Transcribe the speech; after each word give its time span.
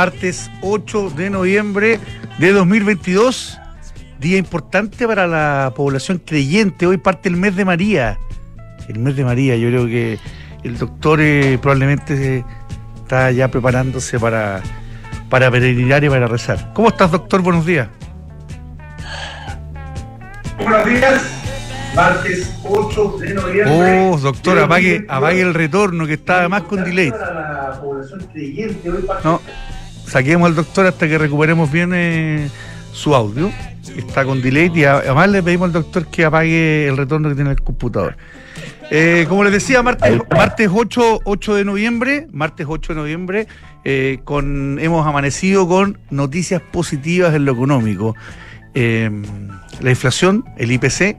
Martes 0.00 0.50
8 0.62 1.10
de 1.10 1.28
noviembre 1.28 2.00
de 2.38 2.52
2022. 2.52 3.60
Día 4.18 4.38
importante 4.38 5.06
para 5.06 5.26
la 5.26 5.74
población 5.76 6.22
creyente. 6.24 6.86
Hoy 6.86 6.96
parte 6.96 7.28
el 7.28 7.36
mes 7.36 7.54
de 7.54 7.66
María. 7.66 8.18
El 8.88 8.98
mes 8.98 9.14
de 9.14 9.26
María. 9.26 9.56
Yo 9.56 9.68
creo 9.68 9.84
que 9.84 10.18
el 10.64 10.78
doctor 10.78 11.20
eh, 11.20 11.58
probablemente 11.60 12.46
está 12.96 13.30
ya 13.30 13.48
preparándose 13.48 14.18
para, 14.18 14.62
para 15.28 15.50
peregrinar 15.50 16.02
y 16.02 16.08
para 16.08 16.26
rezar. 16.26 16.72
¿Cómo 16.72 16.88
estás, 16.88 17.10
doctor? 17.10 17.42
Buenos 17.42 17.66
días. 17.66 17.88
Buenos 20.56 20.86
días. 20.86 21.22
Martes 21.94 22.58
8 22.64 23.16
de 23.18 23.34
noviembre. 23.34 24.08
Oh, 24.10 24.16
doctor, 24.16 24.60
apague, 24.60 25.04
apague 25.10 25.42
el 25.42 25.52
retorno 25.52 26.06
que 26.06 26.14
está 26.14 26.38
además 26.38 26.62
con 26.62 26.84
delay. 26.84 27.12
No, 29.22 29.42
saquemos 30.10 30.48
al 30.48 30.56
doctor 30.56 30.86
hasta 30.86 31.06
que 31.06 31.18
recuperemos 31.18 31.70
bien 31.70 31.92
eh, 31.94 32.50
su 32.92 33.14
audio. 33.14 33.50
Está 33.96 34.24
con 34.24 34.42
delay 34.42 34.70
y 34.74 34.84
además 34.84 35.30
le 35.30 35.42
pedimos 35.42 35.66
al 35.66 35.72
doctor 35.72 36.06
que 36.06 36.24
apague 36.24 36.88
el 36.88 36.96
retorno 36.96 37.28
que 37.28 37.36
tiene 37.36 37.50
el 37.50 37.62
computador. 37.62 38.16
Eh, 38.90 39.26
como 39.28 39.44
les 39.44 39.52
decía, 39.52 39.82
martes, 39.82 40.18
martes 40.30 40.68
8, 40.72 41.20
8 41.24 41.54
de 41.54 41.64
noviembre, 41.64 42.26
martes 42.32 42.66
8 42.68 42.92
de 42.92 42.98
noviembre, 42.98 43.46
eh, 43.84 44.18
con, 44.24 44.78
hemos 44.80 45.06
amanecido 45.06 45.68
con 45.68 45.98
noticias 46.10 46.60
positivas 46.60 47.32
en 47.34 47.44
lo 47.44 47.52
económico. 47.52 48.16
la 48.74 49.90
inflación, 49.90 50.44
el 50.58 50.72
IPC, 50.72 51.16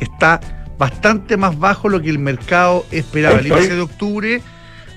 está 0.00 0.40
bastante 0.76 1.36
más 1.36 1.56
bajo 1.56 1.88
lo 1.88 2.02
que 2.02 2.10
el 2.10 2.18
mercado 2.18 2.84
esperaba. 2.90 3.38
El 3.38 3.46
índice 3.46 3.74
de 3.74 3.80
octubre 3.80 4.42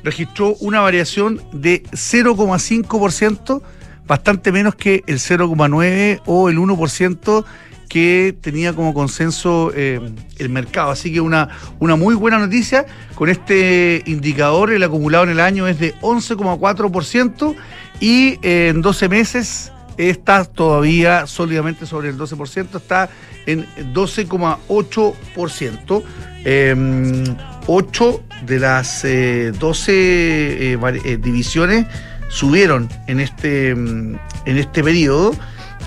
registró 0.03 0.55
una 0.59 0.81
variación 0.81 1.41
de 1.51 1.83
0,5%, 1.83 3.61
bastante 4.05 4.51
menos 4.51 4.75
que 4.75 5.03
el 5.07 5.19
0,9% 5.19 6.21
o 6.25 6.49
el 6.49 6.57
1% 6.57 7.45
que 7.87 8.35
tenía 8.41 8.73
como 8.73 8.93
consenso 8.93 9.71
eh, 9.73 10.01
el 10.37 10.49
mercado. 10.49 10.91
Así 10.91 11.11
que 11.11 11.21
una, 11.21 11.49
una 11.79 11.95
muy 11.95 12.13
buena 12.15 12.37
noticia. 12.37 12.85
Con 13.15 13.29
este 13.29 14.03
indicador, 14.05 14.71
el 14.71 14.83
acumulado 14.83 15.23
en 15.23 15.31
el 15.31 15.39
año 15.39 15.67
es 15.67 15.79
de 15.79 15.95
11,4% 16.01 17.55
y 17.99 18.37
eh, 18.41 18.67
en 18.69 18.81
12 18.81 19.09
meses 19.09 19.71
está 19.97 20.45
todavía 20.45 21.25
sólidamente 21.25 21.87
sobre 21.87 22.09
el 22.09 22.17
12%, 22.17 22.75
está 22.75 23.09
en 23.45 23.65
12,8%. 23.93 26.03
Eh, 26.45 27.35
8 27.69 28.23
de 28.45 28.59
las 28.59 29.03
12 29.03 29.91
eh, 29.91 30.73
eh, 30.73 31.01
eh, 31.05 31.17
divisiones 31.17 31.85
subieron 32.29 32.89
en 33.07 33.19
este, 33.19 33.73
mm, 33.73 34.15
en 34.45 34.57
este 34.57 34.83
periodo. 34.83 35.35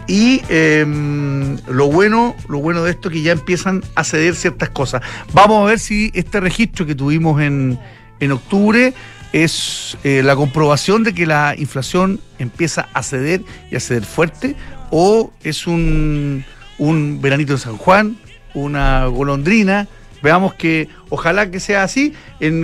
Y 0.07 0.43
em, 0.49 1.59
lo 1.69 1.87
bueno, 1.89 2.35
lo 2.49 2.59
bueno 2.59 2.83
de 2.83 2.91
esto 2.91 3.09
es 3.09 3.15
que 3.15 3.23
ya 3.23 3.33
empiezan 3.33 3.83
a 3.95 4.03
ceder 4.03 4.35
ciertas 4.35 4.71
cosas. 4.71 5.03
Vamos 5.33 5.63
a 5.63 5.67
ver 5.67 5.79
si 5.79 6.11
este 6.15 6.41
registro 6.41 6.87
que 6.87 6.95
tuvimos 6.95 7.41
en, 7.41 7.79
en 8.19 8.33
octubre 8.33 8.93
es 9.33 9.97
la 10.03 10.35
comprobación 10.35 11.05
de 11.05 11.15
que 11.15 11.27
la 11.27 11.55
inflación 11.57 12.19
empieza 12.39 12.89
a 12.93 13.03
ceder 13.05 13.43
y 13.71 13.77
a 13.77 13.81
ceder 13.81 14.05
fuerte, 14.05 14.57
o 14.91 15.33
es 15.45 15.69
un, 15.69 16.45
un 16.79 17.21
veranito 17.21 17.53
en 17.53 17.59
San 17.59 17.77
Juan, 17.77 18.17
una 18.55 19.07
golondrina. 19.07 19.87
Veamos 20.23 20.55
que 20.55 20.89
ojalá 21.11 21.51
que 21.51 21.61
sea 21.61 21.83
así. 21.83 22.15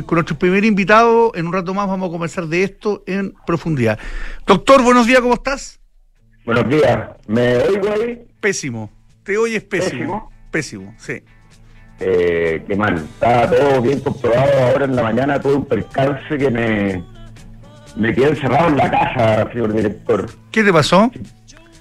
con 0.06 0.16
nuestro 0.16 0.38
primer 0.38 0.64
invitado, 0.64 1.32
en 1.34 1.46
un 1.46 1.52
rato 1.52 1.74
más 1.74 1.86
vamos 1.86 2.08
a 2.08 2.12
conversar 2.12 2.46
de 2.46 2.62
esto 2.62 3.02
en 3.06 3.34
profundidad. 3.46 3.98
Doctor, 4.46 4.82
buenos 4.82 5.06
días, 5.06 5.20
¿cómo 5.20 5.34
estás? 5.34 5.78
Buenos 6.44 6.68
días. 6.68 7.10
¿Me 7.26 7.58
oigo 7.58 7.88
ahí? 7.92 8.24
Pésimo. 8.40 8.90
Te 9.24 9.36
oyes 9.36 9.64
pésimo. 9.64 10.30
Pésimo, 10.50 10.94
sí. 10.96 11.22
Eh, 11.98 12.62
qué 12.66 12.76
mal. 12.76 12.96
Está 12.96 13.50
todo 13.50 13.82
bien 13.82 14.00
comprobado. 14.00 14.66
Ahora 14.66 14.84
en 14.84 14.96
la 14.96 15.02
mañana 15.02 15.40
tuve 15.40 15.54
un 15.54 15.64
percance 15.64 16.38
que 16.38 16.50
me, 16.50 17.04
me 17.96 18.14
quedé 18.14 18.28
encerrado 18.28 18.68
en 18.68 18.76
la 18.76 18.90
casa, 18.90 19.50
señor 19.50 19.72
director. 19.72 20.26
¿Qué 20.52 20.62
te 20.62 20.72
pasó? 20.72 21.10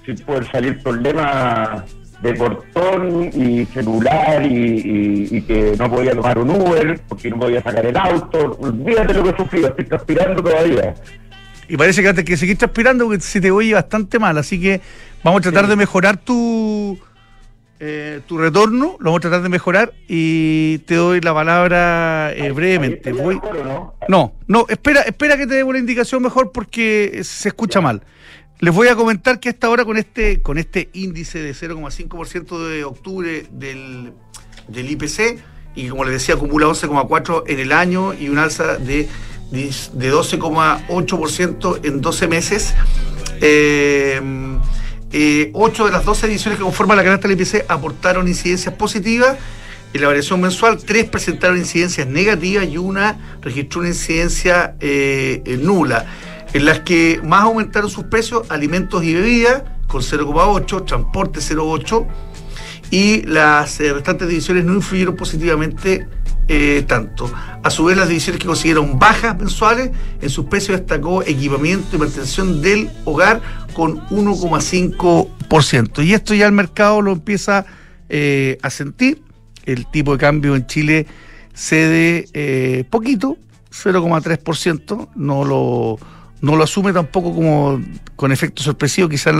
Sin, 0.04 0.18
poder 0.18 0.50
salir 0.50 0.82
problema 0.82 1.84
de 2.22 2.34
portón 2.34 3.30
y 3.34 3.66
celular 3.66 4.44
y, 4.44 5.42
que 5.42 5.74
no 5.78 5.90
podía 5.90 6.12
tomar 6.12 6.38
un 6.38 6.50
Uber 6.50 7.00
porque 7.08 7.30
no 7.30 7.38
podía 7.38 7.62
sacar 7.62 7.86
el 7.86 7.96
auto. 7.96 8.56
Olvídate 8.60 9.14
lo 9.14 9.24
que 9.24 9.30
he 9.30 9.36
sufrido, 9.36 9.68
estoy 9.68 9.84
transpirando 9.84 10.42
todavía. 10.42 10.94
Y 11.68 11.76
parece 11.76 12.02
que, 12.02 12.24
que 12.24 12.36
seguís 12.36 12.58
transpirando 12.58 13.06
porque 13.06 13.20
se 13.20 13.40
te 13.40 13.50
oye 13.50 13.74
bastante 13.74 14.18
mal, 14.18 14.38
así 14.38 14.60
que 14.60 14.80
vamos 15.22 15.40
a 15.40 15.42
tratar 15.42 15.66
de 15.66 15.76
mejorar 15.76 16.16
tu, 16.16 16.98
eh, 17.78 18.20
tu 18.26 18.38
retorno, 18.38 18.96
lo 18.98 19.10
vamos 19.10 19.18
a 19.18 19.20
tratar 19.20 19.42
de 19.42 19.50
mejorar 19.50 19.92
y 20.08 20.78
te 20.86 20.94
doy 20.94 21.20
la 21.20 21.34
palabra 21.34 22.32
eh, 22.34 22.50
brevemente. 22.50 23.12
Voy... 23.12 23.38
no? 24.08 24.32
no, 24.46 24.66
espera, 24.68 25.02
espera 25.02 25.36
que 25.36 25.46
te 25.46 25.56
dé 25.56 25.64
una 25.64 25.78
indicación 25.78 26.22
mejor 26.22 26.52
porque 26.52 27.20
se 27.22 27.48
escucha 27.48 27.82
mal. 27.82 28.02
Les 28.58 28.74
voy 28.74 28.88
a 28.88 28.96
comentar 28.96 29.38
que 29.38 29.50
hasta 29.50 29.66
ahora 29.66 29.84
con 29.84 29.98
este, 29.98 30.40
con 30.40 30.56
este 30.56 30.88
índice 30.94 31.42
de 31.42 31.52
0,5% 31.52 32.68
de 32.68 32.84
octubre 32.84 33.46
del, 33.50 34.14
del 34.68 34.90
IPC, 34.90 35.38
y 35.74 35.88
como 35.88 36.04
les 36.04 36.14
decía, 36.14 36.36
acumula 36.36 36.66
11,4% 36.66 37.42
en 37.48 37.58
el 37.58 37.72
año 37.72 38.14
y 38.14 38.30
un 38.30 38.38
alza 38.38 38.78
de, 38.78 39.08
de 39.50 40.12
12,8% 40.12 41.80
en 41.84 42.00
12 42.00 42.28
meses. 42.28 42.74
Eh, 43.42 44.22
eh, 45.12 45.50
8 45.52 45.84
de 45.84 45.92
las 45.92 46.06
12 46.06 46.26
ediciones 46.26 46.58
que 46.58 46.64
conforman 46.64 46.96
la 46.96 47.04
canasta 47.04 47.28
del 47.28 47.38
IPC 47.38 47.66
aportaron 47.68 48.26
incidencias 48.26 48.74
positivas. 48.74 49.36
En 49.92 50.00
la 50.00 50.08
variación 50.08 50.40
mensual, 50.40 50.78
tres 50.78 51.04
presentaron 51.04 51.58
incidencias 51.58 52.06
negativas 52.06 52.66
y 52.66 52.78
una 52.78 53.38
registró 53.42 53.80
una 53.80 53.90
incidencia 53.90 54.76
eh, 54.80 55.58
nula 55.60 56.06
en 56.52 56.64
las 56.64 56.80
que 56.80 57.20
más 57.22 57.42
aumentaron 57.42 57.90
sus 57.90 58.04
precios 58.04 58.50
alimentos 58.50 59.04
y 59.04 59.14
bebidas 59.14 59.62
con 59.86 60.02
0,8, 60.02 60.84
transporte 60.84 61.40
0,8 61.40 62.06
y 62.90 63.22
las 63.22 63.80
eh, 63.80 63.92
restantes 63.92 64.28
divisiones 64.28 64.64
no 64.64 64.74
influyeron 64.74 65.16
positivamente 65.16 66.06
eh, 66.48 66.84
tanto. 66.86 67.28
A 67.62 67.70
su 67.70 67.84
vez, 67.84 67.96
las 67.96 68.08
divisiones 68.08 68.40
que 68.40 68.46
consiguieron 68.46 68.98
bajas 68.98 69.36
mensuales 69.36 69.90
en 70.20 70.30
sus 70.30 70.46
precios 70.46 70.78
destacó 70.78 71.22
equipamiento 71.22 71.96
y 71.96 71.98
mantención 71.98 72.62
del 72.62 72.90
hogar 73.04 73.40
con 73.72 74.06
1,5%. 74.08 76.04
Y 76.04 76.14
esto 76.14 76.34
ya 76.34 76.46
el 76.46 76.52
mercado 76.52 77.02
lo 77.02 77.12
empieza 77.12 77.66
eh, 78.08 78.58
a 78.62 78.70
sentir. 78.70 79.22
El 79.64 79.86
tipo 79.90 80.12
de 80.12 80.18
cambio 80.18 80.54
en 80.54 80.66
Chile 80.66 81.08
cede 81.52 82.86
poquito, 82.88 83.36
0,3%, 83.72 85.08
no 85.16 85.44
lo 85.44 85.98
no 86.40 86.56
lo 86.56 86.64
asume 86.64 86.92
tampoco 86.92 87.32
como 87.34 87.80
con 88.14 88.32
efecto 88.32 88.62
sorpresivo, 88.62 89.08
quizás 89.08 89.34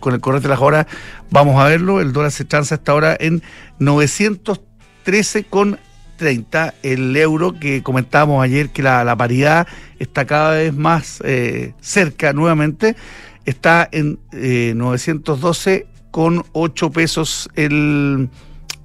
con 0.00 0.14
el 0.14 0.20
correr 0.20 0.42
de 0.42 0.48
las 0.48 0.60
horas 0.60 0.86
vamos 1.30 1.60
a 1.60 1.68
verlo, 1.68 2.00
el 2.00 2.12
dólar 2.12 2.32
se 2.32 2.44
transa 2.44 2.74
hasta 2.76 2.92
ahora 2.92 3.16
en 3.18 3.42
913,30, 3.78 6.74
el 6.82 7.16
euro 7.16 7.58
que 7.58 7.82
comentábamos 7.82 8.42
ayer 8.42 8.70
que 8.70 8.82
la, 8.82 9.16
paridad 9.16 9.66
está 9.98 10.24
cada 10.26 10.52
vez 10.52 10.72
más 10.74 11.20
eh, 11.24 11.74
cerca 11.80 12.32
nuevamente, 12.32 12.96
está 13.44 13.88
en 13.92 14.18
eh, 14.32 14.72
912,8 14.76 16.92
pesos 16.92 17.50
el, 17.54 18.30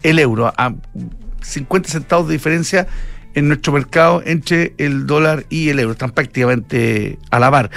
el 0.03 0.19
euro, 0.19 0.53
a 0.55 0.75
50 1.41 1.89
centavos 1.89 2.27
de 2.27 2.33
diferencia 2.33 2.87
en 3.37 3.47
nuestro 3.49 3.71
mercado 3.71 4.23
entre 4.25 4.73
el 4.79 5.05
dólar 5.05 5.45
y 5.51 5.69
el 5.69 5.79
euro. 5.79 5.91
Están 5.91 6.09
prácticamente 6.09 7.19
a 7.29 7.39
la 7.39 7.51
par. 7.51 7.69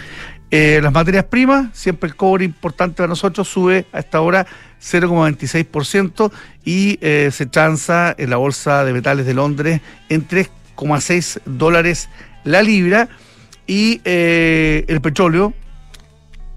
Eh, 0.51 0.81
las 0.83 0.91
materias 0.91 1.25
primas, 1.25 1.69
siempre 1.77 2.09
el 2.09 2.17
cobre 2.17 2.47
importante 2.47 2.97
para 2.97 3.09
nosotros, 3.09 3.47
sube 3.47 3.85
a 3.93 3.99
esta 3.99 4.23
hora 4.23 4.47
0,26% 4.83 6.33
y 6.65 6.99
eh, 7.03 7.29
se 7.31 7.45
transa 7.45 8.15
en 8.17 8.31
la 8.31 8.39
Bolsa 8.39 8.87
de 8.87 8.95
Metales 8.95 9.27
de 9.27 9.35
Londres 9.35 9.83
en 10.09 10.27
3,6 10.27 11.43
dólares 11.45 12.09
la 12.45 12.63
libra. 12.63 13.11
Y 13.67 14.01
eh, 14.06 14.87
el 14.89 15.03
petróleo 15.03 15.53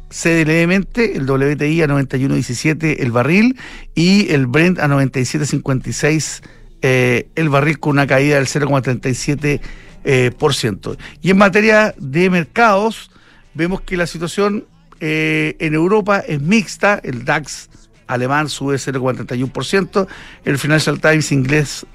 cede 0.10 0.46
levemente, 0.46 1.18
el 1.18 1.30
WTI 1.30 1.82
a 1.82 1.88
91,17 1.88 2.96
el 3.00 3.12
barril 3.12 3.60
y 3.96 4.32
el 4.32 4.48
Brent 4.48 4.80
a 4.80 4.88
97,56 4.88 6.42
eh, 6.86 7.30
el 7.36 7.48
barril 7.48 7.80
con 7.80 7.92
una 7.92 8.06
caída 8.06 8.36
del 8.36 8.48
0,37%. 8.48 9.62
Eh. 10.04 10.98
Y 11.22 11.30
en 11.30 11.38
materia 11.38 11.96
de 11.98 12.30
mercados, 12.30 13.10
vemos 13.54 13.80
que 13.80 13.96
la 13.96 14.06
situación 14.06 14.66
eh, 15.00 15.56
en 15.60 15.76
Europa 15.76 16.20
es 16.20 16.42
mixta, 16.42 17.00
el 17.02 17.24
DAX 17.24 17.70
alemán 18.06 18.50
sube 18.50 18.76
0,31%, 18.76 20.08
el 20.44 20.60
Financial 20.60 21.00
Times 21.00 21.32
inglés 21.32 21.86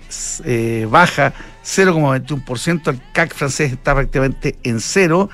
baja 0.89 1.35
0,21%, 1.63 2.89
el 2.89 2.99
CAC 3.13 3.35
francés 3.35 3.73
está 3.73 3.95
prácticamente 3.95 4.57
en 4.63 4.81
cero, 4.81 5.29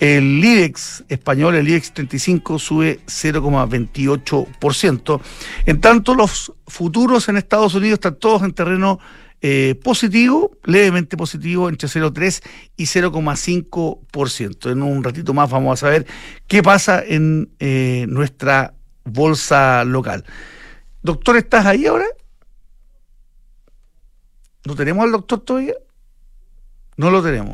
El 0.00 0.42
IBEX 0.42 1.04
español, 1.08 1.54
el 1.54 1.68
IBEX 1.68 1.92
35, 1.92 2.58
sube 2.58 2.98
0,28%. 3.06 5.20
En 5.66 5.80
tanto, 5.82 6.14
los 6.14 6.54
futuros 6.66 7.28
en 7.28 7.36
Estados 7.36 7.74
Unidos 7.74 7.98
están 7.98 8.16
todos 8.16 8.42
en 8.42 8.54
terreno 8.54 8.98
eh, 9.42 9.78
positivo, 9.84 10.52
levemente 10.64 11.18
positivo, 11.18 11.68
entre 11.68 11.86
0,3 11.86 12.42
y 12.78 12.84
0,5%. 12.84 14.72
En 14.72 14.82
un 14.82 15.04
ratito 15.04 15.34
más 15.34 15.50
vamos 15.50 15.74
a 15.74 15.76
saber 15.86 16.06
qué 16.46 16.62
pasa 16.62 17.04
en 17.04 17.50
eh, 17.58 18.06
nuestra 18.08 18.72
bolsa 19.04 19.84
local. 19.84 20.24
Doctor, 21.02 21.36
¿estás 21.36 21.66
ahí 21.66 21.84
ahora? 21.84 22.06
¿No 24.64 24.74
tenemos 24.74 25.04
al 25.04 25.12
doctor 25.12 25.40
todavía? 25.40 25.74
No 26.96 27.10
lo 27.10 27.22
tenemos. 27.22 27.52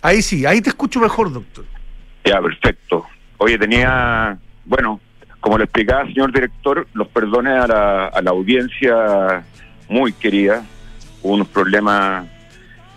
Ahí 0.00 0.22
sí, 0.22 0.46
ahí 0.46 0.60
te 0.60 0.70
escucho 0.70 1.00
mejor, 1.00 1.32
doctor. 1.32 1.64
Ya, 2.28 2.42
perfecto. 2.42 3.06
Oye, 3.38 3.56
tenía, 3.56 4.36
bueno, 4.66 5.00
como 5.40 5.56
le 5.56 5.64
explicaba, 5.64 6.04
señor 6.04 6.30
director, 6.30 6.86
los 6.92 7.08
perdones 7.08 7.54
a 7.54 7.66
la, 7.66 8.06
a 8.08 8.20
la 8.20 8.30
audiencia 8.32 9.46
muy 9.88 10.12
querida. 10.12 10.62
Hubo 11.22 11.32
unos 11.32 11.48
problemas 11.48 12.26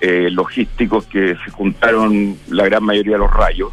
eh, 0.01 0.27
logísticos 0.29 1.05
que 1.05 1.37
se 1.45 1.51
juntaron 1.51 2.37
la 2.49 2.65
gran 2.65 2.83
mayoría 2.83 3.13
de 3.13 3.19
los 3.19 3.33
rayos. 3.33 3.71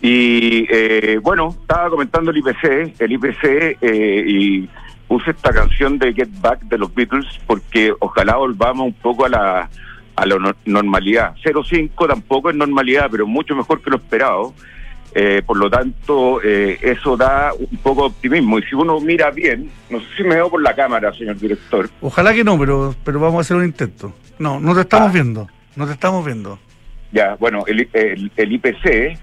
Y 0.00 0.66
eh, 0.70 1.20
bueno, 1.22 1.54
estaba 1.60 1.90
comentando 1.90 2.30
el 2.30 2.38
IPC, 2.38 2.98
el 2.98 3.12
IPC, 3.12 3.44
eh, 3.82 4.24
y 4.26 4.70
puse 5.06 5.32
esta 5.32 5.52
canción 5.52 5.98
de 5.98 6.14
Get 6.14 6.30
Back 6.40 6.62
de 6.62 6.78
los 6.78 6.94
Beatles 6.94 7.26
porque 7.46 7.92
ojalá 8.00 8.36
volvamos 8.36 8.86
un 8.86 8.94
poco 8.94 9.26
a 9.26 9.28
la, 9.28 9.68
a 10.16 10.24
la 10.24 10.54
normalidad. 10.64 11.34
0,5 11.44 12.08
tampoco 12.08 12.48
es 12.48 12.56
normalidad, 12.56 13.08
pero 13.10 13.26
mucho 13.26 13.54
mejor 13.54 13.82
que 13.82 13.90
lo 13.90 13.96
esperado. 13.96 14.54
Eh, 15.18 15.40
por 15.46 15.56
lo 15.56 15.70
tanto, 15.70 16.42
eh, 16.44 16.78
eso 16.82 17.16
da 17.16 17.50
un 17.58 17.78
poco 17.78 18.02
de 18.02 18.08
optimismo. 18.08 18.58
Y 18.58 18.62
si 18.64 18.74
uno 18.74 19.00
mira 19.00 19.30
bien, 19.30 19.70
no 19.88 19.98
sé 19.98 20.06
si 20.18 20.22
me 20.24 20.34
veo 20.34 20.50
por 20.50 20.60
la 20.60 20.74
cámara, 20.74 21.10
señor 21.14 21.38
director. 21.38 21.88
Ojalá 22.02 22.34
que 22.34 22.44
no, 22.44 22.58
pero, 22.58 22.94
pero 23.02 23.18
vamos 23.18 23.38
a 23.38 23.40
hacer 23.40 23.56
un 23.56 23.64
intento. 23.64 24.12
No, 24.38 24.60
no 24.60 24.74
te 24.74 24.82
estamos 24.82 25.08
ah. 25.08 25.12
viendo, 25.14 25.48
no 25.74 25.86
te 25.86 25.92
estamos 25.92 26.22
viendo. 26.22 26.58
Ya, 27.12 27.34
bueno, 27.36 27.64
el, 27.66 27.88
el, 27.94 28.52
IPC 28.52 29.18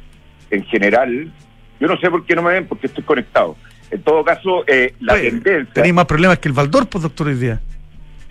en 0.49 0.65
general, 0.65 1.31
yo 1.79 1.87
no 1.87 1.95
sé 1.99 2.09
por 2.09 2.25
qué 2.25 2.35
no 2.35 2.41
me 2.41 2.53
ven, 2.53 2.65
porque 2.65 2.87
estoy 2.87 3.03
conectado. 3.03 3.55
En 3.91 4.01
todo 4.01 4.23
caso, 4.23 4.63
eh, 4.65 4.95
la 4.99 5.13
tendencia... 5.13 5.73
Tenéis 5.73 5.93
más 5.93 6.05
problemas 6.07 6.39
que 6.39 6.47
el 6.47 6.55
Valdor, 6.55 6.87
pues, 6.87 7.03
doctor, 7.03 7.27
hoy 7.27 7.35
día. 7.35 7.61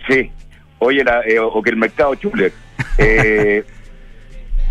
Sí, 0.09 0.29
oye, 0.79 1.01
eh, 1.27 1.39
o 1.39 1.61
que 1.61 1.69
el 1.69 1.77
mercado 1.77 2.13
Chuler. 2.15 2.51
Eh, 2.97 3.63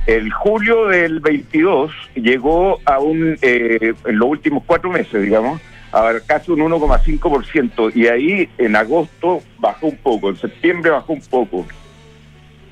el 0.06 0.32
julio 0.32 0.88
del 0.88 1.20
22 1.20 1.92
llegó 2.14 2.80
a 2.84 2.98
un, 2.98 3.36
eh, 3.40 3.94
en 4.04 4.18
los 4.18 4.28
últimos 4.28 4.64
cuatro 4.66 4.90
meses, 4.90 5.22
digamos, 5.22 5.60
a 5.92 6.12
casi 6.26 6.50
un 6.50 6.60
1,5%. 6.60 7.92
Y 7.94 8.08
ahí 8.08 8.48
en 8.58 8.74
agosto 8.74 9.42
bajó 9.58 9.88
un 9.88 9.96
poco, 9.98 10.30
en 10.30 10.36
septiembre 10.36 10.90
bajó 10.90 11.12
un 11.12 11.22
poco. 11.22 11.66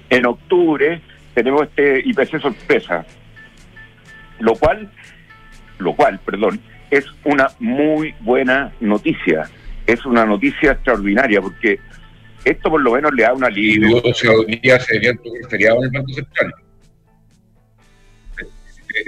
En 0.09 0.27
octubre 0.27 1.01
tenemos 1.35 1.63
este 1.63 2.01
IPC 2.05 2.41
sorpresa, 2.41 3.07
lo 4.41 4.55
cual, 4.57 4.91
lo 5.79 5.95
cual, 5.95 6.19
perdón, 6.25 6.61
es 6.91 7.07
una 7.25 7.49
muy 7.61 8.15
buena 8.21 8.73
noticia. 8.81 9.49
Es 9.87 10.05
una 10.05 10.25
noticia 10.25 10.73
extraordinaria 10.73 11.41
porque 11.41 11.79
esto 12.45 12.71
por 12.71 12.81
lo 12.81 12.93
menos 12.93 13.13
le 13.15 13.23
da 13.23 13.35
un 13.35 13.45
alivio. 13.45 14.03
hoy 14.03 14.61
día 14.63 14.81
se 14.81 14.97
en 14.97 15.05
el 15.05 15.91
Banco 15.91 16.13
Central 16.13 16.55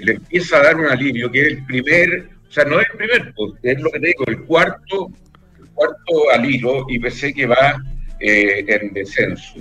le 0.02 0.12
empieza 0.12 0.58
a 0.58 0.62
dar 0.64 0.76
un 0.76 0.87
alivio, 0.87 1.31
que 1.31 1.43
es 1.43 1.49
el 1.49 1.64
primer, 1.64 2.29
o 2.49 2.52
sea, 2.52 2.64
no 2.64 2.81
es 2.81 2.87
el 2.90 2.99
primer, 2.99 3.34
pues, 3.34 3.52
es 3.62 3.81
lo 3.81 3.90
que 3.90 4.00
te 4.00 4.06
digo, 4.08 4.25
el 4.26 4.43
cuarto, 4.44 5.11
el 5.58 5.69
cuarto 5.70 6.31
alivio 6.32 6.87
IPC 6.88 7.34
que 7.34 7.46
va 7.46 7.82
eh, 8.20 8.64
en 8.67 8.93
descenso. 8.93 9.55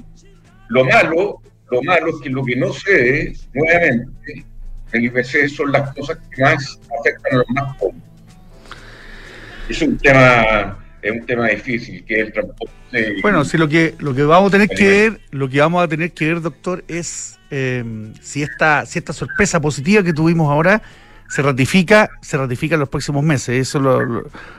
Lo 0.70 0.86
malo, 0.86 1.42
lo 1.70 1.82
malo 1.84 2.10
es 2.10 2.16
que 2.24 2.30
lo 2.30 2.44
que 2.44 2.56
no 2.56 2.72
se 2.74 2.92
ve, 2.92 3.34
nuevamente, 3.54 4.46
el 4.94 5.06
IPC 5.06 5.48
son 5.50 5.72
las 5.72 5.94
cosas 5.94 6.18
que 6.36 6.42
más 6.42 6.80
afectan 7.00 7.34
a 7.34 7.38
los 7.38 7.50
más 7.50 7.78
pobres. 7.78 8.02
Es 9.70 9.82
un 9.82 9.98
tema 9.98 10.78
es 11.02 11.12
un 11.12 11.26
tema 11.26 11.48
difícil, 11.48 12.04
que 12.06 12.22
es 12.22 12.28
el 12.28 12.34
transporte. 12.34 13.16
Bueno, 13.22 13.44
si 13.44 13.58
lo 13.58 13.68
que 13.68 13.96
lo 14.00 14.14
que 14.14 14.24
vamos 14.24 14.50
a 14.50 14.52
tener 14.52 14.70
que 14.70 14.88
ver, 14.88 15.22
lo 15.32 15.50
que 15.50 15.60
vamos 15.60 15.84
a 15.84 15.88
tener 15.88 16.12
que 16.12 16.28
ver, 16.28 16.42
doctor, 16.42 16.84
es 16.88 17.40
eh, 17.52 18.14
si 18.22 18.42
esta 18.42 18.86
si 18.86 18.98
esta 19.00 19.14
sorpresa 19.14 19.62
positiva 19.62 20.02
que 20.04 20.14
tuvimos 20.14 20.50
ahora 20.50 20.82
se 21.32 21.42
ratifica, 21.42 22.10
se 22.22 22.36
ratifica 22.36 22.76
en 22.76 22.82
los 22.82 22.90
próximos 22.90 23.24
meses. 23.24 23.56
Eso 23.56 23.78
es 23.78 23.84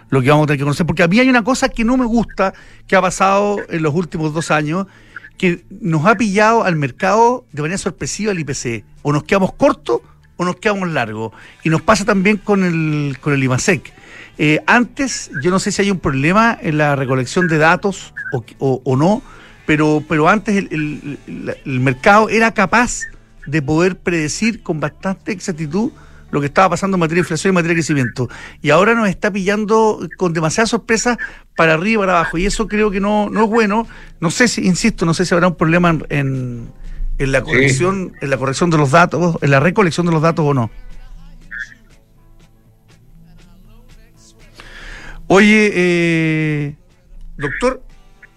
lo, 0.09 0.23
que 0.23 0.31
vamos 0.31 0.44
a 0.44 0.47
tener 0.47 0.59
que 0.59 0.65
conocer. 0.65 0.87
Porque 0.87 1.03
a 1.03 1.09
mí 1.09 1.21
hay 1.21 1.29
una 1.29 1.44
cosa 1.44 1.69
que 1.69 1.85
no 1.85 1.99
me 1.99 2.06
gusta 2.06 2.55
que 2.87 2.97
ha 2.97 3.03
pasado 3.03 3.59
en 3.69 3.83
los 3.83 3.94
últimos 3.94 4.33
dos 4.33 4.50
años, 4.50 4.87
que 5.37 5.67
nos 5.69 6.06
ha 6.06 6.15
pillado 6.15 6.65
al 6.65 6.77
mercado 6.77 7.44
de 7.53 7.61
manera 7.61 7.77
sorpresiva 7.77 8.33
el 8.33 8.39
IPC. 8.39 8.85
O 9.03 9.12
nos 9.12 9.25
quedamos 9.25 9.53
cortos 9.53 10.00
o 10.39 10.47
nos 10.47 10.56
quedamos 10.56 10.89
largos. 10.89 11.33
Y 11.62 11.69
nos 11.69 11.83
pasa 11.83 12.06
también 12.06 12.39
con 12.39 12.65
el, 12.65 13.19
con 13.21 13.35
el 13.35 13.44
IMASEC. 13.44 13.93
Eh, 14.39 14.62
antes, 14.67 15.31
yo 15.43 15.50
no 15.50 15.59
sé 15.59 15.73
si 15.73 15.83
hay 15.83 15.91
un 15.91 15.99
problema 15.99 16.56
en 16.59 16.79
la 16.79 16.97
recolección 16.97 17.49
de 17.49 17.59
datos 17.59 18.15
o, 18.59 18.97
no, 18.97 19.23
pero, 19.67 20.03
pero 20.09 20.29
antes 20.29 20.56
el, 20.56 21.19
mercado 21.64 22.29
era 22.29 22.53
capaz 22.53 23.03
de 23.47 23.62
poder 23.62 23.97
predecir 23.99 24.62
con 24.62 24.81
bastante 24.81 25.32
exactitud 25.32 25.93
lo 26.31 26.41
que 26.41 26.47
estaba 26.47 26.70
pasando 26.70 26.97
en 26.97 27.00
materia 27.00 27.17
de 27.17 27.25
inflación 27.25 27.50
y 27.50 27.53
en 27.53 27.55
materia 27.56 27.75
de 27.75 27.81
crecimiento. 27.81 28.29
Y 28.63 28.70
ahora 28.70 28.94
nos 28.94 29.08
está 29.08 29.31
pillando 29.31 30.08
con 30.17 30.32
demasiadas 30.32 30.70
sorpresas 30.70 31.19
para 31.56 31.75
arriba 31.75 32.05
y 32.05 32.06
para 32.06 32.20
abajo. 32.20 32.39
Y 32.39 32.46
eso 32.46 32.69
creo 32.69 32.91
que 32.91 33.01
no, 33.01 33.29
no 33.29 33.44
es 33.44 33.51
bueno. 33.51 33.86
No 34.19 34.31
sé 34.31 34.48
si, 34.48 34.67
insisto, 34.67 35.05
no 35.05 35.13
sé 35.13 35.27
si 35.27 35.34
habrá 35.34 35.48
un 35.48 35.56
problema 35.56 35.91
en, 36.08 36.70
en, 37.19 37.32
la 37.32 37.43
corrección, 37.43 38.15
en 38.22 38.31
la 38.31 38.39
corrección 38.39 38.70
de 38.70 38.79
los 38.79 38.91
datos, 38.91 39.36
en 39.43 39.51
la 39.51 39.60
recolección 39.60 40.06
de 40.06 40.13
los 40.13 40.22
datos 40.22 40.46
o 40.46 40.55
no. 40.55 40.70
Oye, 45.27 45.70
eh, 45.75 46.77
doctor, 47.36 47.82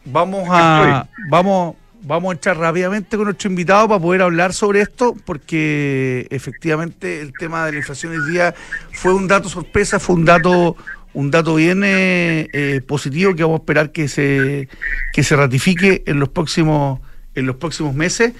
vamos 0.05 0.47
a, 0.49 1.07
vamos, 1.29 1.75
vamos 2.01 2.29
a 2.29 2.33
entrar 2.33 2.57
rápidamente 2.57 3.17
con 3.17 3.25
nuestro 3.25 3.49
invitado 3.49 3.87
para 3.87 3.99
poder 3.99 4.21
hablar 4.21 4.53
sobre 4.53 4.81
esto, 4.81 5.15
porque 5.25 6.27
efectivamente 6.29 7.21
el 7.21 7.33
tema 7.33 7.65
de 7.65 7.73
la 7.73 7.77
inflación 7.79 8.13
hoy 8.13 8.31
día 8.31 8.53
fue 8.91 9.13
un 9.13 9.27
dato 9.27 9.49
sorpresa, 9.49 9.99
fue 9.99 10.15
un 10.15 10.25
dato, 10.25 10.77
un 11.13 11.31
dato 11.31 11.55
bien 11.55 11.83
eh, 11.83 12.47
eh, 12.53 12.81
positivo 12.85 13.35
que 13.35 13.43
vamos 13.43 13.59
a 13.59 13.61
esperar 13.61 13.91
que 13.91 14.07
se, 14.07 14.69
que 15.11 15.23
se 15.23 15.35
ratifique 15.35 16.03
en 16.05 16.19
los 16.19 16.29
próximos, 16.29 16.99
en 17.33 17.47
los 17.47 17.55
próximos 17.57 17.93
meses. 17.93 18.33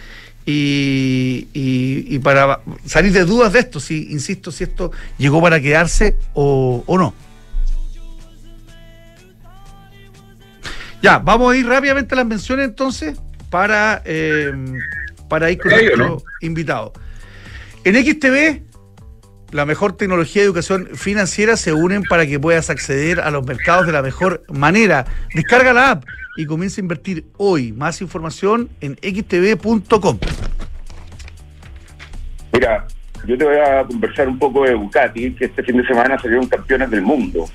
Y, 0.48 1.48
y, 1.53 2.19
para 2.19 2.60
salir 2.86 3.12
de 3.12 3.25
dudas 3.25 3.51
de 3.51 3.60
esto, 3.62 3.79
si 3.79 4.12
insisto, 4.12 4.51
si 4.51 4.65
esto 4.65 4.91
llegó 5.17 5.41
para 5.41 5.60
quedarse 5.60 6.15
o, 6.36 6.84
o 6.86 6.98
no. 7.00 7.15
Ya, 11.05 11.19
vamos 11.19 11.53
a 11.53 11.55
ir 11.55 11.67
rápidamente 11.67 12.15
a 12.15 12.17
las 12.17 12.25
menciones 12.25 12.65
entonces 12.65 13.21
para, 13.51 14.01
eh, 14.05 14.51
para 15.29 15.51
ir 15.51 15.59
con 15.59 15.69
nuestro 15.69 16.24
invitado. 16.41 16.93
En 17.83 17.93
XTV, 17.93 18.63
la 19.51 19.67
mejor 19.67 19.95
tecnología 19.97 20.41
de 20.41 20.47
educación 20.47 20.88
financiera 20.95 21.57
se 21.57 21.74
unen 21.74 22.01
para 22.09 22.25
que 22.25 22.39
puedas 22.39 22.71
acceder 22.71 23.19
a 23.19 23.29
los 23.29 23.45
mercados 23.45 23.85
de 23.85 23.91
la 23.91 24.01
mejor 24.01 24.45
manera. 24.50 25.05
Descarga 25.35 25.74
la 25.74 25.91
app 25.91 26.05
y 26.38 26.47
comienza 26.47 26.81
a 26.81 26.85
invertir 26.85 27.27
hoy. 27.38 27.71
Más 27.71 28.01
información 28.01 28.71
en 28.81 28.95
xtv.com. 28.95 30.17
Mira, 32.51 32.88
yo 33.27 33.38
te 33.38 33.45
voy 33.45 33.57
a 33.57 33.83
conversar 33.83 34.27
un 34.27 34.39
poco 34.39 34.63
de 34.63 34.71
Ducati, 34.71 35.35
que 35.35 35.45
este 35.45 35.62
fin 35.62 35.77
de 35.77 35.85
semana 35.85 36.17
salieron 36.17 36.47
campeones 36.47 36.89
del 36.89 37.03
mundo 37.03 37.45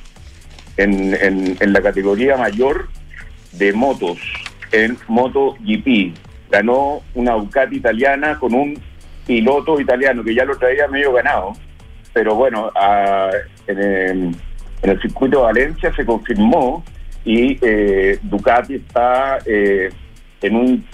en, 0.77 1.15
en, 1.15 1.57
en 1.59 1.73
la 1.73 1.83
categoría 1.83 2.37
mayor 2.37 2.89
de 3.53 3.73
motos 3.73 4.19
en 4.73 4.97
MotoGP. 5.09 6.15
Ganó 6.51 7.03
una 7.15 7.35
Ducati 7.35 7.77
italiana 7.77 8.39
con 8.39 8.55
un 8.55 8.79
piloto 9.27 9.81
italiano 9.81 10.25
que 10.25 10.35
ya 10.35 10.45
lo 10.45 10.57
traía 10.57 10.89
medio 10.89 11.13
ganado. 11.13 11.53
Pero 12.13 12.35
bueno, 12.35 12.73
en, 13.67 14.35
el, 14.83 15.01
circuito 15.01 15.39
de 15.39 15.45
Valencia 15.45 15.95
se 15.95 16.05
confirmó 16.05 16.85
y 17.25 17.59
eh, 17.63 18.19
Ducati 18.23 18.75
está 18.75 19.39
eh, 19.47 19.91
en 20.43 20.57
un 20.57 20.85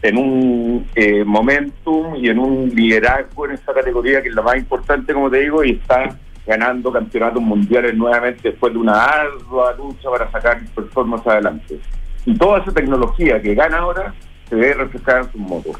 en 0.00 0.16
un 0.16 0.86
eh, 0.94 1.24
momentum 1.24 2.14
y 2.16 2.28
en 2.28 2.38
un 2.38 2.68
liderazgo 2.70 3.46
en 3.46 3.52
esta 3.52 3.74
categoría 3.74 4.22
que 4.22 4.28
es 4.28 4.34
la 4.34 4.42
más 4.42 4.56
importante, 4.56 5.12
como 5.12 5.28
te 5.30 5.40
digo, 5.40 5.64
y 5.64 5.72
está 5.72 6.16
ganando 6.48 6.90
campeonatos 6.90 7.42
mundiales 7.42 7.94
nuevamente 7.94 8.50
después 8.50 8.72
de 8.72 8.78
una 8.78 9.04
ardua 9.04 9.74
lucha 9.76 10.08
para 10.10 10.30
sacar 10.30 10.64
performance 10.74 11.26
adelante. 11.26 11.78
Y 12.24 12.34
toda 12.34 12.60
esa 12.60 12.72
tecnología 12.72 13.40
que 13.40 13.54
gana 13.54 13.78
ahora 13.78 14.14
se 14.48 14.54
ve 14.56 14.72
reflejada 14.72 15.20
en 15.20 15.32
sus 15.32 15.40
motos. 15.40 15.76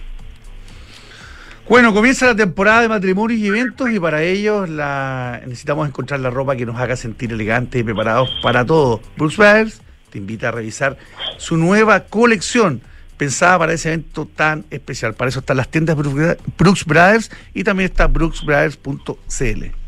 Bueno, 1.67 1.95
comienza 1.95 2.27
la 2.27 2.37
temporada 2.37 2.83
de 2.83 2.89
matrimonios 2.89 3.41
y 3.41 3.47
eventos 3.47 3.91
y 3.91 3.99
para 3.99 4.23
ello 4.23 4.67
la, 4.67 5.41
necesitamos 5.47 5.89
encontrar 5.89 6.21
la 6.21 6.31
ropa 6.31 6.55
que 6.55 6.67
nos 6.67 6.77
haga 6.79 6.97
sentir 6.97 7.33
elegantes 7.33 7.81
y 7.81 7.85
preparados 7.85 8.31
para 8.43 8.65
todo. 8.65 9.01
Brooks 9.17 9.39
Brothers 9.39 9.83
te 10.11 10.19
invita 10.19 10.49
a 10.49 10.51
revisar 10.51 10.99
su 11.39 11.57
nueva 11.57 12.01
colección 12.01 12.83
pensada 13.17 13.59
para 13.59 13.73
ese 13.73 13.89
evento 13.89 14.27
tan 14.27 14.67
especial. 14.71 15.15
Para 15.15 15.31
eso 15.31 15.41
están 15.41 15.57
las 15.57 15.69
tiendas 15.69 15.97
Brooks 15.97 16.85
Brothers 16.85 17.31
y 17.55 17.65
también 17.65 17.91
está 17.91 18.07
brooksbrothers.cl. 18.07 19.88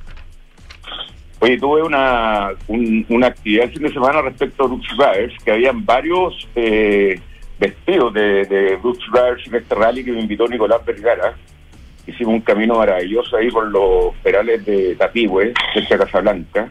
Oye, 1.40 1.58
tuve 1.58 1.82
una, 1.82 2.50
una 2.68 3.26
actividad 3.26 3.64
el 3.64 3.72
fin 3.72 3.82
de 3.82 3.92
semana 3.92 4.22
respecto 4.22 4.64
a 4.64 4.66
Brooks 4.66 4.96
Brothers, 4.96 5.34
que 5.42 5.52
habían 5.52 5.84
varios 5.84 6.48
eh, 6.54 7.18
vestidos 7.58 8.12
de, 8.12 8.44
de 8.44 8.76
Brooks 8.76 9.06
Brothers 9.10 9.46
en 9.46 9.54
este 9.54 9.74
rally 9.74 10.04
que 10.04 10.12
me 10.12 10.20
invitó 10.20 10.46
Nicolás 10.46 10.84
Vergara 10.84 11.34
hicimos 12.10 12.34
un 12.34 12.40
camino 12.40 12.74
maravilloso 12.74 13.36
ahí 13.36 13.50
por 13.50 13.66
los 13.70 14.14
perales 14.22 14.64
de 14.64 14.94
Tapigüe, 14.96 15.52
cerca 15.72 15.96
de 15.96 16.04
Casablanca. 16.04 16.68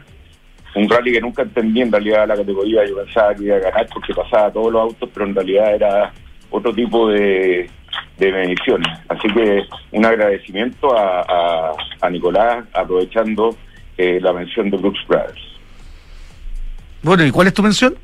Un 0.74 0.88
rally 0.88 1.12
que 1.12 1.20
nunca 1.20 1.42
entendí 1.42 1.82
en 1.82 1.90
realidad 1.90 2.28
la 2.28 2.36
categoría, 2.36 2.86
yo 2.86 2.96
pensaba 2.96 3.34
que 3.34 3.44
iba 3.44 3.56
a 3.56 3.60
ganar 3.60 3.88
porque 3.92 4.14
pasaba 4.14 4.52
todos 4.52 4.72
los 4.72 4.82
autos, 4.82 5.08
pero 5.12 5.26
en 5.26 5.34
realidad 5.34 5.74
era 5.74 6.12
otro 6.50 6.72
tipo 6.72 7.08
de, 7.08 7.68
de 8.18 8.32
mediciones. 8.32 8.88
Así 9.08 9.26
que 9.28 9.62
un 9.92 10.04
agradecimiento 10.04 10.96
a, 10.96 11.74
a, 12.00 12.10
Nicolás, 12.10 12.64
aprovechando 12.72 13.56
eh, 14.00 14.18
la 14.18 14.32
mención 14.32 14.70
de 14.70 14.78
Brooks 14.78 15.06
Brothers. 15.06 15.42
Bueno, 17.02 17.22
¿y 17.26 17.30
cuál 17.30 17.48
es 17.48 17.54
tu 17.54 17.62
mención? 17.62 17.94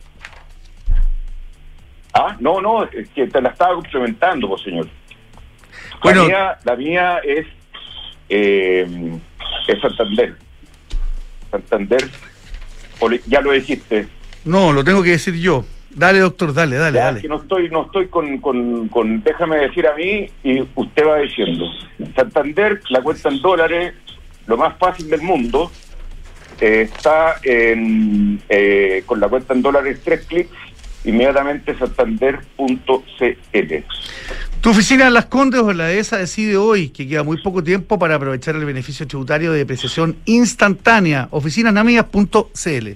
Ah, 2.12 2.36
no, 2.38 2.60
no, 2.60 2.84
es 2.84 3.08
que 3.14 3.26
te 3.26 3.40
la 3.40 3.48
estaba 3.48 3.74
complementando, 3.76 4.46
pues 4.46 4.62
señor. 4.62 4.88
Bueno, 6.02 6.22
la 6.22 6.28
mía, 6.28 6.58
la 6.64 6.76
mía 6.76 7.18
es, 7.24 7.46
eh, 8.28 9.18
es 9.66 9.80
Santander. 9.80 10.36
Santander, 11.50 12.10
ya 13.26 13.40
lo 13.40 13.52
dijiste. 13.52 14.06
No, 14.44 14.74
lo 14.74 14.84
tengo 14.84 15.02
que 15.02 15.10
decir 15.12 15.34
yo. 15.34 15.64
Dale, 15.90 16.18
doctor, 16.18 16.52
dale, 16.52 16.76
dale, 16.76 16.98
dale. 16.98 17.22
Que 17.22 17.28
no 17.28 17.40
estoy, 17.40 17.70
no 17.70 17.86
estoy 17.86 18.08
con, 18.08 18.36
con, 18.38 18.88
con, 18.88 19.22
déjame 19.22 19.56
decir 19.56 19.86
a 19.86 19.94
mí 19.94 20.26
y 20.44 20.60
usted 20.74 21.06
va 21.06 21.20
diciendo. 21.20 21.64
Santander, 22.14 22.82
la 22.90 23.00
cuenta 23.00 23.30
en 23.30 23.40
dólares, 23.40 23.94
lo 24.46 24.58
más 24.58 24.76
fácil 24.78 25.08
del 25.08 25.22
mundo, 25.22 25.70
eh, 26.60 26.82
está 26.82 27.36
en, 27.42 28.40
eh, 28.48 29.02
con 29.06 29.20
la 29.20 29.28
cuenta 29.28 29.54
en 29.54 29.62
dólares 29.62 30.00
tres 30.04 30.25
clics, 30.26 30.50
inmediatamente 31.04 31.76
santander.cl. 31.76 33.75
Tu 34.60 34.70
oficina 34.70 35.06
en 35.06 35.14
Las 35.14 35.26
Condes 35.26 35.60
o 35.60 35.72
la 35.72 35.92
ESA 35.92 36.18
decide 36.18 36.56
hoy 36.56 36.88
que 36.88 37.06
queda 37.06 37.22
muy 37.22 37.40
poco 37.40 37.62
tiempo 37.62 37.98
para 37.98 38.16
aprovechar 38.16 38.56
el 38.56 38.64
beneficio 38.64 39.06
tributario 39.06 39.52
de 39.52 39.58
depreciación 39.58 40.16
instantánea. 40.25 41.28
Oficinasnamias.cl. 41.30 42.88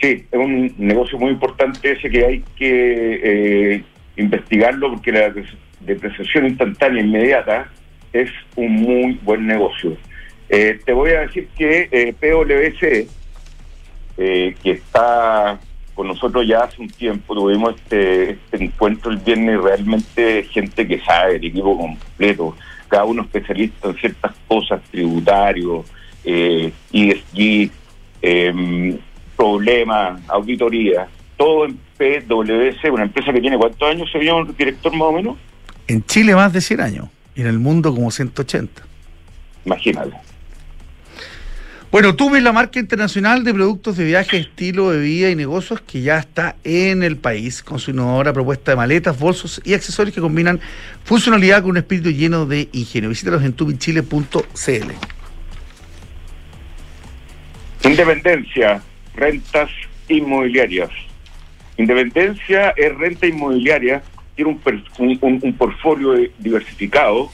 Sí, 0.00 0.26
es 0.30 0.38
un 0.38 0.74
negocio 0.78 1.18
muy 1.18 1.30
importante 1.30 1.92
ese 1.92 2.10
que 2.10 2.24
hay 2.24 2.44
que 2.56 3.20
eh, 3.74 3.84
investigarlo 4.16 4.90
porque 4.90 5.12
la 5.12 5.32
depreciación 5.80 6.46
instantánea 6.46 7.02
inmediata 7.02 7.70
es 8.12 8.30
un 8.56 8.72
muy 8.72 9.18
buen 9.22 9.46
negocio. 9.46 9.96
Eh, 10.48 10.80
te 10.84 10.92
voy 10.92 11.10
a 11.10 11.20
decir 11.20 11.48
que 11.56 11.88
eh, 11.90 12.14
PwC, 12.18 13.08
eh, 14.16 14.56
que 14.62 14.70
está 14.70 15.58
con 15.94 16.08
nosotros 16.08 16.46
ya 16.46 16.64
hace 16.64 16.82
un 16.82 16.88
tiempo, 16.88 17.34
tuvimos 17.34 17.76
este, 17.76 18.32
este 18.32 18.64
encuentro 18.64 19.10
el 19.10 19.18
viernes 19.18 19.60
realmente 19.60 20.44
gente 20.44 20.86
que 20.86 21.00
sabe, 21.00 21.36
el 21.36 21.44
equipo 21.44 21.78
completo, 21.78 22.56
cada 22.88 23.04
uno 23.04 23.22
especialista 23.22 23.88
en 23.88 23.96
ciertas 23.96 24.32
cosas, 24.48 24.82
tributarios, 24.90 25.86
ESG, 26.24 27.70
eh, 28.22 28.98
problemas, 29.36 30.20
auditoría, 30.28 31.06
todo 31.36 31.66
en 31.66 31.78
PwC, 31.98 32.90
una 32.90 33.04
empresa 33.04 33.32
que 33.32 33.40
tiene 33.40 33.58
cuántos 33.58 33.88
años, 33.88 34.10
sería 34.10 34.34
un 34.34 34.54
director 34.56 34.92
más 34.92 35.02
o 35.02 35.12
menos? 35.12 35.36
En 35.86 36.04
Chile 36.04 36.34
más 36.34 36.52
de 36.52 36.60
100 36.60 36.80
años, 36.80 37.08
y 37.34 37.42
en 37.42 37.48
el 37.48 37.58
mundo 37.58 37.94
como 37.94 38.10
180. 38.10 38.82
Imagínate. 39.64 40.33
Bueno, 41.94 42.16
tú 42.16 42.28
ves 42.28 42.42
la 42.42 42.50
marca 42.50 42.80
internacional 42.80 43.44
de 43.44 43.54
productos 43.54 43.96
de 43.96 44.02
viaje, 44.02 44.38
estilo 44.38 44.90
de 44.90 44.98
vida 44.98 45.30
y 45.30 45.36
negocios 45.36 45.80
que 45.80 46.02
ya 46.02 46.18
está 46.18 46.56
en 46.64 47.04
el 47.04 47.16
país 47.16 47.62
con 47.62 47.78
su 47.78 47.92
innovadora 47.92 48.32
propuesta 48.32 48.72
de 48.72 48.76
maletas, 48.76 49.16
bolsos 49.16 49.62
y 49.64 49.74
accesorios 49.74 50.12
que 50.12 50.20
combinan 50.20 50.58
funcionalidad 51.04 51.62
con 51.62 51.70
un 51.70 51.76
espíritu 51.76 52.10
lleno 52.10 52.46
de 52.46 52.68
ingenio. 52.72 53.10
Visítalos 53.10 53.44
en 53.44 53.52
tubichile.cl. 53.52 54.90
Independencia, 57.84 58.82
rentas 59.14 59.70
inmobiliarias. 60.08 60.90
Independencia 61.76 62.70
es 62.70 62.92
renta 62.96 63.28
inmobiliaria, 63.28 64.02
tiene 64.34 64.50
un, 64.50 65.18
un, 65.20 65.40
un 65.40 65.52
portfolio 65.56 66.28
diversificado 66.40 67.30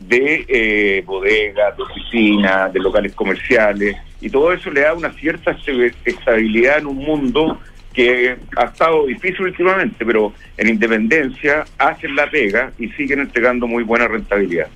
de 0.00 0.44
eh, 0.48 1.02
bodegas, 1.04 1.76
de 1.76 1.82
oficinas, 1.82 2.72
de 2.72 2.80
locales 2.80 3.14
comerciales, 3.14 3.96
y 4.20 4.30
todo 4.30 4.52
eso 4.52 4.70
le 4.70 4.82
da 4.82 4.94
una 4.94 5.12
cierta 5.12 5.56
estabilidad 6.04 6.78
en 6.78 6.86
un 6.86 6.96
mundo 6.96 7.60
que 7.92 8.36
ha 8.56 8.64
estado 8.64 9.06
difícil 9.06 9.42
últimamente, 9.42 10.04
pero 10.04 10.32
en 10.56 10.68
Independencia 10.68 11.64
hacen 11.78 12.14
la 12.14 12.30
pega 12.30 12.72
y 12.78 12.88
siguen 12.90 13.20
entregando 13.20 13.66
muy 13.66 13.82
buena 13.82 14.06
rentabilidad. 14.06 14.68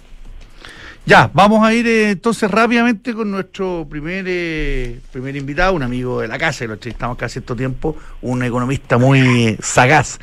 Ya, 1.05 1.29
vamos 1.35 1.67
a 1.67 1.75
ir 1.75 1.87
eh, 1.87 2.11
entonces 2.11 2.49
rápidamente 2.49 3.12
con 3.12 3.31
nuestro 3.31 3.87
primer 3.91 4.25
eh, 4.29 5.00
primer 5.11 5.35
invitado, 5.35 5.75
un 5.75 5.83
amigo 5.83 6.21
de 6.21 6.29
la 6.29 6.38
casa, 6.38 6.64
lo 6.64 6.75
entrevistamos 6.75 7.17
casi 7.17 7.35
cierto 7.35 7.57
tiempo, 7.57 7.97
un 8.21 8.45
economista 8.45 8.99
muy 8.99 9.57
sagaz, 9.61 10.21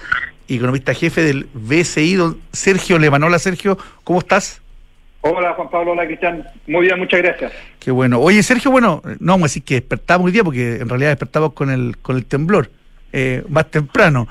economista 0.48 0.94
jefe 0.94 1.22
del 1.22 1.50
BCI, 1.54 2.16
don 2.16 2.38
Sergio 2.54 2.98
Lemanola. 2.98 3.40
Sergio, 3.40 3.78
¿cómo 4.06 4.20
estás? 4.20 4.62
Hola 5.22 5.54
Juan 5.54 5.70
Pablo, 5.70 5.92
hola 5.92 6.06
Cristian. 6.06 6.46
Muy 6.68 6.86
bien, 6.86 6.98
muchas 6.98 7.22
gracias. 7.22 7.52
Qué 7.80 7.92
bueno. 7.92 8.20
Oye 8.20 8.42
Sergio, 8.42 8.72
bueno, 8.72 9.02
no 9.20 9.34
vamos 9.34 9.46
a 9.46 9.50
decir 9.50 9.64
que 9.64 9.76
despertamos 9.76 10.26
hoy 10.26 10.32
día 10.32 10.44
porque 10.44 10.78
en 10.78 10.88
realidad 10.88 11.10
despertamos 11.10 11.54
con 11.54 11.70
el, 11.70 11.98
con 11.98 12.16
el 12.16 12.26
temblor 12.26 12.70
eh, 13.12 13.44
más 13.50 13.70
temprano. 13.70 14.28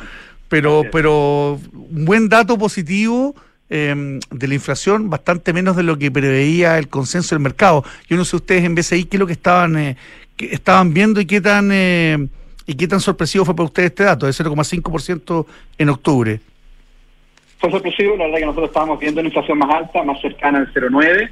Pero, 0.49 0.85
pero 0.91 1.61
un 1.75 2.05
buen 2.07 2.31
dato 2.31 2.57
positivo 2.57 3.35
em, 3.69 4.19
de 4.31 4.49
la 4.49 4.55
inflación, 4.55 5.11
bastante 5.11 5.53
menos 5.53 5.77
de 5.77 5.83
lo 5.83 5.99
que 5.99 6.11
preveía 6.11 6.79
el 6.79 6.89
consenso 6.89 7.35
del 7.35 7.43
mercado. 7.43 7.85
Yo 8.09 8.17
no 8.17 8.25
sé 8.25 8.37
ustedes 8.37 8.65
en 8.65 8.75
BCI 8.75 9.05
qué 9.05 9.19
es 9.19 9.21
lo 9.21 9.27
que 9.27 9.35
estaban, 9.35 9.77
eh, 9.77 9.97
que 10.37 10.55
estaban 10.55 10.95
viendo 10.95 11.21
y 11.21 11.27
qué 11.27 11.43
tan 11.43 11.69
eh, 11.71 12.29
y 12.67 12.75
qué 12.75 12.89
tan 12.89 13.01
sorpresivo 13.01 13.45
fue 13.45 13.55
para 13.55 13.67
ustedes 13.67 13.91
este 13.91 14.05
dato 14.05 14.25
de 14.25 14.33
0,5% 14.33 15.47
en 15.77 15.89
octubre 15.91 16.41
fue 17.59 17.71
sorpresivo, 17.71 18.17
la 18.17 18.25
verdad 18.25 18.39
que 18.39 18.47
nosotros 18.47 18.71
estábamos 18.71 19.01
viendo 19.01 19.21
una 19.21 19.29
inflación 19.29 19.59
más 19.59 19.75
alta, 19.75 20.03
más 20.05 20.21
cercana 20.21 20.59
al 20.59 20.73
0,9. 20.73 21.31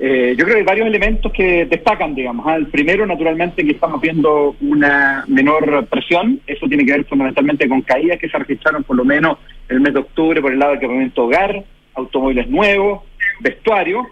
Eh, 0.00 0.36
yo 0.38 0.44
creo 0.44 0.54
que 0.54 0.60
hay 0.60 0.66
varios 0.66 0.86
elementos 0.86 1.32
que 1.32 1.66
destacan, 1.66 2.14
digamos. 2.14 2.46
¿ah? 2.46 2.54
El 2.54 2.68
primero, 2.68 3.04
naturalmente, 3.04 3.64
que 3.64 3.72
estamos 3.72 4.00
viendo 4.00 4.54
una 4.60 5.24
menor 5.26 5.86
presión. 5.86 6.40
Eso 6.46 6.68
tiene 6.68 6.86
que 6.86 6.92
ver 6.92 7.04
fundamentalmente 7.06 7.68
con 7.68 7.82
caídas 7.82 8.18
que 8.18 8.28
se 8.28 8.38
registraron 8.38 8.84
por 8.84 8.96
lo 8.96 9.04
menos 9.04 9.38
el 9.68 9.80
mes 9.80 9.92
de 9.92 10.00
octubre 10.00 10.40
por 10.40 10.52
el 10.52 10.60
lado 10.60 10.72
del 10.72 10.78
equipamiento 10.78 11.24
hogar, 11.24 11.64
automóviles 11.94 12.48
nuevos, 12.48 13.02
vestuario. 13.40 14.06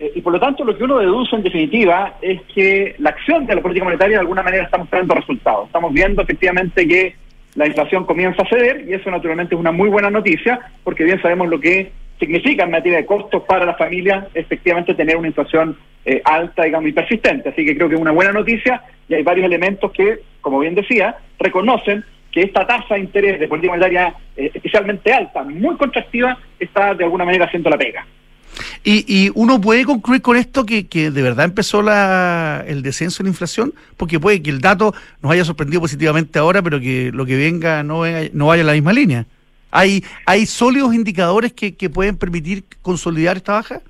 Eh, 0.00 0.12
y 0.14 0.22
por 0.22 0.32
lo 0.32 0.40
tanto, 0.40 0.64
lo 0.64 0.76
que 0.76 0.84
uno 0.84 0.98
deduce 0.98 1.36
en 1.36 1.42
definitiva 1.42 2.14
es 2.22 2.40
que 2.54 2.94
la 2.98 3.10
acción 3.10 3.44
de 3.44 3.54
la 3.54 3.60
política 3.60 3.84
monetaria 3.84 4.16
de 4.16 4.22
alguna 4.22 4.42
manera 4.42 4.64
está 4.64 4.78
mostrando 4.78 5.14
resultados. 5.14 5.66
Estamos 5.66 5.92
viendo 5.92 6.22
efectivamente 6.22 6.88
que 6.88 7.14
la 7.56 7.66
inflación 7.66 8.04
comienza 8.04 8.42
a 8.42 8.48
ceder 8.48 8.84
y 8.86 8.92
eso 8.92 9.10
naturalmente 9.10 9.54
es 9.54 9.60
una 9.60 9.72
muy 9.72 9.88
buena 9.88 10.10
noticia 10.10 10.60
porque 10.84 11.04
bien 11.04 11.20
sabemos 11.20 11.48
lo 11.48 11.58
que 11.58 11.90
significa 12.20 12.64
en 12.64 12.70
materia 12.70 12.98
de 12.98 13.06
costos 13.06 13.42
para 13.42 13.66
las 13.66 13.76
familias 13.76 14.26
efectivamente 14.34 14.94
tener 14.94 15.16
una 15.16 15.28
inflación 15.28 15.76
eh, 16.04 16.22
alta, 16.24 16.64
digamos, 16.64 16.88
y 16.88 16.92
persistente. 16.92 17.48
Así 17.48 17.64
que 17.64 17.74
creo 17.74 17.88
que 17.88 17.96
es 17.96 18.00
una 18.00 18.12
buena 18.12 18.32
noticia 18.32 18.82
y 19.08 19.14
hay 19.14 19.22
varios 19.22 19.46
elementos 19.46 19.90
que, 19.92 20.20
como 20.40 20.60
bien 20.60 20.74
decía, 20.74 21.16
reconocen 21.38 22.04
que 22.30 22.42
esta 22.42 22.66
tasa 22.66 22.94
de 22.94 23.00
interés 23.00 23.40
de 23.40 23.48
política 23.48 23.72
monetaria 23.72 24.14
eh, 24.36 24.50
especialmente 24.52 25.12
alta, 25.12 25.42
muy 25.42 25.76
contractiva, 25.76 26.38
está 26.60 26.94
de 26.94 27.04
alguna 27.04 27.24
manera 27.24 27.46
haciendo 27.46 27.70
la 27.70 27.78
pega. 27.78 28.06
Y, 28.84 29.04
y, 29.06 29.30
uno 29.34 29.60
puede 29.60 29.84
concluir 29.84 30.22
con 30.22 30.36
esto 30.36 30.64
que, 30.64 30.84
de 30.84 31.22
verdad 31.22 31.44
empezó 31.44 31.82
la, 31.82 32.64
el 32.66 32.82
descenso 32.82 33.22
en 33.22 33.26
la 33.26 33.30
inflación, 33.30 33.74
porque 33.96 34.18
puede 34.18 34.42
que 34.42 34.50
el 34.50 34.60
dato 34.60 34.94
nos 35.22 35.32
haya 35.32 35.44
sorprendido 35.44 35.80
positivamente 35.80 36.38
ahora, 36.38 36.62
pero 36.62 36.80
que 36.80 37.10
lo 37.12 37.26
que 37.26 37.36
venga 37.36 37.82
no, 37.82 38.02
no 38.32 38.46
vaya 38.46 38.60
en 38.60 38.66
la 38.66 38.72
misma 38.72 38.92
línea. 38.92 39.26
¿Hay, 39.70 40.02
hay 40.24 40.46
sólidos 40.46 40.94
indicadores 40.94 41.52
que, 41.52 41.90
pueden 41.90 42.16
permitir 42.16 42.64
consolidar 42.82 43.36
esta 43.36 43.54
baja? 43.54 43.80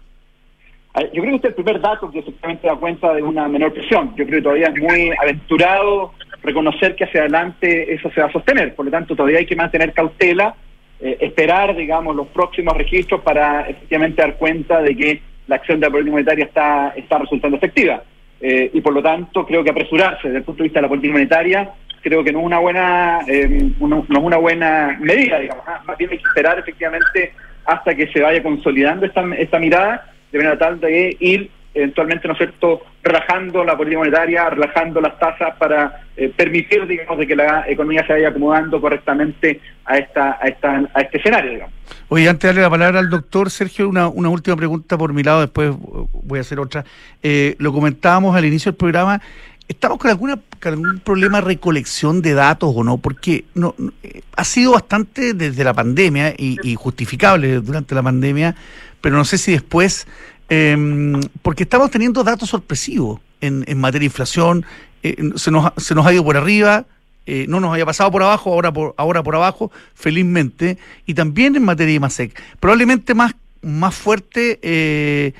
Yo 1.12 1.22
creo 1.22 1.24
que 1.24 1.36
este 1.36 1.48
es 1.48 1.56
el 1.56 1.62
primer 1.62 1.80
dato 1.80 2.10
que 2.10 2.20
efectivamente 2.20 2.66
da 2.66 2.74
cuenta 2.76 3.12
de 3.12 3.22
una 3.22 3.46
menor 3.48 3.72
presión. 3.72 4.08
Yo 4.16 4.24
creo 4.26 4.38
que 4.38 4.42
todavía 4.42 4.68
es 4.68 4.82
muy 4.82 5.12
aventurado 5.22 6.12
reconocer 6.42 6.96
que 6.96 7.04
hacia 7.04 7.20
adelante 7.20 7.92
eso 7.92 8.10
se 8.10 8.20
va 8.20 8.28
a 8.28 8.32
sostener. 8.32 8.74
Por 8.74 8.86
lo 8.86 8.90
tanto, 8.90 9.14
todavía 9.14 9.38
hay 9.38 9.46
que 9.46 9.54
mantener 9.54 9.92
cautela 9.92 10.56
eh, 11.00 11.18
esperar, 11.20 11.76
digamos, 11.76 12.16
los 12.16 12.28
próximos 12.28 12.76
registros 12.76 13.20
para 13.22 13.68
efectivamente 13.68 14.22
dar 14.22 14.36
cuenta 14.36 14.80
de 14.80 14.96
que 14.96 15.22
la 15.46 15.56
acción 15.56 15.78
de 15.78 15.86
la 15.86 15.90
política 15.90 16.12
monetaria 16.12 16.44
está, 16.44 16.92
está 16.96 17.18
resultando 17.18 17.56
efectiva. 17.56 18.02
Eh, 18.40 18.70
y 18.72 18.80
por 18.80 18.92
lo 18.92 19.02
tanto, 19.02 19.46
creo 19.46 19.64
que 19.64 19.70
apresurarse 19.70 20.28
desde 20.28 20.38
el 20.38 20.44
punto 20.44 20.62
de 20.62 20.64
vista 20.64 20.78
de 20.78 20.82
la 20.82 20.88
política 20.88 21.12
monetaria, 21.12 21.70
creo 22.02 22.22
que 22.22 22.32
no 22.32 22.40
es 22.40 22.46
una 22.46 22.58
buena, 22.58 23.20
eh, 23.26 23.70
no 23.80 23.98
es 24.02 24.08
una 24.08 24.36
buena 24.36 24.96
medida, 25.00 25.38
digamos. 25.38 25.64
¿ah? 25.66 25.82
Más 25.86 25.98
bien 25.98 26.10
hay 26.10 26.18
que 26.18 26.28
esperar 26.28 26.58
efectivamente 26.58 27.32
hasta 27.64 27.94
que 27.94 28.06
se 28.12 28.20
vaya 28.20 28.42
consolidando 28.42 29.06
esta, 29.06 29.24
esta 29.36 29.58
mirada, 29.58 30.12
de 30.30 30.38
manera 30.38 30.58
tal 30.58 30.80
de 30.80 31.16
ir 31.20 31.50
eventualmente, 31.76 32.26
¿no 32.26 32.32
es 32.32 32.38
cierto?, 32.38 32.80
relajando 33.02 33.62
la 33.62 33.76
política 33.76 33.98
monetaria, 33.98 34.48
relajando 34.48 35.00
las 35.00 35.18
tasas 35.18 35.54
para 35.56 36.06
eh, 36.16 36.32
permitir, 36.34 36.86
digamos, 36.86 37.18
de 37.18 37.26
que 37.26 37.36
la 37.36 37.64
economía 37.68 38.04
se 38.06 38.14
vaya 38.14 38.28
acomodando 38.28 38.80
correctamente 38.80 39.60
a 39.84 39.98
esta, 39.98 40.38
a 40.40 40.48
esta, 40.48 40.90
a 40.94 41.00
este 41.02 41.18
escenario, 41.18 41.50
digamos. 41.52 41.74
Oye, 42.08 42.28
antes 42.28 42.42
de 42.42 42.48
darle 42.48 42.62
la 42.62 42.70
palabra 42.70 43.00
al 43.00 43.10
doctor 43.10 43.50
Sergio, 43.50 43.88
una, 43.88 44.08
una 44.08 44.30
última 44.30 44.56
pregunta 44.56 44.96
por 44.96 45.12
mi 45.12 45.22
lado, 45.22 45.42
después 45.42 45.70
voy 45.78 46.38
a 46.38 46.40
hacer 46.40 46.58
otra. 46.58 46.84
Eh, 47.22 47.56
lo 47.58 47.72
comentábamos 47.72 48.34
al 48.34 48.46
inicio 48.46 48.72
del 48.72 48.78
programa, 48.78 49.20
¿estamos 49.68 49.98
con, 49.98 50.10
alguna, 50.10 50.38
con 50.62 50.72
algún 50.72 51.00
problema 51.00 51.40
de 51.40 51.46
recolección 51.48 52.22
de 52.22 52.32
datos 52.32 52.72
o 52.74 52.82
no? 52.84 52.96
Porque 52.96 53.44
no, 53.54 53.74
eh, 54.02 54.22
ha 54.34 54.44
sido 54.44 54.72
bastante 54.72 55.34
desde 55.34 55.62
la 55.62 55.74
pandemia 55.74 56.30
y, 56.30 56.56
y 56.62 56.74
justificable 56.74 57.60
durante 57.60 57.94
la 57.94 58.02
pandemia, 58.02 58.54
pero 59.02 59.16
no 59.16 59.26
sé 59.26 59.36
si 59.36 59.52
después 59.52 60.08
eh, 60.48 61.20
porque 61.42 61.64
estamos 61.64 61.90
teniendo 61.90 62.22
datos 62.24 62.50
sorpresivos 62.50 63.20
en, 63.40 63.64
en 63.66 63.78
materia 63.78 64.00
de 64.00 64.06
inflación, 64.06 64.64
eh, 65.02 65.16
se, 65.36 65.50
nos, 65.50 65.72
se 65.76 65.94
nos 65.94 66.06
ha 66.06 66.12
ido 66.12 66.24
por 66.24 66.36
arriba, 66.36 66.86
eh, 67.26 67.46
no 67.48 67.60
nos 67.60 67.74
haya 67.74 67.84
pasado 67.84 68.10
por 68.10 68.22
abajo, 68.22 68.52
ahora 68.52 68.72
por, 68.72 68.94
ahora 68.96 69.22
por 69.22 69.34
abajo, 69.34 69.72
felizmente, 69.94 70.78
y 71.06 71.14
también 71.14 71.56
en 71.56 71.64
materia 71.64 71.94
de 71.94 72.00
MASEC. 72.00 72.40
Probablemente 72.60 73.14
más, 73.14 73.34
más 73.62 73.94
fuerte 73.94 74.60
eh, 74.62 75.32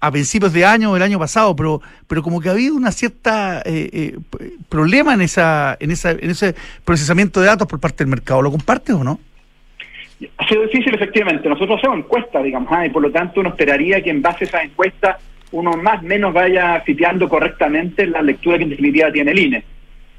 a 0.00 0.10
principios 0.10 0.52
de 0.52 0.64
año 0.64 0.96
el 0.96 1.02
año 1.02 1.18
pasado, 1.18 1.54
pero, 1.56 1.80
pero 2.06 2.22
como 2.22 2.40
que 2.40 2.48
ha 2.48 2.52
habido 2.52 2.74
una 2.74 2.92
cierta 2.92 3.62
eh, 3.64 3.90
eh, 3.92 4.18
problema 4.68 5.14
en, 5.14 5.22
esa, 5.22 5.76
en, 5.80 5.90
esa, 5.90 6.10
en 6.10 6.30
ese 6.30 6.54
procesamiento 6.84 7.40
de 7.40 7.46
datos 7.46 7.66
por 7.66 7.80
parte 7.80 8.04
del 8.04 8.08
mercado. 8.08 8.42
¿Lo 8.42 8.50
compartes 8.50 8.94
o 8.94 9.04
no? 9.04 9.18
Ha 10.38 10.48
sido 10.48 10.62
difícil, 10.62 10.94
efectivamente. 10.94 11.48
Nosotros 11.48 11.78
hacemos 11.78 11.98
encuestas, 11.98 12.42
digamos, 12.44 12.70
ah, 12.72 12.86
y 12.86 12.90
por 12.90 13.02
lo 13.02 13.10
tanto 13.10 13.40
uno 13.40 13.50
esperaría 13.50 14.02
que 14.02 14.10
en 14.10 14.22
base 14.22 14.44
a 14.44 14.48
esas 14.48 14.64
encuestas 14.64 15.16
uno 15.52 15.72
más 15.76 16.02
o 16.02 16.06
menos 16.06 16.32
vaya 16.32 16.82
sitiando 16.84 17.28
correctamente 17.28 18.06
la 18.06 18.22
lectura 18.22 18.58
que 18.58 18.64
en 18.64 18.70
definitiva 18.70 19.12
tiene 19.12 19.30
el 19.30 19.38
INE. 19.38 19.64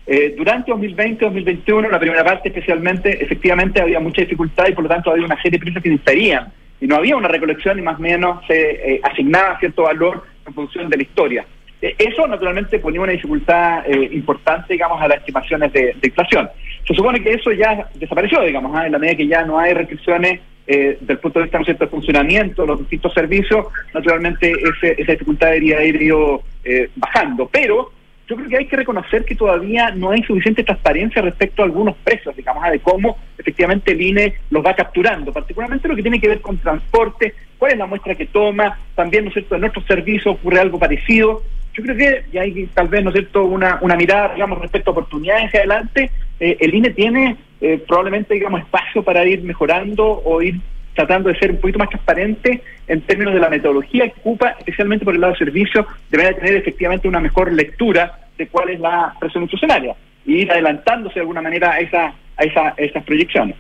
Eh, 0.08 0.36
durante 0.38 0.72
2020-2021, 0.72 1.90
la 1.90 2.00
primera 2.00 2.24
parte 2.24 2.50
especialmente, 2.50 3.24
efectivamente 3.24 3.82
había 3.82 4.00
mucha 4.00 4.22
dificultad 4.22 4.68
y 4.68 4.74
por 4.74 4.84
lo 4.84 4.90
tanto 4.90 5.12
había 5.12 5.26
una 5.26 5.36
serie 5.42 5.58
de 5.58 5.60
precios 5.60 5.84
que 5.84 5.90
diferían 5.90 6.54
y 6.80 6.88
no 6.88 6.98
había 6.98 7.18
una 7.18 7.28
recolección 7.28 7.80
y 7.80 7.82
más 7.82 7.98
o 7.98 8.02
menos 8.02 8.46
se 8.46 8.94
eh, 8.94 9.00
asignaba 9.04 9.60
cierto 9.60 9.84
valor 9.84 10.24
en 10.46 10.54
función 10.54 10.90
de 10.90 10.98
la 10.98 11.04
historia. 11.04 11.46
Eh, 11.86 11.96
eso 12.00 12.26
naturalmente 12.28 12.80
ponía 12.80 13.00
una 13.00 13.12
dificultad 13.12 13.88
eh, 13.88 14.10
importante, 14.12 14.74
digamos, 14.74 15.00
a 15.00 15.08
las 15.08 15.20
estimaciones 15.20 15.72
de, 15.72 15.96
inflación. 16.02 16.50
Se 16.88 16.96
supone 16.96 17.22
que 17.22 17.34
eso 17.34 17.52
ya 17.52 17.88
desapareció, 17.94 18.42
digamos, 18.42 18.76
¿ah? 18.76 18.88
en 18.88 18.92
la 18.92 18.98
medida 18.98 19.18
que 19.18 19.28
ya 19.28 19.44
no 19.44 19.60
hay 19.60 19.76
restricciones 19.76 20.40
eh, 20.66 20.98
del 21.00 21.20
punto 21.20 21.38
de 21.38 21.46
vista 21.46 21.60
¿no 21.60 21.66
de 21.66 21.88
funcionamiento 21.88 22.66
los 22.66 22.80
distintos 22.80 23.14
servicios, 23.14 23.68
naturalmente 23.94 24.52
ese, 24.52 25.00
esa 25.00 25.12
dificultad 25.12 25.48
debería 25.48 25.84
ir 25.84 26.02
ido 26.02 26.42
eh, 26.64 26.90
bajando. 26.96 27.48
Pero 27.52 27.92
yo 28.28 28.36
creo 28.36 28.50
que 28.50 28.58
hay 28.58 28.66
que 28.66 28.78
reconocer 28.78 29.24
que 29.24 29.36
todavía 29.36 29.92
no 29.92 30.10
hay 30.10 30.24
suficiente 30.24 30.64
transparencia 30.64 31.22
respecto 31.22 31.62
a 31.62 31.66
algunos 31.66 31.96
precios, 31.98 32.36
digamos, 32.36 32.68
de 32.68 32.80
cómo 32.80 33.16
efectivamente 33.38 33.92
el 33.92 34.02
INE 34.02 34.34
los 34.50 34.66
va 34.66 34.76
capturando, 34.76 35.32
particularmente 35.32 35.88
lo 35.88 35.96
que 35.96 36.02
tiene 36.02 36.20
que 36.20 36.30
ver 36.30 36.42
con 36.42 36.58
transporte, 36.58 37.36
cuál 37.60 37.74
es 37.74 37.78
la 37.78 37.86
muestra 37.86 38.16
que 38.16 38.26
toma, 38.26 38.80
también, 38.96 39.26
¿no 39.26 39.28
es 39.28 39.36
cierto?, 39.36 39.54
en 39.54 39.62
nuestros 39.62 39.86
servicios 39.86 40.36
ocurre 40.36 40.60
algo 40.60 40.80
parecido. 40.80 41.44
Yo 41.76 41.84
creo 41.84 41.98
que 41.98 42.26
ya 42.32 42.42
hay 42.42 42.70
tal 42.74 42.88
vez, 42.88 43.04
¿no 43.04 43.10
es 43.10 43.16
cierto?, 43.16 43.44
una, 43.44 43.80
una 43.82 43.96
mirada, 43.96 44.34
digamos, 44.34 44.60
respecto 44.60 44.92
a 44.92 44.94
oportunidades 44.94 45.48
hacia 45.48 45.60
adelante. 45.60 46.10
Eh, 46.40 46.58
el 46.62 46.74
INE 46.74 46.92
tiene 46.92 47.36
eh, 47.60 47.84
probablemente, 47.86 48.34
digamos, 48.34 48.62
espacio 48.62 49.04
para 49.04 49.26
ir 49.26 49.42
mejorando 49.44 50.22
o 50.24 50.42
ir 50.42 50.56
tratando 50.94 51.28
de 51.28 51.38
ser 51.38 51.52
un 51.52 51.58
poquito 51.58 51.80
más 51.80 51.90
transparente 51.90 52.62
en 52.88 53.02
términos 53.02 53.34
de 53.34 53.42
la 53.42 53.50
metodología 53.50 54.08
que 54.08 54.20
ocupa, 54.22 54.56
especialmente 54.58 55.04
por 55.04 55.14
el 55.14 55.22
lado 55.22 55.34
de 55.34 55.40
servicios, 55.40 55.86
debería 56.10 56.34
tener 56.34 56.56
efectivamente 56.56 57.10
una 57.10 57.20
mejor 57.20 57.52
lectura 57.52 58.20
de 58.38 58.48
cuál 58.48 58.70
es 58.70 58.80
la 58.80 59.14
presión 59.20 59.44
institucionaria 59.44 59.96
y 60.26 60.38
ir 60.38 60.52
adelantándose 60.52 61.16
de 61.16 61.22
alguna 61.22 61.42
manera 61.42 61.74
a, 61.74 61.80
esa, 61.80 62.14
a, 62.38 62.44
esa, 62.44 62.70
a 62.70 62.74
esas 62.78 63.04
proyecciones. 63.04 63.58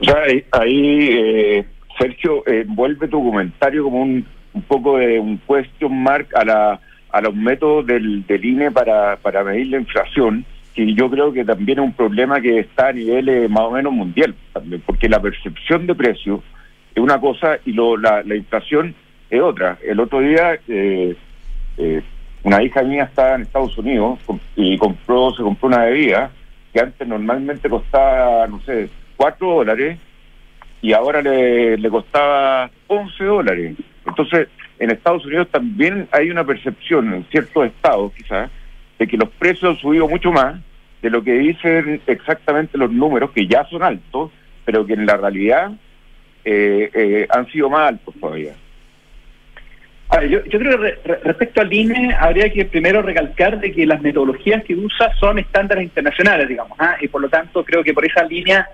O 0.00 0.04
sea, 0.04 0.22
ahí, 0.52 1.08
eh, 1.10 1.64
Sergio, 1.98 2.42
eh, 2.46 2.64
vuelve 2.66 3.08
tu 3.08 3.24
comentario 3.24 3.84
como 3.84 4.02
un, 4.02 4.26
un 4.54 4.62
poco 4.62 4.98
de 4.98 5.18
un 5.18 5.38
question 5.38 6.02
mark 6.02 6.28
a, 6.34 6.44
la, 6.44 6.80
a 7.10 7.20
los 7.20 7.34
métodos 7.34 7.86
del, 7.86 8.26
del 8.26 8.44
INE 8.44 8.70
para, 8.70 9.18
medir 9.44 9.68
la 9.68 9.78
inflación 9.78 10.44
que 10.74 10.94
yo 10.94 11.10
creo 11.10 11.32
que 11.32 11.44
también 11.44 11.78
es 11.78 11.84
un 11.84 11.92
problema 11.92 12.40
que 12.40 12.60
está 12.60 12.88
a 12.88 12.92
nivel 12.92 13.28
eh, 13.28 13.48
más 13.48 13.64
o 13.64 13.72
menos 13.72 13.92
mundial, 13.92 14.34
también, 14.54 14.82
porque 14.86 15.08
la 15.08 15.20
percepción 15.20 15.86
de 15.86 15.94
precio 15.94 16.42
es 16.94 17.02
una 17.02 17.20
cosa 17.20 17.58
y 17.66 17.72
lo, 17.72 17.96
la, 17.98 18.22
la 18.22 18.36
inflación 18.36 18.94
es 19.28 19.40
otra. 19.40 19.78
El 19.82 20.00
otro 20.00 20.20
día, 20.20 20.58
eh, 20.68 21.14
eh, 21.76 22.02
una 22.42 22.62
hija 22.62 22.82
mía 22.82 23.04
estaba 23.04 23.34
en 23.34 23.42
Estados 23.42 23.76
Unidos 23.78 24.18
y 24.56 24.76
compró 24.78 25.32
se 25.32 25.42
compró 25.42 25.68
una 25.68 25.84
bebida 25.84 26.30
que 26.72 26.80
antes 26.80 27.06
normalmente 27.06 27.68
costaba, 27.68 28.46
no 28.46 28.60
sé, 28.60 28.88
4 29.16 29.46
dólares 29.46 29.98
y 30.80 30.92
ahora 30.92 31.22
le, 31.22 31.76
le 31.76 31.90
costaba 31.90 32.70
11 32.88 33.24
dólares. 33.24 33.76
Entonces, 34.12 34.48
en 34.78 34.90
Estados 34.90 35.24
Unidos 35.24 35.48
también 35.50 36.08
hay 36.12 36.30
una 36.30 36.44
percepción, 36.44 37.12
en 37.14 37.24
ciertos 37.30 37.66
estados 37.66 38.12
quizás, 38.12 38.50
de 38.98 39.06
que 39.06 39.16
los 39.16 39.28
precios 39.30 39.74
han 39.74 39.80
subido 39.80 40.06
mucho 40.08 40.30
más 40.30 40.60
de 41.00 41.10
lo 41.10 41.22
que 41.22 41.32
dicen 41.32 42.00
exactamente 42.06 42.78
los 42.78 42.92
números, 42.92 43.32
que 43.32 43.46
ya 43.46 43.64
son 43.64 43.82
altos, 43.82 44.30
pero 44.64 44.86
que 44.86 44.92
en 44.92 45.06
la 45.06 45.16
realidad 45.16 45.72
eh, 46.44 46.90
eh, 46.94 47.26
han 47.28 47.46
sido 47.50 47.68
más 47.70 47.88
altos 47.88 48.14
todavía. 48.20 48.54
A 50.10 50.18
ver, 50.18 50.28
yo, 50.28 50.44
yo, 50.44 50.58
creo 50.58 50.78
que 50.78 50.98
re, 51.04 51.20
respecto 51.24 51.62
al 51.62 51.72
INE 51.72 52.14
habría 52.14 52.52
que 52.52 52.66
primero 52.66 53.00
recalcar 53.00 53.58
de 53.58 53.72
que 53.72 53.86
las 53.86 54.02
metodologías 54.02 54.62
que 54.62 54.74
usa 54.74 55.12
son 55.18 55.38
estándares 55.38 55.84
internacionales, 55.84 56.48
digamos, 56.48 56.78
¿ah? 56.78 56.96
y 57.00 57.08
por 57.08 57.22
lo 57.22 57.30
tanto 57.30 57.64
creo 57.64 57.82
que 57.82 57.94
por 57.94 58.04
esa 58.04 58.22
línea 58.24 58.68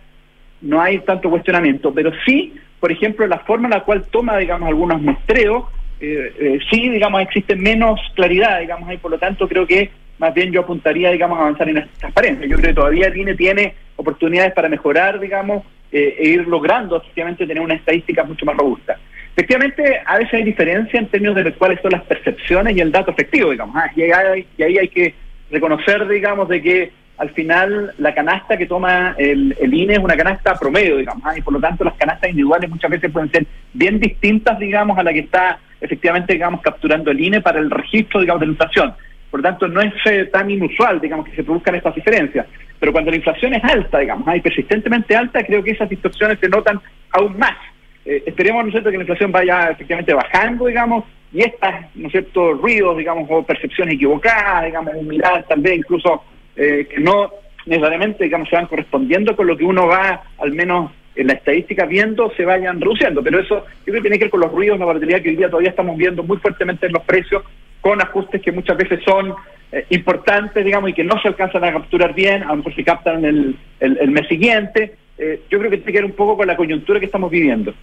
no 0.60 0.80
hay 0.80 0.98
tanto 0.98 1.30
cuestionamiento, 1.30 1.94
pero 1.94 2.10
sí, 2.26 2.54
por 2.80 2.92
ejemplo, 2.92 3.26
la 3.26 3.40
forma 3.40 3.66
en 3.66 3.74
la 3.74 3.84
cual 3.84 4.04
toma, 4.10 4.36
digamos, 4.38 4.68
algunos 4.68 5.00
muestreos, 5.00 5.64
eh, 6.00 6.32
eh, 6.38 6.58
sí, 6.70 6.88
digamos, 6.88 7.22
existe 7.22 7.56
menos 7.56 8.00
claridad, 8.14 8.60
digamos, 8.60 8.92
y 8.92 8.98
por 8.98 9.10
lo 9.10 9.18
tanto 9.18 9.48
creo 9.48 9.66
que 9.66 9.90
más 10.18 10.34
bien 10.34 10.52
yo 10.52 10.60
apuntaría, 10.60 11.10
digamos, 11.10 11.38
a 11.38 11.42
avanzar 11.42 11.68
en 11.68 11.76
la 11.76 11.88
transparencia. 11.98 12.46
Yo 12.46 12.56
creo 12.56 12.70
que 12.70 12.74
todavía 12.74 13.12
tiene, 13.12 13.34
tiene 13.34 13.74
oportunidades 13.96 14.52
para 14.52 14.68
mejorar, 14.68 15.20
digamos, 15.20 15.64
eh, 15.90 16.16
e 16.18 16.28
ir 16.28 16.46
logrando 16.46 16.98
efectivamente 16.98 17.46
tener 17.46 17.62
una 17.62 17.74
estadística 17.74 18.24
mucho 18.24 18.44
más 18.44 18.56
robusta. 18.56 18.98
Efectivamente, 19.36 20.00
a 20.04 20.18
veces 20.18 20.34
hay 20.34 20.44
diferencia 20.44 20.98
en 20.98 21.06
términos 21.06 21.36
de 21.36 21.52
cuáles 21.52 21.80
son 21.80 21.92
las 21.92 22.02
percepciones 22.02 22.76
y 22.76 22.80
el 22.80 22.90
dato 22.90 23.12
efectivo, 23.12 23.52
digamos. 23.52 23.76
Ah, 23.76 23.90
y, 23.94 24.02
hay, 24.02 24.46
y, 24.56 24.62
ahí 24.62 24.78
hay 24.78 24.88
que 24.88 25.14
reconocer, 25.50 26.06
digamos, 26.08 26.48
de 26.48 26.60
que 26.60 26.92
al 27.18 27.30
final 27.30 27.92
la 27.98 28.14
canasta 28.14 28.56
que 28.56 28.66
toma 28.66 29.14
el, 29.18 29.56
el 29.60 29.74
INE 29.74 29.94
es 29.94 29.98
una 29.98 30.16
canasta 30.16 30.54
promedio, 30.54 30.96
digamos, 30.96 31.22
ah, 31.26 31.36
y 31.36 31.42
por 31.42 31.52
lo 31.52 31.60
tanto 31.60 31.84
las 31.84 31.94
canastas 31.94 32.30
individuales 32.30 32.70
muchas 32.70 32.90
veces 32.90 33.10
pueden 33.10 33.30
ser 33.30 33.44
bien 33.72 33.98
distintas, 33.98 34.58
digamos, 34.58 34.96
a 34.96 35.02
la 35.02 35.12
que 35.12 35.20
está 35.20 35.58
efectivamente, 35.80 36.32
digamos, 36.32 36.60
capturando 36.60 37.10
el 37.10 37.20
INE 37.20 37.40
para 37.40 37.58
el 37.58 37.70
registro, 37.70 38.20
digamos, 38.20 38.40
de 38.40 38.46
la 38.46 38.52
inflación. 38.52 38.94
Por 39.30 39.40
lo 39.40 39.48
tanto, 39.48 39.68
no 39.68 39.80
es 39.80 39.92
eh, 40.06 40.24
tan 40.26 40.50
inusual, 40.50 41.00
digamos, 41.00 41.26
que 41.26 41.36
se 41.36 41.44
produzcan 41.44 41.74
estas 41.74 41.94
diferencias. 41.94 42.46
Pero 42.78 42.92
cuando 42.92 43.10
la 43.10 43.16
inflación 43.16 43.54
es 43.54 43.64
alta, 43.64 43.98
digamos, 43.98 44.26
hay 44.26 44.40
persistentemente 44.40 45.16
alta, 45.16 45.44
creo 45.44 45.62
que 45.62 45.72
esas 45.72 45.88
distorsiones 45.88 46.38
se 46.38 46.48
notan 46.48 46.80
aún 47.10 47.36
más. 47.38 47.56
Eh, 48.04 48.22
esperemos, 48.26 48.62
¿no 48.62 48.68
es 48.68 48.72
cierto?, 48.72 48.90
que 48.90 48.96
la 48.96 49.02
inflación 49.02 49.32
vaya 49.32 49.70
efectivamente 49.70 50.14
bajando, 50.14 50.66
digamos, 50.66 51.04
y 51.32 51.42
estas, 51.42 51.94
¿no 51.94 52.06
es 52.06 52.12
cierto?, 52.12 52.54
ruidos, 52.54 52.96
digamos, 52.96 53.28
o 53.28 53.42
percepciones 53.42 53.94
equivocadas, 53.94 54.66
digamos, 54.66 54.94
miradas 55.02 55.46
tal 55.46 55.60
vez 55.60 55.78
incluso 55.78 56.22
eh, 56.58 56.86
que 56.90 57.00
no 57.00 57.30
necesariamente, 57.66 58.24
digamos, 58.24 58.48
se 58.48 58.56
van 58.56 58.66
correspondiendo 58.66 59.36
con 59.36 59.46
lo 59.46 59.56
que 59.56 59.64
uno 59.64 59.86
va, 59.86 60.22
al 60.38 60.52
menos 60.52 60.90
en 61.14 61.26
la 61.26 61.34
estadística, 61.34 61.84
viendo, 61.86 62.32
se 62.36 62.44
vayan 62.44 62.80
reduciendo. 62.80 63.22
Pero 63.22 63.40
eso 63.40 63.64
yo 63.64 63.84
creo 63.84 63.96
que 63.96 64.02
tiene 64.02 64.18
que 64.18 64.24
ver 64.24 64.30
con 64.30 64.40
los 64.40 64.52
ruidos, 64.52 64.78
la 64.78 64.86
volatilidad 64.86 65.22
que 65.22 65.30
hoy 65.30 65.36
día 65.36 65.48
todavía 65.48 65.70
estamos 65.70 65.96
viendo 65.96 66.22
muy 66.22 66.38
fuertemente 66.38 66.86
en 66.86 66.92
los 66.92 67.02
precios, 67.02 67.42
con 67.80 68.00
ajustes 68.00 68.42
que 68.42 68.52
muchas 68.52 68.76
veces 68.76 69.00
son 69.04 69.34
eh, 69.72 69.86
importantes, 69.90 70.64
digamos, 70.64 70.90
y 70.90 70.92
que 70.94 71.04
no 71.04 71.20
se 71.20 71.28
alcanzan 71.28 71.64
a 71.64 71.72
capturar 71.72 72.14
bien, 72.14 72.42
a 72.42 72.48
lo 72.48 72.56
mejor 72.56 72.74
se 72.74 72.84
captan 72.84 73.24
el, 73.24 73.56
el, 73.80 73.98
el 73.98 74.10
mes 74.10 74.26
siguiente. 74.28 74.94
Eh, 75.18 75.42
yo 75.50 75.58
creo 75.58 75.70
que 75.70 75.78
tiene 75.78 75.92
que 75.92 75.98
ver 75.98 76.04
un 76.04 76.16
poco 76.16 76.36
con 76.36 76.46
la 76.46 76.56
coyuntura 76.56 77.00
que 77.00 77.06
estamos 77.06 77.30
viviendo. 77.30 77.74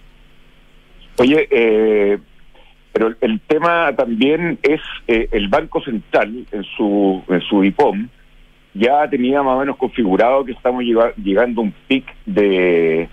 Oye, 1.18 1.46
eh, 1.50 2.18
pero 2.92 3.14
el 3.20 3.40
tema 3.40 3.94
también 3.94 4.58
es 4.62 4.80
eh, 5.06 5.28
el 5.32 5.48
Banco 5.48 5.82
Central 5.82 6.46
en 6.50 6.64
su, 6.64 7.22
en 7.28 7.40
su 7.42 7.62
IPOM 7.62 8.08
ya 8.76 9.08
tenía 9.08 9.42
más 9.42 9.56
o 9.56 9.60
menos 9.60 9.76
configurado 9.76 10.44
que 10.44 10.52
estamos 10.52 10.82
llegando 10.82 11.60
a 11.60 11.64
un 11.64 11.74
pic 11.88 12.04
de, 12.26 13.08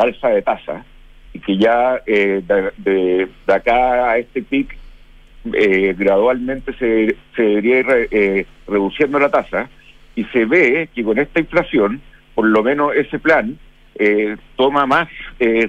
alza 0.00 0.28
de 0.28 0.42
tasa 0.42 0.84
y 1.32 1.38
que 1.40 1.56
ya 1.56 2.00
eh, 2.06 2.42
de, 2.76 3.28
acá 3.46 4.10
a 4.10 4.18
este 4.18 4.42
pic 4.42 4.76
eh, 5.52 5.94
gradualmente 5.96 6.72
se, 6.74 7.16
se 7.36 7.42
debería 7.42 7.80
ir 7.80 8.08
eh, 8.10 8.46
reduciendo 8.66 9.18
la 9.18 9.30
tasa 9.30 9.68
y 10.16 10.24
se 10.24 10.44
ve 10.44 10.88
que 10.94 11.04
con 11.04 11.18
esta 11.18 11.40
inflación, 11.40 12.00
por 12.34 12.46
lo 12.46 12.62
menos 12.62 12.94
ese 12.94 13.18
plan 13.18 13.58
toma 14.56 14.86
más 14.86 15.08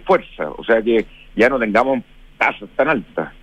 fuerza, 0.06 0.52
o 0.52 0.64
sea 0.64 0.82
que 0.82 1.06
ya 1.36 1.50
no 1.50 1.60
tengamos 1.60 2.00
tasas 2.38 2.70
tan 2.78 2.88
altas. 2.88 3.34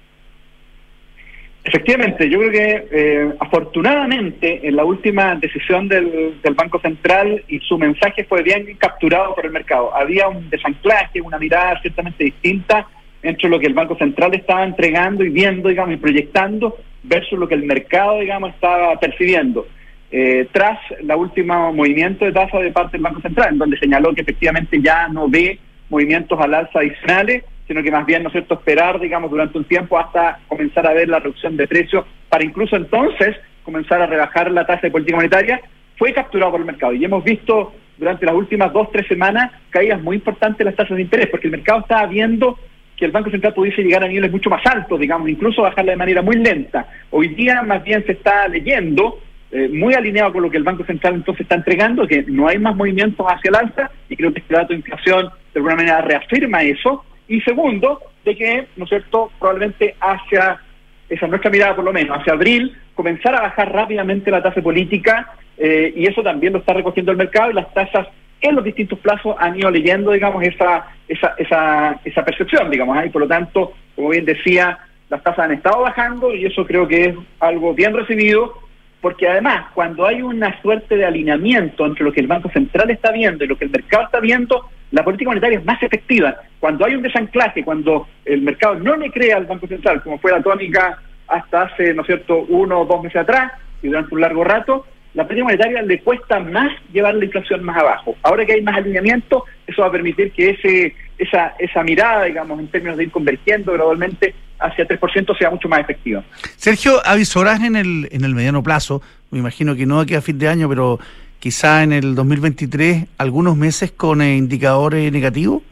Efectivamente, 1.68 2.30
yo 2.30 2.38
creo 2.38 2.50
que 2.50 2.88
eh, 2.90 3.32
afortunadamente 3.40 4.66
en 4.66 4.74
la 4.74 4.86
última 4.86 5.34
decisión 5.34 5.86
del, 5.86 6.40
Banco 6.54 6.80
Central 6.80 7.44
y 7.46 7.58
su 7.58 7.76
mensaje 7.76 8.24
fue 8.24 8.42
bien 8.42 8.74
capturado 8.78 9.34
por 9.34 9.44
el 9.44 9.52
mercado. 9.52 9.94
Había 9.94 10.28
un 10.28 10.48
desanclaje, 10.48 11.20
una 11.20 11.38
mirada 11.38 11.78
ciertamente 11.82 12.24
distinta 12.24 12.88
entre 13.22 13.50
lo 13.50 13.60
que 13.60 13.66
el 13.66 13.74
Banco 13.74 13.96
Central 13.98 14.34
estaba 14.34 14.64
entregando 14.64 15.22
y 15.22 15.28
viendo, 15.28 15.68
digamos, 15.68 15.94
y 15.94 15.98
proyectando 15.98 16.74
versus 17.02 17.38
lo 17.38 17.46
que 17.46 17.56
el 17.56 17.64
mercado, 17.64 18.20
digamos, 18.20 18.54
estaba 18.54 18.98
percibiendo. 18.98 19.66
Eh, 20.10 20.48
tras 20.50 20.78
la 21.02 21.18
última 21.18 21.70
movimiento 21.70 22.24
de 22.24 22.32
tasa 22.32 22.60
de 22.60 22.72
parte 22.72 22.92
del 22.92 23.02
Banco 23.02 23.20
Central, 23.20 23.52
en 23.52 23.58
donde 23.58 23.78
señaló 23.78 24.14
que 24.14 24.22
efectivamente 24.22 24.80
ya 24.80 25.06
no 25.08 25.28
ve 25.28 25.58
movimientos 25.90 26.40
al 26.40 26.54
alza 26.54 26.78
adicionales 26.78 27.44
sino 27.68 27.82
que 27.82 27.92
más 27.92 28.06
bien, 28.06 28.22
¿no 28.22 28.30
es 28.30 28.32
cierto?, 28.32 28.54
esperar, 28.54 28.98
digamos, 28.98 29.30
durante 29.30 29.58
un 29.58 29.64
tiempo 29.64 29.98
hasta 29.98 30.40
comenzar 30.48 30.86
a 30.86 30.94
ver 30.94 31.08
la 31.08 31.20
reducción 31.20 31.56
de 31.56 31.68
precios 31.68 32.04
para 32.28 32.42
incluso 32.42 32.74
entonces 32.74 33.36
comenzar 33.62 34.00
a 34.00 34.06
rebajar 34.06 34.50
la 34.50 34.66
tasa 34.66 34.80
de 34.82 34.90
política 34.90 35.16
monetaria, 35.16 35.60
fue 35.98 36.14
capturado 36.14 36.52
por 36.52 36.60
el 36.60 36.66
mercado. 36.66 36.94
Y 36.94 37.04
hemos 37.04 37.22
visto 37.22 37.74
durante 37.98 38.24
las 38.24 38.34
últimas 38.34 38.72
dos, 38.72 38.90
tres 38.90 39.06
semanas 39.06 39.52
caídas 39.68 40.00
muy 40.02 40.16
importantes 40.16 40.60
en 40.60 40.66
las 40.66 40.76
tasas 40.76 40.96
de 40.96 41.02
interés, 41.02 41.26
porque 41.26 41.48
el 41.48 41.52
mercado 41.52 41.80
estaba 41.80 42.06
viendo 42.06 42.58
que 42.96 43.04
el 43.04 43.12
Banco 43.12 43.30
Central 43.30 43.54
pudiese 43.54 43.82
llegar 43.82 44.02
a 44.02 44.08
niveles 44.08 44.32
mucho 44.32 44.48
más 44.48 44.64
altos, 44.66 44.98
digamos, 44.98 45.28
incluso 45.28 45.62
bajarla 45.62 45.92
de 45.92 45.98
manera 45.98 46.22
muy 46.22 46.36
lenta. 46.36 46.86
Hoy 47.10 47.28
día 47.28 47.62
más 47.62 47.84
bien 47.84 48.04
se 48.06 48.12
está 48.12 48.48
leyendo, 48.48 49.20
eh, 49.52 49.68
muy 49.68 49.94
alineado 49.94 50.32
con 50.32 50.42
lo 50.42 50.50
que 50.50 50.56
el 50.56 50.64
Banco 50.64 50.84
Central 50.84 51.14
entonces 51.14 51.42
está 51.42 51.56
entregando, 51.56 52.06
que 52.06 52.24
no 52.26 52.48
hay 52.48 52.58
más 52.58 52.74
movimientos 52.74 53.26
hacia 53.28 53.50
el 53.50 53.56
alza, 53.56 53.90
y 54.08 54.16
creo 54.16 54.32
que 54.32 54.40
este 54.40 54.54
dato 54.54 54.68
de 54.68 54.76
inflación 54.76 55.28
de 55.52 55.60
alguna 55.60 55.76
manera 55.76 56.00
reafirma 56.00 56.62
eso, 56.62 57.04
y 57.28 57.40
segundo, 57.42 58.00
de 58.24 58.36
que, 58.36 58.66
¿no 58.76 58.84
es 58.84 58.90
cierto?, 58.90 59.30
probablemente 59.38 59.94
hacia, 60.00 60.60
esa 61.08 61.26
nuestra 61.26 61.50
mirada 61.50 61.76
por 61.76 61.84
lo 61.84 61.92
menos, 61.92 62.18
hacia 62.18 62.32
abril, 62.32 62.76
comenzar 62.94 63.34
a 63.34 63.42
bajar 63.42 63.72
rápidamente 63.72 64.30
la 64.30 64.42
tasa 64.42 64.60
política 64.62 65.34
eh, 65.56 65.92
y 65.94 66.06
eso 66.06 66.22
también 66.22 66.52
lo 66.52 66.60
está 66.60 66.72
recogiendo 66.72 67.12
el 67.12 67.18
mercado 67.18 67.50
y 67.50 67.54
las 67.54 67.72
tasas 67.72 68.08
en 68.40 68.54
los 68.54 68.64
distintos 68.64 68.98
plazos 69.00 69.36
han 69.38 69.58
ido 69.58 69.70
leyendo, 69.70 70.12
digamos, 70.12 70.42
esa, 70.44 70.86
esa, 71.08 71.34
esa, 71.38 72.00
esa 72.04 72.24
percepción, 72.24 72.70
digamos, 72.70 72.96
¿eh? 73.02 73.06
y 73.06 73.10
por 73.10 73.22
lo 73.22 73.28
tanto, 73.28 73.72
como 73.96 74.10
bien 74.10 74.24
decía, 74.24 74.78
las 75.08 75.22
tasas 75.22 75.46
han 75.46 75.52
estado 75.52 75.82
bajando 75.82 76.34
y 76.34 76.46
eso 76.46 76.64
creo 76.66 76.86
que 76.86 77.06
es 77.06 77.14
algo 77.40 77.74
bien 77.74 77.94
recibido, 77.94 78.54
porque 79.00 79.28
además, 79.28 79.66
cuando 79.74 80.06
hay 80.06 80.22
una 80.22 80.60
suerte 80.60 80.96
de 80.96 81.04
alineamiento 81.04 81.86
entre 81.86 82.04
lo 82.04 82.12
que 82.12 82.20
el 82.20 82.26
Banco 82.26 82.50
Central 82.50 82.90
está 82.90 83.12
viendo 83.12 83.44
y 83.44 83.48
lo 83.48 83.56
que 83.56 83.64
el 83.64 83.70
mercado 83.70 84.04
está 84.04 84.20
viendo, 84.20 84.68
la 84.90 85.04
política 85.04 85.30
monetaria 85.30 85.58
es 85.58 85.64
más 85.64 85.82
efectiva. 85.82 86.36
Cuando 86.58 86.84
hay 86.84 86.94
un 86.94 87.02
desanclaje, 87.02 87.64
cuando 87.64 88.08
el 88.24 88.42
mercado 88.42 88.74
no 88.74 88.96
le 88.96 89.10
cree 89.10 89.32
al 89.32 89.46
Banco 89.46 89.66
Central, 89.68 90.02
como 90.02 90.18
fue 90.18 90.32
la 90.32 90.42
tónica 90.42 91.00
hasta 91.28 91.62
hace, 91.62 91.94
¿no 91.94 92.02
es 92.02 92.06
cierto?, 92.06 92.46
uno 92.48 92.80
o 92.80 92.86
dos 92.86 93.02
meses 93.02 93.20
atrás 93.20 93.52
y 93.82 93.88
durante 93.88 94.14
un 94.14 94.20
largo 94.20 94.42
rato, 94.44 94.86
la 95.14 95.24
política 95.24 95.44
monetaria 95.44 95.82
le 95.82 96.00
cuesta 96.00 96.40
más 96.40 96.72
llevar 96.92 97.14
la 97.14 97.24
inflación 97.24 97.62
más 97.62 97.76
abajo. 97.78 98.16
Ahora 98.22 98.44
que 98.44 98.54
hay 98.54 98.62
más 98.62 98.76
alineamiento, 98.76 99.44
eso 99.66 99.82
va 99.82 99.88
a 99.88 99.92
permitir 99.92 100.32
que 100.32 100.50
ese 100.50 100.94
esa, 101.18 101.54
esa 101.58 101.82
mirada, 101.82 102.24
digamos, 102.24 102.58
en 102.60 102.68
términos 102.68 102.96
de 102.96 103.04
ir 103.04 103.10
convergiendo 103.10 103.72
gradualmente 103.72 104.34
hacia 104.58 104.86
3% 104.86 105.38
sea 105.38 105.50
mucho 105.50 105.68
más 105.68 105.80
efectiva. 105.80 106.22
Sergio, 106.56 107.00
avisorás 107.04 107.62
en 107.62 107.76
el, 107.76 108.08
en 108.10 108.24
el 108.24 108.34
mediano 108.34 108.62
plazo, 108.62 109.02
me 109.30 109.38
imagino 109.38 109.76
que 109.76 109.86
no 109.86 110.00
aquí 110.00 110.14
a 110.14 110.22
fin 110.22 110.38
de 110.38 110.48
año, 110.48 110.68
pero 110.68 110.98
quizá 111.38 111.82
en 111.82 111.92
el 111.92 112.14
2023 112.14 113.06
algunos 113.18 113.56
meses 113.56 113.92
con 113.92 114.22
eh, 114.22 114.36
indicadores 114.36 115.12
negativos 115.12 115.62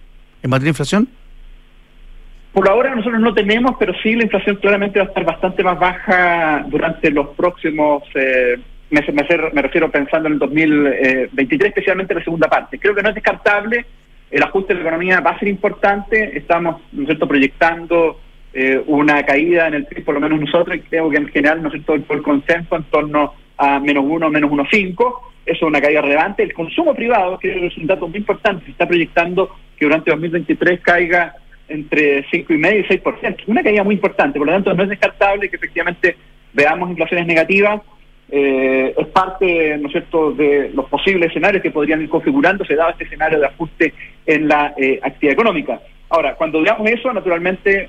en 0.43 0.51
materia 0.51 0.67
de 0.67 0.71
inflación? 0.71 1.09
Por 2.53 2.69
ahora 2.69 2.95
nosotros 2.95 3.21
no 3.21 3.35
tenemos, 3.35 3.77
pero 3.79 3.93
sí 4.03 4.15
la 4.15 4.25
inflación 4.25 4.57
claramente 4.57 4.99
va 4.99 5.07
a 5.07 5.09
estar 5.09 5.25
bastante 5.25 5.63
más 5.63 5.79
baja 5.79 6.65
durante 6.69 7.11
los 7.11 7.29
próximos 7.37 8.03
eh, 8.15 8.59
meses. 8.89 9.15
Me, 9.15 9.63
refiero 9.63 9.91
pensando 9.91 10.29
en 10.29 10.35
el 10.35 10.39
2023, 10.39 11.69
especialmente 11.69 12.15
en 12.15 12.19
la 12.19 12.25
segunda 12.25 12.49
parte. 12.49 12.79
Creo 12.79 12.95
que 12.95 13.03
no 13.03 13.11
es 13.11 13.15
descartable. 13.15 13.85
El 14.31 14.43
ajuste 14.43 14.73
de 14.73 14.81
la 14.81 14.87
economía 14.87 15.21
va 15.21 15.33
a 15.33 15.39
ser 15.39 15.49
importante. 15.49 16.37
Estamos, 16.37 16.81
¿no 16.93 17.03
es 17.03 17.09
cierto?, 17.09 17.29
proyectando 17.29 18.21
eh, 18.57 18.83
una 18.87 19.25
caída 19.25 19.69
en 19.69 19.75
el 19.75 19.85
PIB, 19.85 20.05
por 20.05 20.15
lo 20.15 20.21
menos 20.21 20.41
nosotros, 20.41 20.77
y 20.77 20.81
creo 20.81 21.11
que 21.11 21.19
en 21.19 21.29
general, 21.29 21.63
¿no 21.63 21.69
es 21.69 21.75
cierto?, 21.75 21.95
el 21.95 22.23
consenso 22.23 22.77
en 22.77 22.85
torno 22.85 23.35
a 23.59 23.79
menos 23.79 24.05
uno, 24.07 24.31
menos 24.31 24.51
uno 24.51 24.67
cinco 24.71 25.33
eso 25.47 25.67
es 25.67 25.69
una 25.69 25.81
caída 25.81 26.03
relevante. 26.03 26.43
El 26.43 26.53
consumo 26.53 26.93
privado, 26.93 27.39
que 27.39 27.67
es 27.67 27.77
un 27.79 27.87
dato 27.87 28.09
muy 28.09 28.19
importante, 28.19 28.65
se 28.65 28.73
está 28.73 28.87
proyectando 28.87 29.49
que 29.79 29.85
durante 29.85 30.11
2023 30.11 30.81
caiga 30.81 31.37
entre 31.69 32.25
5,5 32.27 32.81
y 32.81 32.99
6%. 32.99 33.37
Una 33.47 33.63
caída 33.63 33.85
muy 33.85 33.95
importante, 33.95 34.39
por 34.39 34.49
lo 34.49 34.53
tanto 34.53 34.75
no 34.75 34.83
es 34.83 34.89
descartable 34.89 35.49
que 35.49 35.57
efectivamente 35.57 36.17
veamos 36.53 36.91
inflaciones 36.91 37.27
negativas. 37.27 37.81
Eh, 38.29 38.93
es 38.97 39.07
parte, 39.09 39.79
¿no 39.79 39.87
es 39.87 39.93
cierto?, 39.93 40.33
de 40.33 40.73
los 40.75 40.87
posibles 40.87 41.31
escenarios 41.31 41.63
que 41.63 41.71
podrían 41.71 42.03
ir 42.03 42.09
configurándose 42.09 42.75
dado 42.75 42.91
este 42.91 43.05
escenario 43.05 43.39
de 43.39 43.47
ajuste 43.47 43.95
en 44.27 44.49
la 44.49 44.75
eh, 44.77 44.99
actividad 45.01 45.35
económica. 45.35 45.81
Ahora, 46.09 46.35
cuando 46.35 46.61
veamos 46.61 46.91
eso, 46.91 47.13
naturalmente, 47.13 47.89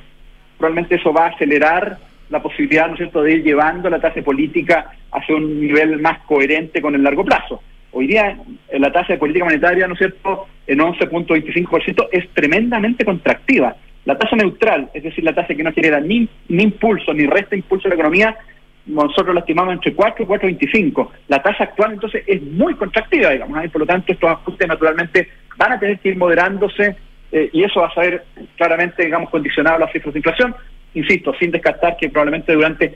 probablemente 0.57 0.95
eso 0.95 1.13
va 1.13 1.25
a 1.25 1.29
acelerar 1.29 1.97
la 2.29 2.41
posibilidad, 2.41 2.89
¿no 2.89 2.97
cierto?, 2.97 3.21
de 3.21 3.33
ir 3.33 3.43
llevando 3.43 3.89
la 3.89 3.99
tasa 3.99 4.21
política 4.21 4.91
hacia 5.11 5.35
un 5.35 5.61
nivel 5.61 5.99
más 6.01 6.19
coherente 6.19 6.81
con 6.81 6.95
el 6.95 7.03
largo 7.03 7.23
plazo. 7.23 7.61
Hoy 7.91 8.07
día 8.07 8.37
la 8.73 8.91
tasa 8.91 9.13
de 9.13 9.19
política 9.19 9.45
monetaria, 9.45 9.87
¿no 9.87 9.93
es 9.93 9.99
cierto?, 9.99 10.47
en 10.65 10.79
11.25% 10.79 12.09
es 12.11 12.29
tremendamente 12.33 13.05
contractiva. 13.05 13.75
La 14.05 14.17
tasa 14.17 14.35
neutral, 14.35 14.89
es 14.93 15.03
decir, 15.03 15.23
la 15.23 15.33
tasa 15.33 15.55
que 15.55 15.63
no 15.63 15.71
genera 15.71 15.99
ni, 15.99 16.27
ni 16.49 16.63
impulso 16.63 17.13
ni 17.13 17.25
resta 17.25 17.55
impulso 17.55 17.87
a 17.87 17.89
la 17.89 17.95
economía, 17.95 18.37
nosotros 18.85 19.33
la 19.33 19.41
estimamos 19.41 19.73
entre 19.73 19.93
4 19.93 20.23
y 20.23 20.27
4.25. 20.27 21.09
La 21.27 21.41
tasa 21.41 21.65
actual 21.65 21.93
entonces 21.93 22.23
es 22.25 22.41
muy 22.41 22.73
contractiva, 22.75 23.31
digamos, 23.31 23.63
y 23.63 23.67
por 23.67 23.81
lo 23.81 23.87
tanto 23.87 24.11
estos 24.11 24.29
ajustes 24.29 24.67
naturalmente 24.67 25.29
van 25.57 25.73
a 25.73 25.79
tener 25.79 25.99
que 25.99 26.09
ir 26.09 26.17
moderándose 26.17 26.95
eh, 27.31 27.49
y 27.51 27.63
eso 27.63 27.81
va 27.81 27.87
a 27.87 27.93
ser 27.93 28.23
claramente, 28.55 29.03
digamos, 29.03 29.29
condicionado 29.29 29.77
a 29.77 29.79
las 29.79 29.91
cifras 29.91 30.13
de 30.13 30.19
inflación 30.19 30.55
insisto, 30.93 31.33
sin 31.39 31.51
descartar 31.51 31.97
que 31.97 32.09
probablemente 32.09 32.53
durante, 32.53 32.95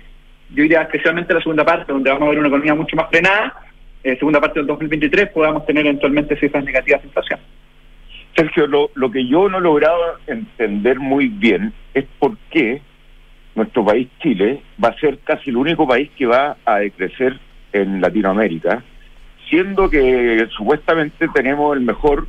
yo 0.49 0.63
diría 0.63 0.81
especialmente 0.81 1.33
la 1.33 1.41
segunda 1.41 1.65
parte, 1.65 1.91
donde 1.91 2.09
vamos 2.09 2.27
a 2.27 2.29
ver 2.29 2.39
una 2.39 2.47
economía 2.47 2.75
mucho 2.75 2.95
más 2.95 3.09
frenada, 3.09 3.53
eh, 4.03 4.15
segunda 4.17 4.41
parte 4.41 4.59
del 4.59 4.67
2023, 4.67 5.29
podamos 5.29 5.65
tener 5.65 5.85
eventualmente 5.85 6.35
cifras 6.37 6.63
negativas 6.63 7.01
de 7.01 7.07
inflación. 7.07 7.39
Sergio, 8.35 8.65
lo, 8.65 8.89
lo 8.95 9.11
que 9.11 9.27
yo 9.27 9.49
no 9.49 9.59
he 9.59 9.61
logrado 9.61 10.17
entender 10.25 10.99
muy 10.99 11.27
bien 11.27 11.73
es 11.93 12.05
por 12.17 12.37
qué 12.49 12.81
nuestro 13.55 13.85
país, 13.85 14.07
Chile, 14.21 14.61
va 14.83 14.89
a 14.89 14.99
ser 14.99 15.19
casi 15.19 15.49
el 15.49 15.57
único 15.57 15.87
país 15.87 16.09
que 16.17 16.25
va 16.25 16.55
a 16.65 16.79
decrecer 16.79 17.37
en 17.73 17.99
Latinoamérica, 17.99 18.83
siendo 19.49 19.89
que 19.89 20.47
supuestamente 20.55 21.27
tenemos 21.33 21.75
el 21.75 21.83
mejor 21.83 22.27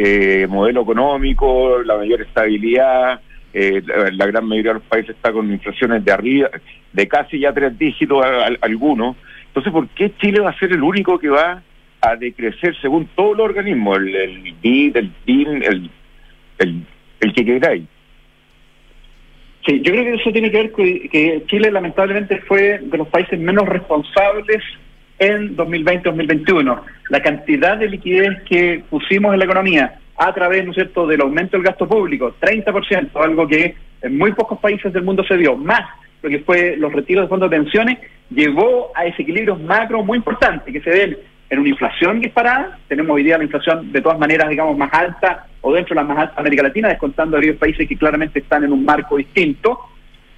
eh, 0.00 0.46
modelo 0.46 0.82
económico, 0.82 1.82
la 1.82 1.96
mayor 1.96 2.22
estabilidad, 2.22 3.20
eh, 3.52 3.82
la, 4.12 4.26
gran 4.26 4.46
mayoría 4.46 4.70
de 4.70 4.78
los 4.78 4.88
países 4.88 5.16
está 5.16 5.32
con 5.32 5.50
inflaciones 5.50 6.04
de 6.04 6.12
arriba, 6.12 6.50
de 6.92 7.08
casi 7.08 7.40
ya 7.40 7.52
tres 7.52 7.76
dígitos 7.76 8.24
algunos. 8.60 9.16
Entonces, 9.48 9.72
¿por 9.72 9.88
qué 9.88 10.12
Chile 10.18 10.38
va 10.38 10.50
a 10.50 10.58
ser 10.60 10.70
el 10.70 10.84
único 10.84 11.18
que 11.18 11.30
va 11.30 11.64
a 12.00 12.14
decrecer 12.14 12.80
según 12.80 13.08
todos 13.16 13.36
los 13.36 13.46
organismos, 13.46 13.98
el, 13.98 14.54
BID, 14.62 14.96
el 14.98 15.12
DIN, 15.26 15.62
el, 15.64 15.90
el, 16.58 16.82
el 17.18 17.32
que 17.32 17.44
queráis? 17.44 17.82
Sí, 19.66 19.80
yo 19.82 19.90
creo 19.90 20.04
que 20.04 20.14
eso 20.14 20.30
tiene 20.30 20.52
que 20.52 20.58
ver 20.58 20.70
con 20.70 20.84
que 20.84 21.42
Chile 21.48 21.72
lamentablemente 21.72 22.40
fue 22.42 22.78
de 22.78 22.98
los 22.98 23.08
países 23.08 23.36
menos 23.36 23.68
responsables 23.68 24.62
en 25.18 25.56
2020-2021. 25.56 26.80
La 27.10 27.22
cantidad 27.22 27.76
de 27.76 27.88
liquidez 27.88 28.42
que 28.42 28.82
pusimos 28.88 29.32
en 29.32 29.38
la 29.38 29.44
economía, 29.44 29.98
a 30.16 30.32
través, 30.34 30.64
¿no 30.64 30.70
es 30.70 30.76
cierto?, 30.76 31.06
del 31.06 31.20
aumento 31.20 31.56
del 31.56 31.66
gasto 31.66 31.88
público, 31.88 32.34
30%, 32.40 33.10
algo 33.22 33.46
que 33.46 33.74
en 34.02 34.18
muy 34.18 34.32
pocos 34.32 34.58
países 34.58 34.92
del 34.92 35.02
mundo 35.02 35.24
se 35.24 35.36
dio, 35.36 35.56
más 35.56 35.82
lo 36.22 36.28
que 36.28 36.40
fue 36.40 36.76
los 36.76 36.92
retiros 36.92 37.24
de 37.24 37.28
fondos 37.28 37.50
de 37.50 37.56
pensiones, 37.56 37.98
llevó 38.30 38.90
a 38.94 39.04
desequilibrios 39.04 39.60
macro 39.60 40.02
muy 40.02 40.18
importantes 40.18 40.72
que 40.72 40.80
se 40.80 40.90
ven 40.90 41.16
en 41.50 41.58
una 41.60 41.68
inflación 41.68 42.20
disparada, 42.20 42.78
tenemos 42.88 43.14
hoy 43.14 43.22
día 43.22 43.38
la 43.38 43.44
inflación 43.44 43.90
de 43.90 44.02
todas 44.02 44.18
maneras, 44.18 44.50
digamos, 44.50 44.76
más 44.76 44.92
alta 44.92 45.46
o 45.62 45.72
dentro 45.72 45.94
de 45.94 46.02
la 46.02 46.06
más 46.06 46.18
alta 46.18 46.40
América 46.40 46.62
Latina, 46.62 46.88
descontando 46.88 47.36
a 47.36 47.38
aquellos 47.38 47.56
países 47.56 47.88
que 47.88 47.96
claramente 47.96 48.40
están 48.40 48.64
en 48.64 48.72
un 48.72 48.84
marco 48.84 49.16
distinto. 49.16 49.78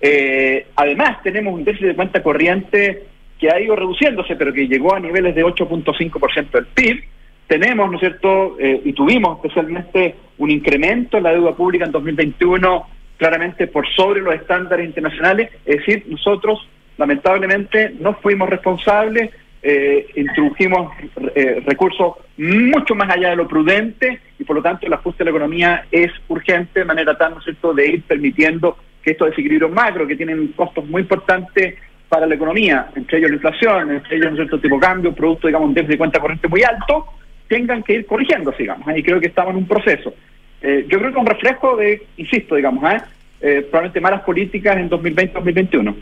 Eh, 0.00 0.68
además, 0.76 1.20
tenemos 1.22 1.54
un 1.54 1.64
déficit 1.64 1.88
de 1.88 1.96
cuenta 1.96 2.22
corriente 2.22 3.06
que 3.40 3.50
ha 3.50 3.58
ido 3.58 3.74
reduciéndose, 3.74 4.36
pero 4.36 4.52
que 4.52 4.68
llegó 4.68 4.94
a 4.94 5.00
niveles 5.00 5.34
de 5.34 5.44
8.5% 5.44 6.50
del 6.50 6.66
PIB, 6.66 7.02
tenemos, 7.46 7.90
¿no 7.90 7.96
es 7.96 8.00
cierto?, 8.00 8.56
eh, 8.60 8.80
y 8.84 8.92
tuvimos 8.92 9.38
especialmente 9.38 10.14
un 10.38 10.50
incremento 10.50 11.16
en 11.16 11.24
la 11.24 11.32
deuda 11.32 11.54
pública 11.54 11.84
en 11.84 11.90
2021 11.90 12.86
claramente 13.16 13.66
por 13.66 13.86
sobre 13.88 14.20
los 14.20 14.34
estándares 14.34 14.86
internacionales, 14.86 15.50
es 15.66 15.78
decir, 15.78 16.04
nosotros 16.08 16.66
lamentablemente 16.96 17.94
no 17.98 18.14
fuimos 18.14 18.48
responsables, 18.48 19.30
eh, 19.62 20.06
introdujimos 20.16 20.92
eh, 21.34 21.62
recursos 21.66 22.14
mucho 22.38 22.94
más 22.94 23.10
allá 23.10 23.30
de 23.30 23.36
lo 23.36 23.46
prudente 23.46 24.20
y 24.38 24.44
por 24.44 24.56
lo 24.56 24.62
tanto 24.62 24.86
el 24.86 24.92
ajuste 24.94 25.18
de 25.18 25.24
la 25.24 25.36
economía 25.36 25.84
es 25.90 26.10
urgente 26.28 26.80
de 26.80 26.86
manera 26.86 27.18
tal, 27.18 27.32
¿no 27.32 27.38
es 27.38 27.44
cierto?, 27.44 27.74
de 27.74 27.88
ir 27.88 28.02
permitiendo 28.04 28.78
que 29.02 29.10
estos 29.10 29.30
desequilibrios 29.30 29.70
macro, 29.70 30.06
que 30.06 30.16
tienen 30.16 30.48
costos 30.48 30.86
muy 30.86 31.02
importantes 31.02 31.74
para 32.10 32.26
la 32.26 32.34
economía, 32.34 32.90
entre 32.96 33.18
ellos 33.18 33.30
la 33.30 33.36
inflación, 33.36 33.92
entre 33.92 34.16
ellos, 34.16 34.26
¿no 34.26 34.32
es 34.32 34.36
cierto?, 34.38 34.60
tipo 34.60 34.74
de 34.74 34.80
cambio, 34.80 35.14
producto, 35.14 35.46
digamos, 35.46 35.68
un 35.68 35.74
de 35.74 35.96
cuenta 35.96 36.18
corriente 36.18 36.48
muy 36.48 36.62
alto, 36.64 37.06
tengan 37.48 37.84
que 37.84 37.94
ir 37.94 38.06
corrigiendo, 38.06 38.52
digamos, 38.58 38.86
y 38.96 39.02
creo 39.02 39.20
que 39.20 39.28
estamos 39.28 39.52
en 39.52 39.58
un 39.58 39.68
proceso. 39.68 40.12
Eh, 40.60 40.86
yo 40.88 40.98
creo 40.98 41.12
que 41.12 41.18
un 41.18 41.26
reflejo 41.26 41.76
de, 41.76 42.02
insisto, 42.16 42.56
digamos, 42.56 42.82
¿eh? 42.92 43.00
eh 43.40 43.62
probablemente 43.62 44.00
malas 44.00 44.22
políticas 44.22 44.76
en 44.76 44.90
2020-2021. 44.90 45.94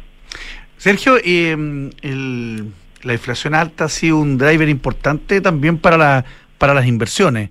Sergio, 0.79 1.19
eh, 1.23 1.55
la 3.03 3.13
inflación 3.13 3.55
alta 3.55 3.85
ha 3.85 3.89
sido 3.89 4.19
un 4.19 4.39
driver 4.39 4.69
importante 4.69 5.43
también 5.43 5.77
para, 5.77 5.99
la, 5.99 6.25
para 6.57 6.73
las 6.73 6.87
inversiones, 6.87 7.51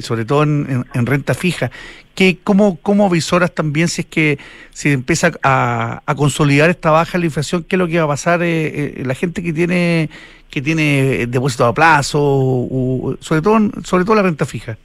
sobre 0.00 0.24
todo 0.24 0.42
en, 0.42 1.06
renta 1.06 1.34
fija. 1.34 1.70
¿Qué, 2.14 2.38
cómo, 2.42 2.78
¿Cómo 2.82 3.08
visoras 3.08 3.54
también 3.54 3.88
si 3.88 4.02
es 4.02 4.06
que 4.06 4.38
se 4.70 4.92
empieza 4.92 5.32
a, 5.42 6.02
consolidar 6.16 6.70
esta 6.70 6.90
baja 6.90 7.16
en 7.16 7.20
la 7.22 7.26
inflación? 7.26 7.64
¿Qué 7.64 7.76
es 7.76 7.78
lo 7.78 7.88
que 7.88 7.98
va 7.98 8.04
a 8.04 8.08
pasar 8.08 8.40
la 8.40 9.14
gente 9.14 9.42
que 9.42 9.52
tiene 9.52 10.10
que 10.50 10.60
tiene 10.60 11.26
depósito 11.28 11.64
a 11.64 11.72
plazo, 11.72 13.16
sobre 13.20 13.40
todo 13.40 13.70
sobre 13.84 14.04
todo 14.04 14.16
la 14.16 14.22
renta 14.22 14.44
fija. 14.44 14.76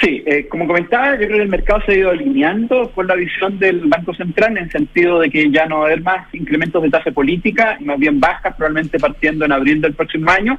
Sí, 0.00 0.22
eh, 0.26 0.48
como 0.48 0.66
comentaba, 0.66 1.12
yo 1.12 1.26
creo 1.26 1.36
que 1.36 1.42
el 1.42 1.48
mercado 1.48 1.80
se 1.86 1.92
ha 1.92 1.96
ido 1.96 2.10
alineando 2.10 2.90
con 2.90 3.06
la 3.06 3.14
visión 3.14 3.58
del 3.60 3.82
Banco 3.84 4.12
Central 4.14 4.56
en 4.56 4.64
el 4.64 4.70
sentido 4.70 5.20
de 5.20 5.30
que 5.30 5.48
ya 5.50 5.66
no 5.66 5.78
va 5.78 5.82
a 5.84 5.86
haber 5.86 6.00
más 6.00 6.34
incrementos 6.34 6.82
de 6.82 6.90
tasa 6.90 7.12
política, 7.12 7.76
más 7.80 7.98
bien 8.00 8.18
bajas, 8.18 8.56
probablemente 8.56 8.98
partiendo 8.98 9.44
en 9.44 9.52
abril 9.52 9.80
del 9.80 9.94
próximo 9.94 10.28
año, 10.28 10.58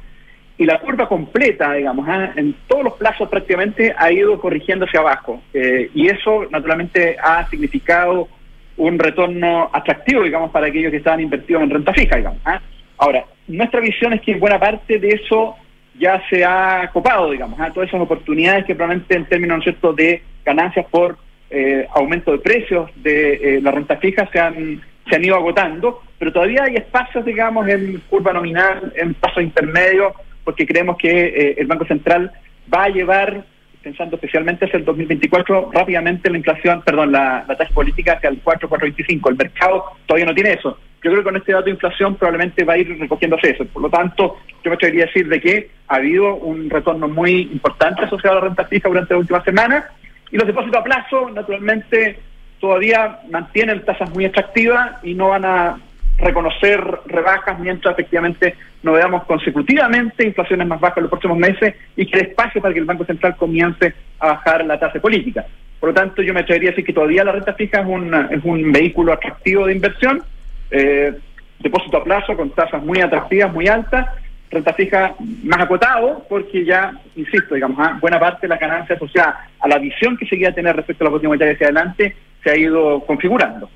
y 0.56 0.64
la 0.64 0.78
curva 0.78 1.08
completa, 1.08 1.72
digamos, 1.72 2.06
¿ah? 2.08 2.32
en 2.36 2.54
todos 2.68 2.84
los 2.84 2.92
plazos 2.94 3.28
prácticamente 3.28 3.94
ha 3.96 4.12
ido 4.12 4.40
corrigiendo 4.40 4.84
hacia 4.84 5.00
abajo, 5.00 5.42
eh, 5.52 5.90
y 5.94 6.06
eso 6.06 6.46
naturalmente 6.50 7.16
ha 7.20 7.48
significado 7.48 8.28
un 8.76 8.98
retorno 8.98 9.70
atractivo, 9.72 10.22
digamos, 10.22 10.50
para 10.50 10.66
aquellos 10.66 10.90
que 10.90 10.98
estaban 10.98 11.20
invertidos 11.20 11.62
en 11.62 11.70
renta 11.70 11.92
fija, 11.92 12.16
digamos. 12.16 12.40
¿ah? 12.44 12.60
Ahora, 12.98 13.24
nuestra 13.48 13.80
visión 13.80 14.12
es 14.12 14.20
que 14.20 14.36
buena 14.36 14.58
parte 14.58 14.98
de 14.98 15.08
eso 15.08 15.56
ya 15.98 16.22
se 16.28 16.44
ha 16.44 16.90
copado, 16.92 17.30
digamos, 17.30 17.58
¿ah? 17.60 17.70
todas 17.72 17.88
esas 17.88 18.00
oportunidades 18.00 18.64
que 18.64 18.74
probablemente 18.74 19.16
en 19.16 19.24
términos 19.26 19.64
¿no 19.82 19.92
de 19.92 20.22
ganancias 20.44 20.86
por 20.86 21.16
eh, 21.50 21.86
aumento 21.94 22.32
de 22.32 22.38
precios 22.38 22.90
de 22.96 23.34
eh, 23.34 23.60
la 23.60 23.70
renta 23.70 23.96
fija 23.96 24.28
se 24.32 24.40
han, 24.40 24.82
se 25.08 25.16
han 25.16 25.24
ido 25.24 25.36
agotando, 25.36 26.02
pero 26.18 26.32
todavía 26.32 26.64
hay 26.64 26.76
espacios, 26.76 27.24
digamos, 27.24 27.68
en 27.68 28.00
curva 28.08 28.32
nominal, 28.32 28.92
en 28.96 29.14
pasos 29.14 29.42
intermedios, 29.42 30.14
porque 30.44 30.66
creemos 30.66 30.96
que 30.98 31.10
eh, 31.10 31.54
el 31.58 31.66
Banco 31.66 31.86
Central 31.86 32.32
va 32.72 32.84
a 32.84 32.88
llevar, 32.88 33.44
pensando 33.82 34.16
especialmente 34.16 34.66
hacia 34.66 34.78
el 34.78 34.84
2024, 34.84 35.70
rápidamente 35.72 36.30
la 36.30 36.38
inflación, 36.38 36.82
perdón, 36.82 37.12
la, 37.12 37.44
tasa 37.46 37.72
política 37.74 38.14
hacia 38.14 38.30
el 38.30 38.40
4, 38.42 38.68
4,25. 38.68 39.30
El 39.30 39.36
mercado 39.36 39.84
todavía 40.06 40.26
no 40.26 40.34
tiene 40.34 40.52
eso 40.52 40.78
yo 41.04 41.10
creo 41.10 41.22
que 41.22 41.24
con 41.24 41.36
este 41.36 41.52
dato 41.52 41.66
de 41.66 41.72
inflación 41.72 42.14
probablemente 42.14 42.64
va 42.64 42.72
a 42.72 42.78
ir 42.78 42.98
recogiéndose 42.98 43.50
eso. 43.50 43.66
Por 43.66 43.82
lo 43.82 43.90
tanto, 43.90 44.38
yo 44.64 44.70
me 44.70 44.74
atrevería 44.76 45.04
a 45.04 45.06
decir 45.08 45.28
de 45.28 45.38
que 45.38 45.70
ha 45.86 45.96
habido 45.96 46.34
un 46.36 46.70
retorno 46.70 47.08
muy 47.08 47.42
importante 47.42 48.04
asociado 48.04 48.38
a 48.38 48.40
la 48.40 48.46
renta 48.46 48.64
fija 48.64 48.88
durante 48.88 49.12
las 49.12 49.20
últimas 49.20 49.44
semanas 49.44 49.84
y 50.32 50.38
los 50.38 50.46
depósitos 50.46 50.80
a 50.80 50.82
plazo, 50.82 51.28
naturalmente, 51.28 52.18
todavía 52.58 53.20
mantienen 53.30 53.84
tasas 53.84 54.10
muy 54.14 54.24
atractivas 54.24 54.92
y 55.02 55.12
no 55.12 55.28
van 55.28 55.44
a 55.44 55.78
reconocer 56.18 56.80
rebajas 57.06 57.58
mientras 57.58 57.92
efectivamente 57.92 58.54
no 58.82 58.92
veamos 58.92 59.24
consecutivamente 59.24 60.26
inflaciones 60.26 60.66
más 60.66 60.80
bajas 60.80 60.98
en 60.98 61.02
los 61.04 61.10
próximos 61.10 61.38
meses 61.38 61.74
y 61.96 62.06
que 62.06 62.20
espacio 62.20 62.60
para 62.62 62.72
que 62.72 62.80
el 62.80 62.86
Banco 62.86 63.04
Central 63.04 63.36
comience 63.36 63.94
a 64.20 64.28
bajar 64.28 64.64
la 64.64 64.78
tasa 64.78 65.00
política. 65.00 65.44
Por 65.80 65.90
lo 65.90 65.94
tanto, 65.94 66.22
yo 66.22 66.32
me 66.32 66.40
atrevería 66.40 66.70
a 66.70 66.72
decir 66.72 66.84
que 66.84 66.92
todavía 66.92 67.24
la 67.24 67.32
renta 67.32 67.54
fija 67.54 67.80
es 67.80 67.86
un, 67.86 68.14
es 68.30 68.44
un 68.44 68.72
vehículo 68.72 69.12
atractivo 69.12 69.66
de 69.66 69.74
inversión 69.74 70.22
eh, 70.70 71.12
depósito 71.60 71.98
a 71.98 72.04
plazo 72.04 72.36
con 72.36 72.50
tasas 72.50 72.82
muy 72.82 73.00
atractivas, 73.00 73.52
muy 73.52 73.68
altas, 73.68 74.08
renta 74.50 74.72
fija 74.72 75.14
más 75.42 75.60
acotado, 75.60 76.24
porque 76.28 76.64
ya, 76.64 76.92
insisto, 77.16 77.54
digamos, 77.54 77.78
¿ah? 77.80 77.98
buena 78.00 78.18
parte 78.18 78.42
de 78.42 78.48
las 78.48 78.60
ganancias 78.60 78.96
asociadas 78.96 79.36
a 79.60 79.68
la 79.68 79.78
visión 79.78 80.16
que 80.16 80.26
seguía 80.26 80.54
tener 80.54 80.76
respecto 80.76 81.04
a 81.04 81.06
la 81.06 81.10
política 81.10 81.28
monetaria 81.28 81.54
hacia 81.54 81.66
adelante 81.66 82.16
se 82.42 82.50
ha 82.50 82.56
ido 82.56 83.00
configurando. 83.06 83.68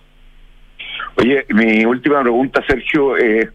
Oye, 1.20 1.44
mi 1.48 1.85
última 1.85 2.22
pregunta, 2.22 2.62
Sergio, 2.64 3.16
eh, 3.18 3.50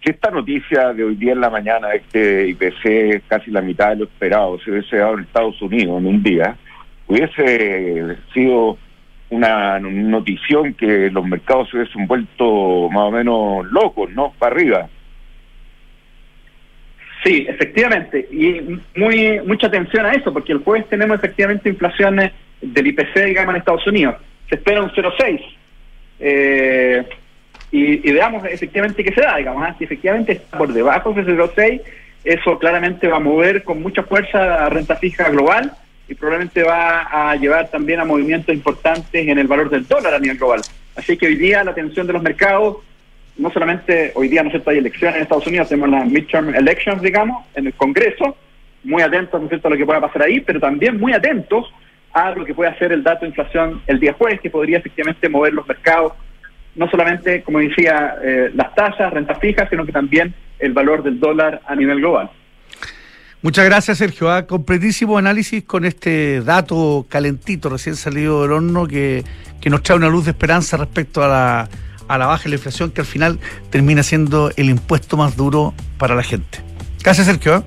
que 0.00 0.12
esta 0.12 0.30
noticia 0.30 0.92
de 0.92 1.02
hoy 1.02 1.16
día 1.16 1.32
en 1.32 1.40
la 1.40 1.50
mañana, 1.50 1.92
este 1.92 2.46
IPC 2.50 3.26
casi 3.26 3.50
la 3.50 3.60
mitad 3.60 3.88
de 3.88 3.96
lo 3.96 4.04
esperado, 4.04 4.60
se 4.60 4.70
hubiese 4.70 4.98
dado 4.98 5.14
en 5.14 5.24
Estados 5.24 5.60
Unidos 5.60 5.98
en 5.98 6.06
un 6.06 6.22
día, 6.22 6.56
hubiese 7.08 8.16
sido 8.32 8.78
una 9.30 9.80
notición 9.80 10.74
que 10.74 11.10
los 11.10 11.26
mercados 11.26 11.68
se 11.70 11.78
hubiesen 11.78 12.06
vuelto 12.06 12.88
más 12.90 13.02
o 13.02 13.10
menos 13.10 13.66
locos, 13.72 14.08
¿no? 14.12 14.32
Para 14.38 14.54
arriba. 14.54 14.88
Sí, 17.24 17.44
efectivamente. 17.48 18.28
Y 18.30 18.78
muy 18.96 19.40
mucha 19.44 19.66
atención 19.66 20.06
a 20.06 20.12
eso, 20.12 20.32
porque 20.32 20.52
el 20.52 20.60
jueves 20.60 20.88
tenemos 20.88 21.16
efectivamente 21.16 21.70
inflaciones 21.70 22.30
del 22.60 22.86
IPC, 22.86 23.24
digamos, 23.24 23.54
en 23.54 23.58
Estados 23.58 23.86
Unidos. 23.88 24.14
Se 24.48 24.54
espera 24.54 24.80
un 24.80 24.90
0,6. 24.90 25.59
Eh, 26.20 27.04
y, 27.72 28.12
veamos 28.12 28.44
efectivamente 28.44 29.02
qué 29.02 29.12
se 29.12 29.20
da, 29.20 29.36
digamos. 29.36 29.64
¿ah? 29.66 29.74
Si 29.78 29.84
efectivamente 29.84 30.32
está 30.32 30.58
por 30.58 30.72
debajo 30.72 31.12
de 31.12 31.22
ese 31.22 31.32
0,6, 31.32 31.80
eso 32.24 32.58
claramente 32.58 33.08
va 33.08 33.16
a 33.16 33.20
mover 33.20 33.62
con 33.62 33.80
mucha 33.80 34.02
fuerza 34.02 34.66
a 34.66 34.68
renta 34.68 34.96
fija 34.96 35.30
global 35.30 35.72
y 36.08 36.14
probablemente 36.14 36.62
va 36.62 37.30
a 37.30 37.36
llevar 37.36 37.68
también 37.68 38.00
a 38.00 38.04
movimientos 38.04 38.54
importantes 38.54 39.26
en 39.26 39.38
el 39.38 39.46
valor 39.46 39.70
del 39.70 39.86
dólar 39.86 40.14
a 40.14 40.18
nivel 40.18 40.36
global. 40.36 40.60
Así 40.96 41.16
que 41.16 41.26
hoy 41.26 41.36
día 41.36 41.64
la 41.64 41.70
atención 41.70 42.06
de 42.06 42.12
los 42.12 42.22
mercados, 42.22 42.78
no 43.38 43.50
solamente 43.50 44.12
hoy 44.14 44.28
día, 44.28 44.42
¿no 44.42 44.50
sé, 44.50 44.60
hay 44.66 44.78
elecciones 44.78 45.16
en 45.16 45.22
Estados 45.22 45.46
Unidos, 45.46 45.68
tenemos 45.68 45.88
las 45.90 46.06
midterm 46.10 46.54
elections, 46.54 47.00
digamos, 47.00 47.46
en 47.54 47.68
el 47.68 47.74
Congreso, 47.74 48.36
muy 48.82 49.02
atentos, 49.02 49.40
¿no 49.40 49.46
es 49.46 49.50
cierto?, 49.50 49.68
a 49.68 49.70
lo 49.70 49.76
que 49.76 49.86
pueda 49.86 50.00
pasar 50.00 50.22
ahí, 50.22 50.40
pero 50.40 50.58
también 50.58 50.98
muy 50.98 51.12
atentos 51.12 51.72
a 52.12 52.30
lo 52.32 52.44
que 52.44 52.54
puede 52.54 52.70
hacer 52.70 52.92
el 52.92 53.02
dato 53.02 53.20
de 53.20 53.28
inflación 53.28 53.82
el 53.86 54.00
día 54.00 54.14
jueves, 54.14 54.40
que 54.40 54.50
podría 54.50 54.78
efectivamente 54.78 55.28
mover 55.28 55.52
los 55.52 55.66
mercados, 55.66 56.12
no 56.74 56.88
solamente, 56.88 57.42
como 57.42 57.58
decía, 57.58 58.16
eh, 58.22 58.50
las 58.54 58.74
tasas, 58.74 59.12
rentas 59.12 59.38
fijas, 59.38 59.68
sino 59.70 59.84
que 59.84 59.92
también 59.92 60.34
el 60.58 60.72
valor 60.72 61.02
del 61.02 61.18
dólar 61.18 61.60
a 61.66 61.74
nivel 61.74 61.98
global. 61.98 62.30
Muchas 63.42 63.64
gracias, 63.64 63.98
Sergio. 63.98 64.30
Ah, 64.30 64.46
completísimo 64.46 65.16
análisis 65.16 65.64
con 65.64 65.86
este 65.86 66.42
dato 66.42 67.06
calentito, 67.08 67.70
recién 67.70 67.96
salido 67.96 68.42
del 68.42 68.52
horno, 68.52 68.86
que, 68.86 69.24
nos 69.64 69.82
trae 69.82 69.96
una 69.96 70.08
luz 70.08 70.26
de 70.26 70.32
esperanza 70.32 70.76
respecto 70.76 71.24
a 71.24 71.28
la, 71.28 71.68
a 72.06 72.18
la 72.18 72.26
baja 72.26 72.44
de 72.44 72.50
la 72.50 72.56
inflación, 72.56 72.90
que 72.90 73.00
al 73.00 73.06
final 73.06 73.38
termina 73.70 74.02
siendo 74.02 74.50
el 74.56 74.68
impuesto 74.68 75.16
más 75.16 75.36
duro 75.36 75.72
para 75.96 76.14
la 76.14 76.22
gente. 76.22 76.58
Gracias, 77.02 77.26
Sergio. 77.26 77.64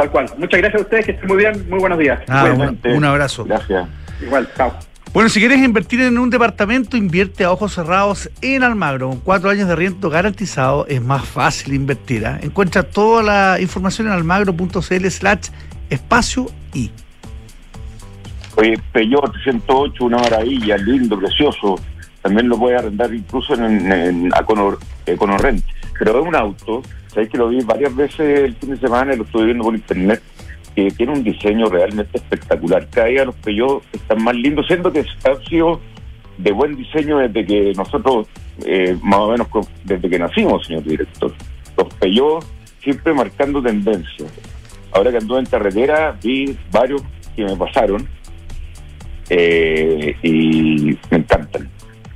Ah. 0.00 0.04
Tal 0.04 0.10
cual. 0.10 0.26
Muchas 0.38 0.60
gracias 0.60 0.80
a 0.80 0.84
ustedes, 0.84 1.06
que 1.06 1.12
estén 1.12 1.28
muy 1.28 1.36
bien. 1.36 1.68
Muy 1.68 1.78
buenos 1.78 1.98
días. 1.98 2.20
Ah, 2.28 2.54
un 2.84 3.04
abrazo. 3.04 3.44
Gracias. 3.44 3.86
Igual, 4.22 4.48
chao. 4.56 4.72
Bueno, 5.12 5.28
si 5.28 5.40
quieres 5.40 5.58
invertir 5.58 6.00
en 6.02 6.18
un 6.18 6.30
departamento, 6.30 6.96
invierte 6.96 7.42
a 7.42 7.50
ojos 7.50 7.74
cerrados 7.74 8.30
en 8.42 8.62
Almagro. 8.62 9.08
Con 9.08 9.20
cuatro 9.20 9.50
años 9.50 9.66
de 9.66 9.74
riento 9.74 10.08
garantizado 10.08 10.86
es 10.86 11.02
más 11.02 11.24
fácil 11.24 11.74
invertir. 11.74 12.22
¿eh? 12.22 12.38
Encuentra 12.42 12.84
toda 12.84 13.22
la 13.22 13.60
información 13.60 14.06
en 14.06 14.12
almagro.cl 14.12 15.10
slash 15.10 15.48
espacio 15.90 16.46
y. 16.72 16.90
Oye, 18.56 18.78
Peugeot 18.92 19.32
308, 19.32 20.04
una 20.04 20.18
maravilla, 20.18 20.76
lindo, 20.76 21.18
precioso. 21.18 21.80
También 22.22 22.48
lo 22.48 22.58
puede 22.58 22.76
arrendar 22.76 23.12
incluso 23.12 23.54
en, 23.54 23.90
en, 23.90 24.30
Econorrent. 25.06 25.64
Pero 25.98 26.20
es 26.20 26.26
un 26.26 26.36
auto, 26.36 26.82
sabéis 27.12 27.30
que 27.30 27.38
lo 27.38 27.48
vi 27.48 27.62
varias 27.62 27.94
veces 27.94 28.40
el 28.40 28.54
fin 28.56 28.70
de 28.70 28.76
semana 28.76 29.12
y 29.12 29.16
lo 29.16 29.24
estuve 29.24 29.46
viendo 29.46 29.64
por 29.64 29.74
internet 29.74 30.22
que 30.74 30.90
tiene 30.92 31.12
un 31.12 31.24
diseño 31.24 31.66
realmente 31.66 32.16
espectacular. 32.16 32.86
Cada 32.90 33.08
día 33.08 33.24
los 33.24 33.34
Peugeot 33.36 33.82
están 33.92 34.22
más 34.22 34.36
lindos, 34.36 34.66
siendo 34.66 34.92
que 34.92 35.00
ha 35.00 35.48
sido 35.48 35.80
de 36.38 36.52
buen 36.52 36.76
diseño 36.76 37.18
desde 37.18 37.44
que 37.44 37.72
nosotros, 37.76 38.28
eh, 38.64 38.96
más 39.02 39.20
o 39.20 39.30
menos 39.32 39.48
desde 39.84 40.08
que 40.08 40.18
nacimos, 40.18 40.66
señor 40.66 40.84
director. 40.84 41.32
Los 41.76 41.94
Peugeot 41.94 42.44
siempre 42.82 43.12
marcando 43.12 43.62
tendencia. 43.62 44.26
Ahora 44.92 45.10
que 45.10 45.18
anduve 45.18 45.40
en 45.40 45.46
carretera, 45.46 46.16
vi 46.22 46.56
varios 46.72 47.02
que 47.36 47.44
me 47.44 47.56
pasaron 47.56 48.08
eh, 49.28 50.16
y 50.22 50.98
me 51.10 51.18
encantan. 51.18 51.68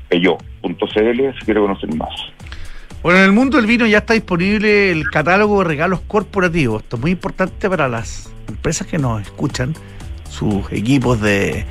Peugeot.cl 0.09 1.39
si 1.39 1.45
quiero 1.45 1.63
conocer 1.63 1.95
más. 1.95 2.34
Bueno, 3.05 3.19
en 3.19 3.27
el 3.27 3.33
mundo 3.33 3.59
del 3.59 3.67
vino 3.67 3.85
ya 3.85 3.99
está 3.99 4.15
disponible 4.15 4.91
el 4.91 5.11
catálogo 5.11 5.59
de 5.59 5.65
regalos 5.65 6.01
corporativos. 6.07 6.83
Esto 6.85 6.97
es 6.97 7.03
muy 7.03 7.11
importante 7.11 7.69
para 7.69 7.87
las 7.87 8.31
empresas 8.49 8.87
que 8.87 8.97
nos 8.97 9.21
escuchan, 9.21 9.75
sus 10.31 10.73
equipos 10.73 11.21
de, 11.21 11.67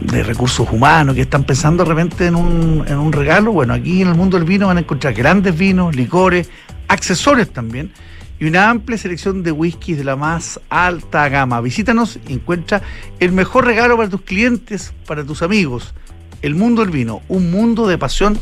de 0.00 0.22
recursos 0.22 0.66
humanos 0.72 1.14
que 1.14 1.20
están 1.20 1.44
pensando 1.44 1.84
de 1.84 1.90
repente 1.90 2.26
en 2.26 2.36
un, 2.36 2.86
en 2.88 2.96
un 2.96 3.12
regalo. 3.12 3.52
Bueno, 3.52 3.74
aquí 3.74 4.00
en 4.00 4.08
el 4.08 4.14
mundo 4.14 4.38
del 4.38 4.46
vino 4.46 4.68
van 4.68 4.78
a 4.78 4.80
encontrar 4.80 5.12
grandes 5.12 5.58
vinos, 5.58 5.94
licores, 5.94 6.48
accesorios 6.88 7.50
también 7.50 7.92
y 8.40 8.46
una 8.46 8.70
amplia 8.70 8.96
selección 8.96 9.42
de 9.42 9.52
whiskies 9.52 9.98
de 9.98 10.04
la 10.04 10.16
más 10.16 10.58
alta 10.70 11.28
gama. 11.28 11.60
Visítanos 11.60 12.18
y 12.26 12.32
encuentra 12.32 12.80
el 13.20 13.32
mejor 13.32 13.66
regalo 13.66 13.98
para 13.98 14.08
tus 14.08 14.22
clientes, 14.22 14.94
para 15.06 15.22
tus 15.22 15.42
amigos. 15.42 15.92
El 16.40 16.54
mundo 16.54 16.80
del 16.80 16.92
vino, 16.92 17.20
un 17.28 17.50
mundo 17.50 17.86
de 17.86 17.98
pasión 17.98 18.38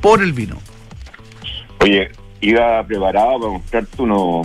por 0.00 0.22
el 0.22 0.32
vino. 0.32 0.56
Oye, 1.82 2.10
iba 2.40 2.86
preparado 2.86 3.40
para 3.40 3.52
mostrarte 3.54 4.02
uno, 4.02 4.42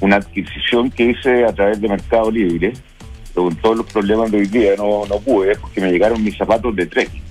una 0.00 0.16
adquisición 0.16 0.90
que 0.90 1.12
hice 1.12 1.46
a 1.46 1.52
través 1.54 1.80
de 1.80 1.88
Mercado 1.88 2.30
Libre, 2.30 2.74
con 3.32 3.56
todos 3.56 3.78
los 3.78 3.86
problemas 3.90 4.30
de 4.30 4.38
hoy 4.38 4.46
día 4.46 4.72
no, 4.76 5.06
no 5.06 5.18
pude 5.18 5.56
porque 5.56 5.80
me 5.80 5.90
llegaron 5.90 6.22
mis 6.22 6.36
zapatos 6.36 6.76
de 6.76 6.84
trekking 6.84 7.22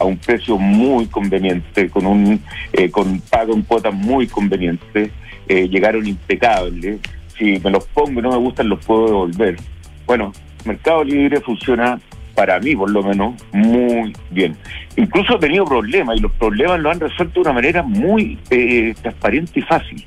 a 0.00 0.04
un 0.04 0.18
precio 0.18 0.58
muy 0.58 1.06
conveniente, 1.06 1.88
con 1.88 2.04
un 2.04 2.42
eh, 2.72 2.90
con 2.90 3.20
pago 3.20 3.54
en 3.54 3.62
cuotas 3.62 3.94
muy 3.94 4.26
conveniente, 4.26 5.12
eh, 5.46 5.68
llegaron 5.68 6.04
impecables. 6.04 6.98
Si 7.38 7.60
me 7.60 7.70
los 7.70 7.84
pongo 7.86 8.18
y 8.18 8.22
no 8.24 8.30
me 8.30 8.38
gustan, 8.38 8.68
los 8.68 8.84
puedo 8.84 9.06
devolver. 9.06 9.56
Bueno, 10.04 10.32
Mercado 10.64 11.04
Libre 11.04 11.40
funciona 11.40 12.00
para 12.34 12.58
mí 12.60 12.74
por 12.74 12.90
lo 12.90 13.02
menos, 13.02 13.34
muy 13.52 14.12
bien. 14.30 14.56
Incluso 14.96 15.36
he 15.36 15.38
tenido 15.38 15.64
problemas 15.64 16.16
y 16.16 16.20
los 16.20 16.32
problemas 16.32 16.80
lo 16.80 16.90
han 16.90 17.00
resuelto 17.00 17.34
de 17.34 17.40
una 17.40 17.52
manera 17.52 17.82
muy 17.82 18.38
eh, 18.50 18.94
transparente 19.00 19.60
y 19.60 19.62
fácil. 19.62 20.06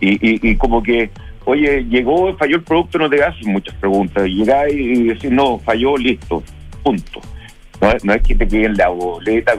Y, 0.00 0.50
y, 0.50 0.56
como 0.56 0.82
que, 0.82 1.10
oye, 1.46 1.84
llegó, 1.84 2.36
falló 2.36 2.56
el 2.56 2.62
producto, 2.62 2.98
no 2.98 3.08
te 3.08 3.24
haces 3.24 3.46
muchas 3.46 3.74
preguntas. 3.76 4.24
Llegáis 4.26 4.74
y 4.74 5.04
decís, 5.04 5.30
no, 5.30 5.58
falló, 5.58 5.96
listo, 5.96 6.42
punto. 6.82 7.20
No, 8.02 8.12
es 8.12 8.22
que 8.22 8.34
te 8.34 8.46
queden 8.46 8.76
la 8.76 8.88
boleta. 8.88 9.54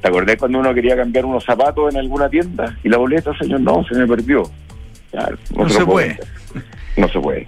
¿Te 0.00 0.08
acordás 0.08 0.36
cuando 0.36 0.60
uno 0.60 0.72
quería 0.72 0.96
cambiar 0.96 1.24
unos 1.24 1.44
zapatos 1.44 1.92
en 1.92 2.00
alguna 2.00 2.28
tienda? 2.28 2.76
Y 2.84 2.88
la 2.88 2.98
boleta, 2.98 3.36
señor, 3.36 3.60
no, 3.60 3.84
se 3.84 3.96
me 3.96 4.06
perdió. 4.06 4.44
no, 5.56 5.68
se 5.68 5.84
puede. 5.84 6.18
No 6.96 7.08
se 7.08 7.20
puede. 7.20 7.46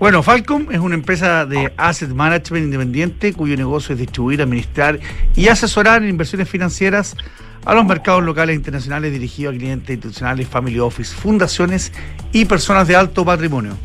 Bueno, 0.00 0.22
Falcom 0.22 0.72
es 0.72 0.78
una 0.78 0.94
empresa 0.94 1.44
de 1.44 1.74
asset 1.76 2.08
management 2.08 2.64
independiente 2.64 3.34
cuyo 3.34 3.54
negocio 3.54 3.92
es 3.92 3.98
distribuir, 3.98 4.40
administrar 4.40 4.98
y 5.36 5.48
asesorar 5.48 6.02
inversiones 6.02 6.48
financieras 6.48 7.18
a 7.66 7.74
los 7.74 7.84
mercados 7.84 8.22
locales 8.22 8.54
e 8.54 8.56
internacionales 8.56 9.12
dirigidos 9.12 9.54
a 9.54 9.58
clientes 9.58 9.90
institucionales, 9.90 10.48
family 10.48 10.78
office, 10.78 11.14
fundaciones 11.14 11.92
y 12.32 12.46
personas 12.46 12.88
de 12.88 12.96
alto 12.96 13.26
patrimonio. 13.26 13.76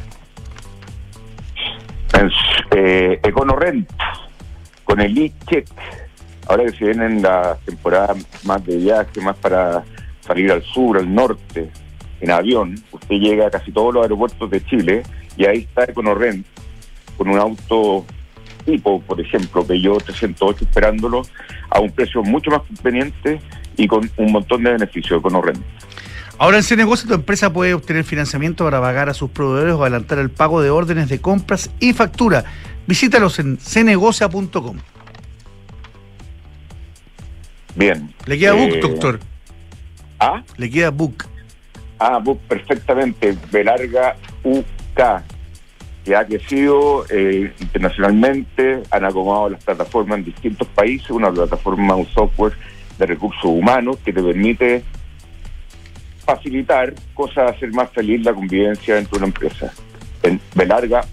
Eh, 2.71 3.19
EconoRent, 3.21 3.89
con 4.85 5.01
el 5.01 5.17
e-check, 5.17 5.67
ahora 6.47 6.63
que 6.63 6.77
se 6.77 6.85
vienen 6.85 7.21
las 7.21 7.59
temporadas 7.65 8.25
más 8.45 8.65
de 8.65 8.77
viaje, 8.77 9.19
más 9.19 9.35
para 9.35 9.83
salir 10.21 10.49
al 10.49 10.63
sur, 10.63 10.97
al 10.97 11.13
norte, 11.13 11.69
en 12.21 12.31
avión, 12.31 12.81
usted 12.89 13.15
llega 13.17 13.47
a 13.47 13.51
casi 13.51 13.73
todos 13.73 13.93
los 13.93 14.03
aeropuertos 14.03 14.49
de 14.49 14.63
Chile 14.63 15.03
y 15.37 15.45
ahí 15.45 15.59
está 15.59 15.83
EconoRent 15.85 16.45
con 17.17 17.29
un 17.29 17.37
auto 17.37 18.05
tipo, 18.65 19.01
por 19.01 19.21
ejemplo, 19.21 19.65
Peugeot 19.65 20.03
308 20.03 20.65
esperándolo 20.65 21.21
a 21.69 21.79
un 21.79 21.91
precio 21.91 22.23
mucho 22.23 22.51
más 22.51 22.61
conveniente 22.63 23.39
y 23.77 23.87
con 23.87 24.09
un 24.17 24.31
montón 24.31 24.63
de 24.63 24.71
beneficios 24.71 25.19
EconoRent. 25.19 25.63
Ahora 26.37 26.57
en 26.57 26.63
CNegocio 26.63 27.07
tu 27.07 27.13
empresa 27.13 27.53
puede 27.53 27.73
obtener 27.73 28.03
financiamiento 28.03 28.65
para 28.65 28.81
pagar 28.81 29.09
a 29.09 29.13
sus 29.13 29.29
proveedores 29.29 29.75
o 29.75 29.83
adelantar 29.83 30.19
el 30.19 30.29
pago 30.29 30.61
de 30.61 30.69
órdenes 30.69 31.07
de 31.07 31.21
compras 31.21 31.69
y 31.79 31.93
factura. 31.93 32.43
Visítalos 32.87 33.39
en 33.39 33.57
cnegocia.com. 33.57 34.77
Bien. 37.75 38.13
¿Le 38.25 38.37
queda 38.37 38.53
book, 38.53 38.73
eh, 38.73 38.79
doctor? 38.81 39.19
¿Ah? 40.19 40.43
¿Le 40.57 40.69
queda 40.69 40.89
book? 40.91 41.25
Ah, 41.99 42.19
book 42.19 42.39
perfectamente. 42.47 43.37
B 43.51 43.63
larga 43.63 44.15
Que 44.95 46.15
ha 46.15 46.25
crecido 46.25 47.05
eh, 47.09 47.53
internacionalmente, 47.59 48.83
han 48.91 49.05
acomodado 49.05 49.49
las 49.49 49.63
plataformas 49.63 50.19
en 50.19 50.25
distintos 50.25 50.67
países, 50.69 51.09
una 51.09 51.31
plataforma, 51.31 51.95
un 51.95 52.07
software 52.07 52.53
de 52.97 53.05
recursos 53.05 53.45
humanos 53.45 53.97
que 54.05 54.13
te 54.13 54.21
permite 54.21 54.83
facilitar 56.25 56.93
cosas, 57.13 57.51
hacer 57.51 57.71
más 57.71 57.89
feliz 57.91 58.23
la 58.23 58.33
convivencia 58.33 58.95
dentro 58.95 59.11
de 59.13 59.17
una 59.17 59.27
empresa. 59.27 59.73
En 60.23 60.39
belargauk.cl. 60.55 61.05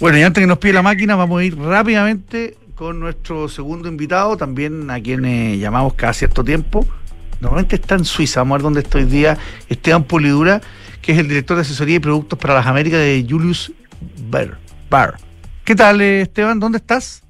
Bueno, 0.00 0.18
y 0.18 0.22
antes 0.22 0.40
que 0.40 0.46
nos 0.46 0.58
pide 0.58 0.72
la 0.72 0.82
máquina, 0.82 1.14
vamos 1.16 1.40
a 1.40 1.44
ir 1.44 1.56
rápidamente 1.58 2.56
con 2.74 2.98
nuestro 2.98 3.48
segundo 3.48 3.88
invitado, 3.88 4.36
también 4.36 4.90
a 4.90 5.00
quien 5.00 5.24
eh, 5.24 5.58
llamamos 5.58 5.94
cada 5.94 6.12
cierto 6.12 6.42
tiempo. 6.42 6.86
Normalmente 7.42 7.74
está 7.74 7.96
en 7.96 8.04
Suiza, 8.04 8.38
vamos 8.38 8.52
a 8.52 8.56
ver 8.58 8.62
dónde 8.62 8.80
está 8.82 8.98
hoy 8.98 9.04
día 9.04 9.36
Esteban 9.68 10.04
Polidura, 10.04 10.60
que 11.02 11.10
es 11.10 11.18
el 11.18 11.26
director 11.26 11.56
de 11.56 11.62
asesoría 11.62 11.96
y 11.96 11.98
productos 11.98 12.38
para 12.38 12.54
las 12.54 12.68
Américas 12.68 13.00
de 13.00 13.26
Julius 13.28 13.72
Bar. 14.30 15.14
¿Qué 15.64 15.74
tal, 15.74 16.00
eh, 16.00 16.20
Esteban? 16.20 16.60
¿Dónde 16.60 16.78
estás? 16.78 17.24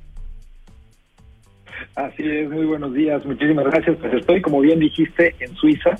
Así 1.94 2.24
es, 2.28 2.50
muy 2.50 2.66
buenos 2.66 2.92
días, 2.92 3.24
muchísimas 3.24 3.64
gracias. 3.64 3.96
Pues 3.98 4.12
estoy, 4.12 4.42
como 4.42 4.60
bien 4.60 4.80
dijiste, 4.80 5.34
en 5.40 5.56
Suiza, 5.56 5.96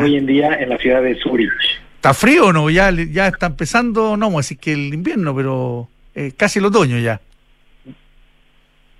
hoy 0.00 0.16
en 0.16 0.26
día 0.26 0.54
en 0.54 0.68
la 0.68 0.78
ciudad 0.78 1.02
de 1.02 1.16
Zurich. 1.16 1.50
¿Está 1.96 2.14
frío 2.14 2.46
o 2.46 2.52
no? 2.52 2.70
Ya, 2.70 2.92
ya 2.92 3.26
está 3.26 3.46
empezando, 3.46 4.16
no 4.16 4.26
vamos 4.26 4.36
a 4.36 4.42
decir 4.44 4.58
que 4.58 4.72
el 4.72 4.94
invierno, 4.94 5.34
pero 5.34 5.88
eh, 6.14 6.30
casi 6.36 6.60
el 6.60 6.66
otoño 6.66 6.96
ya. 7.00 7.20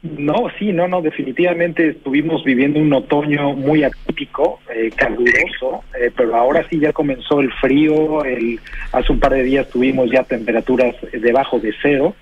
No, 0.03 0.47
sí, 0.59 0.73
no, 0.73 0.87
no, 0.87 1.03
definitivamente 1.03 1.89
estuvimos 1.89 2.45
viviendo 2.45 2.79
un 2.79 2.93
otoño 2.93 3.55
muy 3.55 3.83
atípico, 3.83 4.61
eh, 4.73 4.91
caluroso, 4.95 5.83
eh, 5.99 6.13
pero 6.17 6.37
ahora 6.37 6.65
sí 6.71 6.79
ya 6.79 6.93
comenzó 6.93 7.41
el 7.41 7.53
frío, 7.55 8.25
el, 8.25 8.61
hace 8.93 9.13
un 9.13 9.19
par 9.19 9.33
de 9.33 9.43
días 9.43 9.69
tuvimos 9.69 10.09
ya 10.11 10.23
temperaturas 10.23 10.95
debajo 11.13 11.59
de 11.59 11.75
cero, 11.83 12.15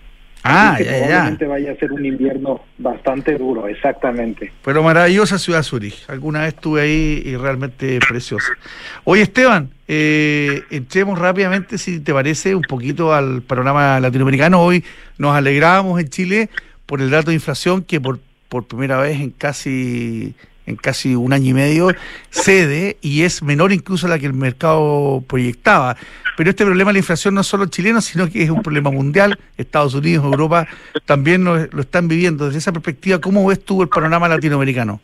Ah, 0.49 0.79
ya, 0.79 0.87
probablemente 0.87 1.47
vaya 1.47 1.73
a 1.73 1.77
ser 1.77 1.93
un 1.93 2.05
invierno 2.05 2.61
bastante 2.79 3.37
duro, 3.37 3.67
exactamente. 3.67 4.53
Pero 4.65 4.83
maravillosa 4.83 5.39
ciudad 5.39 5.62
Zurich. 5.65 6.09
Alguna 6.09 6.43
vez 6.43 6.55
estuve 6.55 6.83
ahí 6.83 7.23
y 7.25 7.37
realmente 7.37 7.99
preciosa. 8.09 8.53
Oye, 9.03 9.23
Esteban, 9.23 9.71
eh, 9.89 10.62
entremos 10.71 11.19
rápidamente, 11.19 11.79
si 11.79 11.99
te 11.99 12.12
parece, 12.12 12.55
un 12.55 12.62
poquito 12.62 13.12
al 13.12 13.43
panorama 13.43 13.99
latinoamericano. 13.99 14.62
Hoy 14.62 14.85
nos 15.19 15.35
alegramos 15.35 15.99
en 16.01 16.09
Chile 16.09 16.49
por 16.87 17.01
el 17.01 17.11
dato 17.11 17.31
de 17.31 17.35
inflación 17.35 17.83
que 17.83 18.01
por, 18.01 18.20
por 18.49 18.66
primera 18.66 18.99
vez 18.99 19.20
en 19.20 19.31
casi 19.31 20.35
en 20.66 20.77
casi 20.77 21.14
un 21.14 21.33
año 21.33 21.51
y 21.51 21.55
medio, 21.55 21.88
cede 22.31 22.96
y 23.01 23.22
es 23.22 23.42
menor 23.42 23.72
incluso 23.72 24.07
a 24.07 24.11
la 24.11 24.18
que 24.18 24.27
el 24.27 24.33
mercado 24.33 25.22
proyectaba. 25.27 25.96
Pero 26.37 26.51
este 26.51 26.64
problema 26.64 26.91
de 26.91 26.95
la 26.95 26.99
inflación 26.99 27.34
no 27.34 27.41
es 27.41 27.47
solo 27.47 27.66
chileno, 27.66 28.01
sino 28.01 28.28
que 28.28 28.43
es 28.43 28.51
un 28.51 28.62
problema 28.62 28.91
mundial. 28.91 29.39
Estados 29.57 29.95
Unidos, 29.95 30.24
Europa 30.24 30.66
también 31.07 31.45
lo, 31.45 31.57
están 31.57 32.09
viviendo. 32.09 32.47
Desde 32.47 32.59
esa 32.59 32.72
perspectiva, 32.72 33.20
¿cómo 33.20 33.47
ves 33.47 33.64
tú 33.64 33.80
el 33.82 33.89
panorama 33.89 34.28
latinoamericano? 34.28 35.01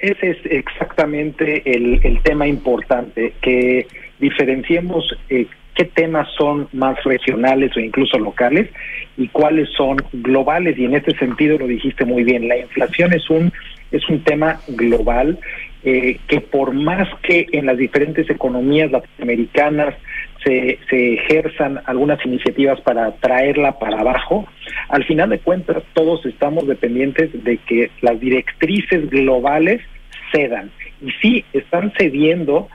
Ese 0.00 0.30
es 0.30 0.38
exactamente 0.44 1.62
el, 1.64 2.20
tema 2.24 2.48
importante, 2.48 3.34
que 3.40 3.86
diferenciemos 4.18 5.04
eh, 5.30 5.46
qué 5.74 5.84
temas 5.84 6.28
son 6.36 6.68
más 6.72 7.02
regionales 7.04 7.76
o 7.76 7.80
incluso 7.80 8.18
locales 8.18 8.68
y 9.16 9.28
cuáles 9.28 9.68
son 9.70 9.96
globales 10.12 10.78
y 10.78 10.84
en 10.84 10.94
este 10.94 11.16
sentido 11.16 11.58
lo 11.58 11.66
dijiste 11.66 12.04
muy 12.04 12.24
bien 12.24 12.48
la 12.48 12.58
inflación 12.58 13.12
es 13.12 13.28
un 13.30 13.52
es 13.90 14.08
un 14.08 14.22
tema 14.24 14.58
global 14.68 15.38
eh, 15.84 16.18
que 16.28 16.40
por 16.40 16.72
más 16.72 17.08
que 17.22 17.46
en 17.52 17.66
las 17.66 17.76
diferentes 17.76 18.30
economías 18.30 18.92
latinoamericanas 18.92 19.94
se, 20.44 20.78
se 20.88 21.14
ejerzan 21.14 21.80
algunas 21.86 22.24
iniciativas 22.24 22.80
para 22.82 23.12
traerla 23.16 23.78
para 23.78 24.00
abajo, 24.00 24.46
al 24.88 25.04
final 25.04 25.30
de 25.30 25.40
cuentas 25.40 25.82
todos 25.92 26.24
estamos 26.26 26.68
dependientes 26.68 27.30
de 27.44 27.58
que 27.58 27.90
las 28.00 28.20
directrices 28.20 29.10
globales 29.10 29.80
cedan. 30.32 30.70
Y 31.00 31.10
sí, 31.20 31.44
están 31.52 31.92
cediendo 31.98 32.68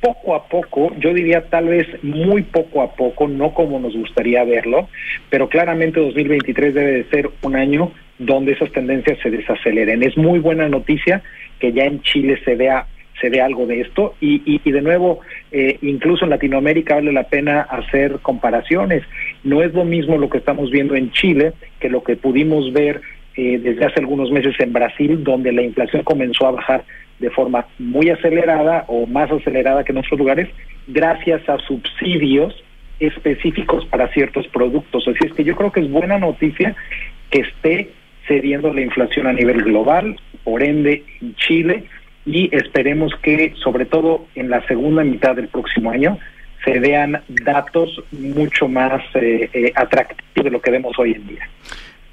poco 0.00 0.34
a 0.34 0.46
poco, 0.48 0.94
yo 0.98 1.12
diría 1.12 1.42
tal 1.48 1.68
vez 1.68 1.86
muy 2.02 2.42
poco 2.42 2.82
a 2.82 2.94
poco, 2.94 3.28
no 3.28 3.54
como 3.54 3.80
nos 3.80 3.96
gustaría 3.96 4.44
verlo, 4.44 4.88
pero 5.30 5.48
claramente 5.48 6.00
2023 6.00 6.74
debe 6.74 6.92
de 6.92 7.04
ser 7.04 7.30
un 7.42 7.56
año 7.56 7.92
donde 8.18 8.52
esas 8.52 8.72
tendencias 8.72 9.18
se 9.22 9.30
desaceleren. 9.30 10.02
Es 10.02 10.16
muy 10.16 10.38
buena 10.38 10.68
noticia 10.68 11.22
que 11.58 11.72
ya 11.72 11.84
en 11.84 12.02
Chile 12.02 12.38
se 12.44 12.54
vea 12.54 12.86
se 13.20 13.30
vea 13.30 13.46
algo 13.46 13.66
de 13.66 13.80
esto 13.80 14.14
y, 14.20 14.42
y, 14.44 14.70
de 14.70 14.80
nuevo 14.80 15.18
eh, 15.50 15.78
incluso 15.82 16.24
en 16.24 16.30
Latinoamérica 16.30 16.94
vale 16.94 17.12
la 17.12 17.24
pena 17.24 17.62
hacer 17.62 18.20
comparaciones 18.20 19.02
no 19.42 19.60
es 19.60 19.74
lo 19.74 19.84
mismo 19.84 20.18
lo 20.18 20.30
que 20.30 20.38
estamos 20.38 20.70
viendo 20.70 20.94
en 20.94 21.10
Chile 21.10 21.52
que 21.80 21.88
lo 21.88 22.04
que 22.04 22.14
pudimos 22.14 22.72
ver 22.72 23.00
eh, 23.40 23.56
desde 23.62 23.86
hace 23.86 24.00
algunos 24.00 24.32
meses 24.32 24.56
en 24.58 24.72
Brasil, 24.72 25.22
donde 25.22 25.52
la 25.52 25.62
inflación 25.62 26.02
comenzó 26.02 26.48
a 26.48 26.50
bajar 26.50 26.84
de 27.20 27.30
forma 27.30 27.66
muy 27.78 28.10
acelerada 28.10 28.84
o 28.88 29.06
más 29.06 29.30
acelerada 29.30 29.84
que 29.84 29.92
en 29.92 29.98
otros 29.98 30.18
lugares, 30.18 30.48
gracias 30.88 31.48
a 31.48 31.56
subsidios 31.58 32.52
específicos 32.98 33.86
para 33.86 34.08
ciertos 34.08 34.48
productos. 34.48 35.06
Así 35.06 35.24
es 35.24 35.32
que 35.34 35.44
yo 35.44 35.54
creo 35.54 35.70
que 35.70 35.78
es 35.78 35.88
buena 35.88 36.18
noticia 36.18 36.74
que 37.30 37.42
esté 37.42 37.92
cediendo 38.26 38.74
la 38.74 38.80
inflación 38.80 39.28
a 39.28 39.32
nivel 39.32 39.62
global, 39.62 40.16
por 40.42 40.64
ende 40.64 41.04
en 41.22 41.36
Chile, 41.36 41.84
y 42.26 42.52
esperemos 42.52 43.14
que 43.22 43.54
sobre 43.62 43.84
todo 43.84 44.26
en 44.34 44.50
la 44.50 44.66
segunda 44.66 45.04
mitad 45.04 45.36
del 45.36 45.46
próximo 45.46 45.92
año 45.92 46.18
se 46.64 46.80
vean 46.80 47.22
datos 47.28 48.02
mucho 48.10 48.66
más 48.66 49.00
eh, 49.14 49.48
eh, 49.52 49.72
atractivos 49.76 50.44
de 50.44 50.50
lo 50.50 50.60
que 50.60 50.72
vemos 50.72 50.98
hoy 50.98 51.12
en 51.12 51.26
día. 51.28 51.48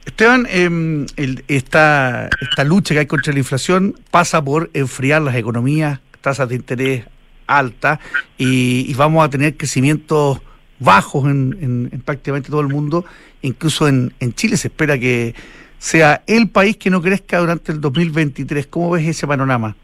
Esteban, 0.05 0.47
em, 0.49 1.07
esta, 1.47 2.29
lucha 2.63 2.93
que 2.93 2.99
hay 2.99 3.05
contra 3.07 3.33
la 3.33 3.39
inflación 3.39 3.99
pasa 4.11 4.43
por 4.43 4.69
enfriar 4.73 5.21
las 5.23 5.35
economías, 5.35 5.99
tasas 6.21 6.47
de 6.47 6.55
interés 6.55 7.05
altas 7.47 7.99
y, 8.37 8.93
vamos 8.93 9.25
a 9.25 9.29
tener 9.29 9.57
crecimientos 9.57 10.39
bajos 10.79 11.25
en, 11.25 12.03
prácticamente 12.05 12.49
todo 12.49 12.61
el 12.61 12.67
mundo, 12.67 13.03
incluso 13.41 13.87
en, 13.87 14.13
en 14.19 14.33
Chile 14.33 14.57
se 14.57 14.67
espera 14.67 14.97
que 14.99 15.33
sea 15.79 16.23
el 16.27 16.49
país 16.49 16.77
que 16.77 16.89
no 16.89 17.01
crezca 17.01 17.39
durante 17.39 17.71
el 17.71 17.81
2023. 17.81 18.67
¿Cómo 18.67 18.91
ves 18.91 19.07
ese 19.07 19.25
panorama? 19.25 19.75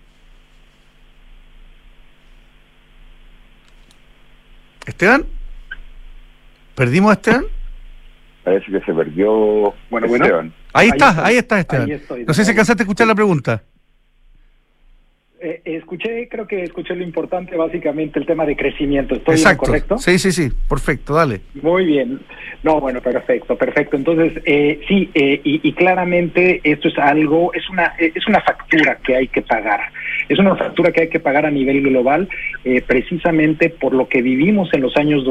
Esteban, 4.86 5.26
¿perdimos 6.76 7.12
a 7.12 7.14
Esteban? 7.14 7.46
Parece 8.44 8.72
que 8.72 8.80
se 8.82 8.94
perdió 8.94 9.74
bueno, 9.90 10.08
Esteban. 10.08 10.54
Ahí, 10.74 10.90
está, 10.90 11.26
ahí 11.26 11.38
está 11.38 11.60
Esteban. 11.60 11.90
no 12.26 12.34
sé 12.34 12.44
si 12.44 12.52
alcanzaste 12.52 12.84
a 12.84 12.86
escuchar 12.86 13.08
la 13.08 13.16
pregunta. 13.16 13.64
Eh, 15.44 15.60
escuché, 15.66 16.28
creo 16.30 16.46
que 16.46 16.62
escuché 16.62 16.96
lo 16.96 17.04
importante, 17.04 17.58
básicamente 17.58 18.20
el 18.20 18.28
tema 18.28 18.46
de 18.46 18.56
crecimiento. 18.56 19.16
¿Estoy 19.16 19.34
Exacto. 19.34 19.66
correcto? 19.66 19.98
Sí, 19.98 20.20
sí, 20.20 20.32
sí, 20.32 20.52
perfecto, 20.70 21.16
dale. 21.16 21.42
Muy 21.64 21.88
bien. 21.88 22.20
No, 22.62 22.80
bueno, 22.80 23.02
perfecto, 23.02 23.58
perfecto. 23.58 23.96
Entonces, 23.98 24.34
eh, 24.46 24.80
sí, 24.88 25.10
eh, 25.16 25.42
y, 25.44 25.74
claramente 25.74 26.62
esto 26.64 26.90
es 26.90 26.98
algo, 27.00 27.52
es 27.56 27.68
una, 27.72 27.96
es 27.98 28.28
una 28.28 28.40
factura 28.42 29.00
que 29.04 29.16
hay 29.16 29.28
que 29.30 29.42
pagar. 29.42 29.82
Es 30.30 30.38
una 30.38 30.56
factura 30.56 30.92
que 30.92 31.02
hay 31.02 31.10
que 31.10 31.20
pagar 31.20 31.48
a 31.48 31.52
nivel 31.52 31.82
global, 31.82 32.30
precisamente 32.86 33.70
por 33.70 33.94
lo 33.96 34.08
que 34.08 34.22
vivimos 34.22 34.72
en 34.74 34.82
los 34.82 34.96
años 34.96 35.26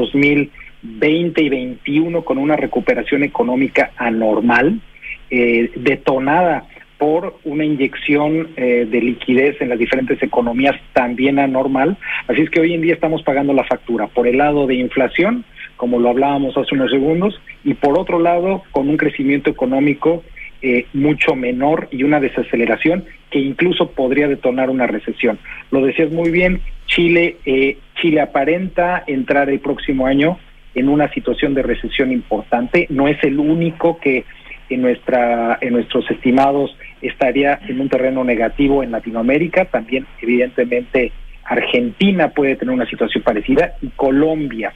2020 0.81 1.41
y 1.41 1.49
21 1.49 2.23
con 2.23 2.37
una 2.37 2.55
recuperación 2.55 3.23
económica 3.23 3.91
anormal, 3.97 4.81
detonada 5.29 6.65
por 7.01 7.39
una 7.45 7.65
inyección 7.65 8.49
eh, 8.55 8.87
de 8.87 9.01
liquidez 9.01 9.59
en 9.59 9.69
las 9.69 9.79
diferentes 9.79 10.21
economías 10.21 10.75
también 10.93 11.39
anormal. 11.39 11.97
Así 12.27 12.41
es 12.41 12.51
que 12.51 12.59
hoy 12.59 12.75
en 12.75 12.81
día 12.81 12.93
estamos 12.93 13.23
pagando 13.23 13.53
la 13.53 13.63
factura 13.63 14.05
por 14.05 14.27
el 14.27 14.37
lado 14.37 14.67
de 14.67 14.75
inflación, 14.75 15.43
como 15.77 15.97
lo 15.97 16.09
hablábamos 16.09 16.55
hace 16.55 16.75
unos 16.75 16.91
segundos, 16.91 17.41
y 17.63 17.73
por 17.73 17.97
otro 17.97 18.19
lado 18.19 18.61
con 18.69 18.87
un 18.87 18.97
crecimiento 18.97 19.49
económico 19.49 20.23
eh, 20.61 20.85
mucho 20.93 21.33
menor 21.33 21.87
y 21.89 22.03
una 22.03 22.19
desaceleración 22.19 23.03
que 23.31 23.39
incluso 23.39 23.89
podría 23.93 24.27
detonar 24.27 24.69
una 24.69 24.85
recesión. 24.85 25.39
Lo 25.71 25.83
decías 25.83 26.11
muy 26.11 26.29
bien, 26.29 26.61
Chile, 26.85 27.37
eh, 27.47 27.79
Chile 27.99 28.21
aparenta 28.21 29.03
entrar 29.07 29.49
el 29.49 29.59
próximo 29.59 30.05
año 30.05 30.37
en 30.75 30.89
una 30.89 31.11
situación 31.13 31.53
de 31.53 31.63
recesión 31.63 32.11
importante. 32.11 32.87
No 32.89 33.07
es 33.07 33.21
el 33.23 33.39
único 33.39 33.99
que 33.99 34.25
en 34.69 34.81
nuestra 34.81 35.57
en 35.61 35.73
nuestros 35.73 36.09
estimados 36.09 36.75
estaría 37.01 37.59
en 37.67 37.81
un 37.81 37.89
terreno 37.89 38.23
negativo 38.23 38.83
en 38.83 38.91
Latinoamérica, 38.91 39.65
también 39.65 40.05
evidentemente 40.21 41.11
Argentina 41.43 42.29
puede 42.29 42.55
tener 42.55 42.73
una 42.73 42.85
situación 42.85 43.23
parecida 43.23 43.73
y 43.81 43.89
Colombia. 43.89 44.73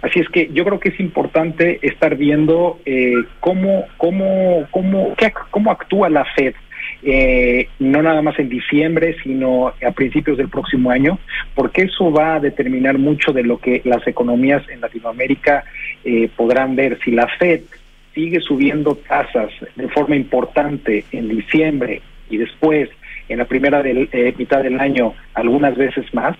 Así 0.00 0.20
es 0.20 0.28
que 0.28 0.50
yo 0.52 0.64
creo 0.64 0.80
que 0.80 0.90
es 0.90 1.00
importante 1.00 1.78
estar 1.82 2.16
viendo 2.16 2.80
eh, 2.86 3.14
cómo, 3.40 3.84
cómo, 3.96 4.66
cómo, 4.70 5.14
cómo 5.50 5.70
actúa 5.70 6.08
la 6.08 6.24
Fed. 6.36 6.54
Eh, 7.06 7.68
no 7.80 8.02
nada 8.02 8.22
más 8.22 8.38
en 8.38 8.48
diciembre, 8.48 9.14
sino 9.22 9.68
a 9.68 9.90
principios 9.90 10.38
del 10.38 10.48
próximo 10.48 10.90
año, 10.90 11.18
porque 11.54 11.82
eso 11.82 12.10
va 12.10 12.36
a 12.36 12.40
determinar 12.40 12.96
mucho 12.96 13.32
de 13.32 13.42
lo 13.42 13.58
que 13.58 13.82
las 13.84 14.06
economías 14.06 14.66
en 14.70 14.80
Latinoamérica 14.80 15.64
eh, 16.02 16.30
podrán 16.34 16.76
ver. 16.76 16.98
Si 17.04 17.10
la 17.10 17.28
Fed 17.38 17.60
sigue 18.14 18.40
subiendo 18.40 18.96
tasas 18.96 19.50
de 19.76 19.88
forma 19.88 20.16
importante 20.16 21.04
en 21.12 21.28
diciembre 21.28 22.00
y 22.30 22.38
después 22.38 22.88
en 23.28 23.38
la 23.38 23.44
primera 23.44 23.82
del, 23.82 24.08
eh, 24.12 24.34
mitad 24.38 24.62
del 24.62 24.80
año 24.80 25.12
algunas 25.34 25.76
veces 25.76 26.06
más, 26.14 26.36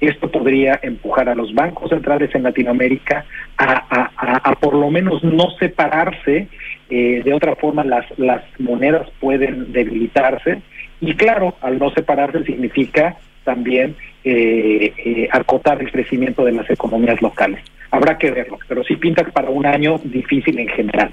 esto 0.00 0.30
podría 0.30 0.78
empujar 0.82 1.28
a 1.28 1.34
los 1.34 1.52
bancos 1.54 1.90
centrales 1.90 2.32
en 2.34 2.44
Latinoamérica 2.44 3.24
a, 3.56 4.54
por 4.60 4.74
lo 4.74 4.90
menos 4.90 5.24
no 5.24 5.50
separarse, 5.58 6.48
eh, 6.90 7.22
de 7.24 7.32
otra 7.32 7.54
forma 7.56 7.84
las, 7.84 8.06
las 8.18 8.42
monedas 8.58 9.08
pueden 9.20 9.72
debilitarse 9.72 10.62
y 11.00 11.14
claro, 11.14 11.56
al 11.60 11.78
no 11.78 11.90
separarse 11.90 12.44
significa 12.44 13.16
también 13.44 13.96
eh, 14.24 15.28
acotar 15.30 15.80
el 15.80 15.90
crecimiento 15.90 16.44
de 16.44 16.52
las 16.52 16.68
economías 16.70 17.20
locales 17.22 17.60
habrá 17.90 18.18
que 18.18 18.30
verlo, 18.30 18.58
pero 18.68 18.84
sí 18.84 18.96
pinta 18.96 19.24
para 19.24 19.50
un 19.50 19.66
año 19.66 19.98
difícil 20.04 20.58
en 20.58 20.68
general. 20.68 21.12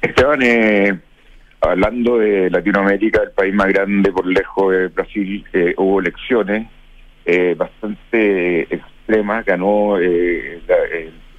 Esteban, 0.00 0.42
eh, 0.42 0.98
hablando 1.60 2.18
de 2.18 2.50
Latinoamérica, 2.50 3.22
el 3.22 3.30
país 3.30 3.54
más 3.54 3.68
grande 3.68 4.12
por 4.12 4.26
lejos 4.26 4.72
de 4.72 4.88
Brasil, 4.88 5.44
eh, 5.52 5.74
hubo 5.76 6.00
elecciones 6.00 6.68
eh, 7.24 7.54
bastante 7.56 8.62
extremas, 8.74 9.44
ganó 9.44 9.96
el, 9.98 10.62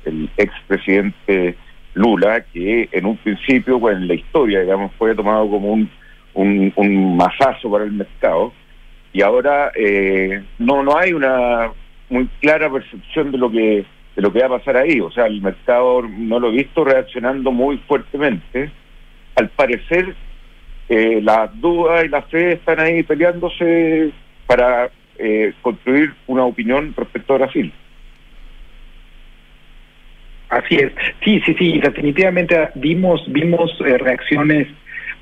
el 0.05 0.29
expresidente 0.37 1.55
Lula, 1.97 2.45
que 2.53 2.89
en 2.91 3.05
un 3.05 3.17
principio, 3.17 3.79
pues 3.79 3.97
en 3.97 4.07
la 4.07 4.13
historia, 4.13 4.61
digamos, 4.61 4.91
fue 4.97 5.15
tomado 5.15 5.49
como 5.49 5.73
un, 5.73 5.89
un, 6.33 6.71
un 6.75 7.17
masazo 7.17 7.69
para 7.69 7.83
el 7.83 7.91
mercado, 7.91 8.53
y 9.13 9.21
ahora 9.21 9.71
no, 10.59 10.83
no 10.83 10.97
hay 10.97 11.13
una 11.13 11.71
muy 12.09 12.27
clara 12.39 12.71
percepción 12.71 13.31
de 13.31 13.37
lo 13.37 13.49
que 13.49 13.85
de 14.17 14.23
lo 14.23 14.33
que 14.33 14.39
va 14.39 14.47
a 14.47 14.59
pasar 14.59 14.75
ahí. 14.77 14.99
O 14.99 15.11
sea, 15.11 15.27
el 15.27 15.41
mercado 15.41 16.01
no 16.01 16.39
lo 16.39 16.49
he 16.49 16.53
visto 16.53 16.83
reaccionando 16.83 17.51
muy 17.51 17.77
fuertemente. 17.87 18.71
Al 19.35 19.49
parecer, 19.49 20.15
eh, 20.89 21.21
las 21.21 21.49
dudas 21.61 22.03
y 22.03 22.09
la 22.09 22.23
fe 22.23 22.53
están 22.53 22.79
ahí 22.79 23.03
peleándose 23.03 24.11
para 24.47 24.89
eh, 25.19 25.53
construir 25.61 26.15
una 26.25 26.45
opinión 26.45 26.95
respecto 26.97 27.35
a 27.35 27.37
Brasil. 27.37 27.71
Así 30.49 30.75
es, 30.75 30.91
sí, 31.23 31.41
sí, 31.45 31.55
sí, 31.59 31.79
definitivamente 31.79 32.69
vimos 32.75 33.21
vimos 33.27 33.69
eh, 33.85 33.97
reacciones 33.97 34.67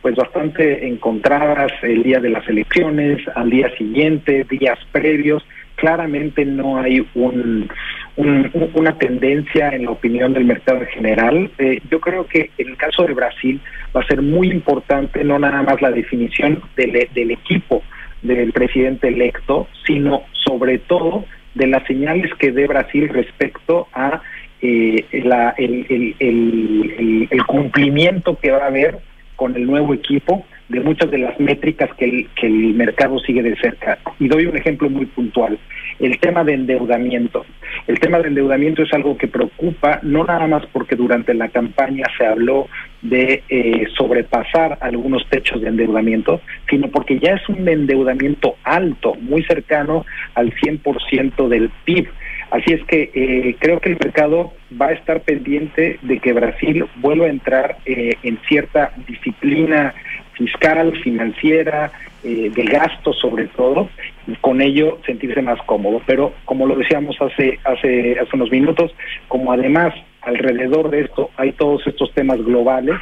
pues 0.01 0.15
bastante 0.15 0.85
encontradas 0.87 1.71
el 1.81 2.03
día 2.03 2.19
de 2.19 2.29
las 2.29 2.47
elecciones, 2.47 3.27
al 3.33 3.49
día 3.49 3.75
siguiente, 3.75 4.45
días 4.47 4.77
previos, 4.91 5.43
claramente 5.77 6.45
no 6.45 6.77
hay 6.77 7.03
un, 7.15 7.67
una 8.15 8.97
tendencia 8.99 9.69
en 9.69 9.85
la 9.85 9.91
opinión 9.91 10.33
del 10.33 10.45
mercado 10.45 10.81
en 10.81 10.87
general. 10.89 11.51
Eh, 11.57 11.81
yo 11.89 11.99
creo 11.99 12.27
que 12.27 12.51
en 12.59 12.69
el 12.69 12.77
caso 12.77 13.03
de 13.03 13.15
Brasil 13.15 13.59
va 13.95 14.01
a 14.01 14.07
ser 14.07 14.21
muy 14.21 14.51
importante 14.51 15.23
no 15.23 15.39
nada 15.39 15.63
más 15.63 15.81
la 15.81 15.89
definición 15.89 16.61
del, 16.75 17.07
del 17.13 17.31
equipo 17.31 17.81
del 18.21 18.51
presidente 18.51 19.07
electo, 19.07 19.67
sino 19.87 20.21
sobre 20.45 20.77
todo 20.77 21.25
de 21.55 21.67
las 21.67 21.83
señales 21.87 22.31
que 22.35 22.51
dé 22.51 22.67
Brasil 22.67 23.09
respecto 23.09 23.87
a 23.93 24.21
eh, 24.65 26.15
el, 26.19 27.45
cumplimiento 27.45 28.37
que 28.39 28.51
va 28.51 28.63
a 28.63 28.67
haber 28.67 28.99
con 29.35 29.55
el 29.55 29.65
nuevo 29.65 29.93
equipo 29.93 30.45
de 30.69 30.79
muchas 30.79 31.11
de 31.11 31.19
las 31.19 31.39
métricas 31.39 31.89
que 31.95 32.05
el, 32.05 32.27
que 32.35 32.47
el 32.47 32.73
mercado 32.73 33.19
sigue 33.19 33.43
de 33.43 33.55
cerca. 33.57 33.99
Y 34.19 34.27
doy 34.27 34.45
un 34.47 34.57
ejemplo 34.57 34.89
muy 34.89 35.05
puntual. 35.05 35.59
El 35.99 36.19
tema 36.19 36.43
de 36.43 36.53
endeudamiento. 36.53 37.45
El 37.87 37.99
tema 37.99 38.19
de 38.19 38.29
endeudamiento 38.29 38.81
es 38.83 38.93
algo 38.93 39.17
que 39.17 39.27
preocupa, 39.27 39.99
no 40.01 40.23
nada 40.23 40.47
más 40.47 40.65
porque 40.67 40.95
durante 40.95 41.33
la 41.33 41.49
campaña 41.49 42.05
se 42.17 42.25
habló 42.25 42.67
de 43.01 43.43
eh, 43.49 43.85
sobrepasar 43.95 44.79
algunos 44.81 45.27
techos 45.29 45.61
de 45.61 45.67
endeudamiento, 45.69 46.41
sino 46.69 46.87
porque 46.87 47.19
ya 47.19 47.33
es 47.33 47.47
un 47.47 47.67
endeudamiento 47.67 48.55
alto, 48.63 49.13
muy 49.15 49.43
cercano 49.43 50.05
al 50.33 50.51
100% 50.53 51.47
del 51.47 51.69
PIB. 51.85 52.07
Así 52.55 52.71
es 52.71 52.85
que 52.85 53.11
eh, 53.13 53.57
creo 53.59 53.81
que 53.81 53.89
el 53.89 53.97
mercado 54.01 54.53
va 54.81 54.87
a 54.87 54.93
estar 54.93 55.19
pendiente 55.19 55.99
de 56.01 56.19
que 56.19 56.31
Brasil 56.31 56.85
vuelva 57.01 57.25
a 57.25 57.29
entrar 57.29 57.79
eh, 57.85 58.15
en 58.23 58.39
cierta 58.47 58.93
disciplina 59.05 59.93
fiscal, 60.35 60.97
financiera, 61.03 61.91
eh, 62.23 62.49
de 62.55 62.63
gasto 62.63 63.11
sobre 63.11 63.47
todo, 63.47 63.89
y 64.25 64.35
con 64.37 64.61
ello 64.61 64.99
sentirse 65.05 65.41
más 65.41 65.61
cómodo. 65.63 66.01
Pero 66.05 66.31
como 66.45 66.65
lo 66.65 66.77
decíamos 66.77 67.17
hace, 67.19 67.59
hace, 67.65 68.17
hace 68.19 68.35
unos 68.37 68.49
minutos, 68.49 68.95
como 69.27 69.51
además 69.51 69.93
alrededor 70.21 70.91
de 70.91 71.01
esto 71.01 71.31
hay 71.35 71.51
todos 71.51 71.85
estos 71.85 72.13
temas 72.13 72.41
globales, 72.41 72.95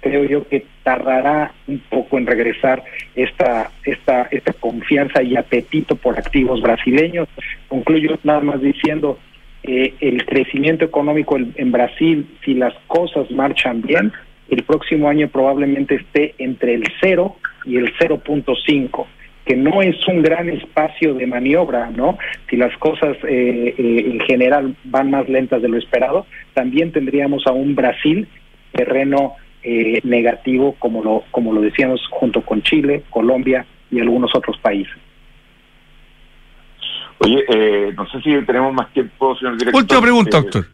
creo 0.00 0.24
yo 0.24 0.48
que 0.48 0.64
tardará 0.82 1.52
un 1.66 1.80
poco 1.90 2.18
en 2.18 2.26
regresar 2.26 2.82
esta, 3.14 3.70
esta, 3.84 4.28
esta 4.30 4.52
confianza 4.54 5.22
y 5.22 5.36
apetito 5.36 5.96
por 5.96 6.18
activos 6.18 6.60
brasileños. 6.60 7.28
Concluyo 7.68 8.18
nada 8.24 8.40
más 8.40 8.60
diciendo, 8.60 9.18
eh, 9.64 9.94
el 10.00 10.24
crecimiento 10.24 10.84
económico 10.84 11.36
en, 11.36 11.72
Brasil, 11.72 12.26
si 12.44 12.54
las 12.54 12.74
cosas 12.86 13.30
marchan 13.30 13.82
bien, 13.82 14.12
el 14.48 14.62
próximo 14.62 15.08
año 15.08 15.28
probablemente 15.28 15.96
esté 15.96 16.34
entre 16.38 16.74
el 16.74 16.84
0 17.00 17.36
y 17.64 17.76
el 17.76 17.92
0.5 17.98 19.06
que 19.44 19.56
no 19.56 19.80
es 19.80 19.96
un 20.06 20.20
gran 20.20 20.50
espacio 20.50 21.14
de 21.14 21.26
maniobra, 21.26 21.88
¿no? 21.88 22.18
Si 22.50 22.56
las 22.56 22.76
cosas 22.76 23.16
eh, 23.26 23.74
eh, 23.78 24.04
en 24.06 24.20
general 24.20 24.76
van 24.84 25.10
más 25.10 25.26
lentas 25.26 25.62
de 25.62 25.68
lo 25.68 25.78
esperado, 25.78 26.26
también 26.52 26.92
tendríamos 26.92 27.46
a 27.46 27.52
un 27.52 27.74
Brasil 27.74 28.28
terreno 28.72 29.36
eh, 29.68 30.00
negativo, 30.04 30.74
como 30.78 31.02
lo, 31.02 31.24
como 31.30 31.52
lo 31.52 31.60
decíamos, 31.60 32.00
junto 32.10 32.40
con 32.40 32.62
Chile, 32.62 33.02
Colombia 33.10 33.66
y 33.90 34.00
algunos 34.00 34.34
otros 34.34 34.56
países. 34.58 34.96
Oye, 37.18 37.44
eh, 37.48 37.92
no 37.96 38.08
sé 38.08 38.20
si 38.22 38.30
tenemos 38.46 38.72
más 38.72 38.90
tiempo, 38.92 39.36
señor 39.36 39.58
director. 39.58 39.82
Última 39.82 40.00
pregunta, 40.00 40.38
eh, 40.38 40.40
doctor. 40.40 40.66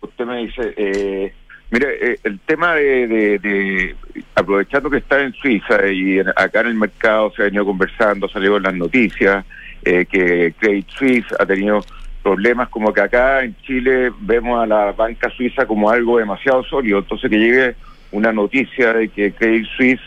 Usted 0.00 0.24
me 0.24 0.38
dice, 0.38 0.74
eh, 0.76 1.34
mire, 1.70 2.18
el 2.24 2.40
tema 2.40 2.74
de, 2.74 3.94
aprovechando 4.34 4.88
que 4.88 4.98
está 4.98 5.20
en 5.20 5.32
Suiza 5.34 5.86
y 5.92 6.20
acá 6.20 6.60
en 6.60 6.68
el 6.68 6.74
mercado 6.74 7.32
se 7.34 7.42
ha 7.42 7.44
venido 7.46 7.66
conversando, 7.66 8.28
salió 8.28 8.56
en 8.56 8.62
las 8.62 8.74
noticias, 8.74 9.44
que 9.82 10.54
Credit 10.58 10.88
Suisse 10.88 11.26
ha 11.38 11.44
tenido 11.44 11.80
problemas 12.22 12.68
como 12.68 12.92
que 12.92 13.00
acá 13.00 13.42
en 13.42 13.56
Chile 13.62 14.12
vemos 14.20 14.62
a 14.62 14.66
la 14.66 14.92
banca 14.92 15.28
suiza 15.30 15.66
como 15.66 15.90
algo 15.90 16.18
demasiado 16.18 16.62
sólido, 16.64 17.00
entonces 17.00 17.28
que 17.28 17.38
llegue 17.38 17.74
una 18.12 18.32
noticia 18.32 18.92
de 18.92 19.08
que 19.08 19.32
Credit 19.32 19.66
Suisse 19.76 20.02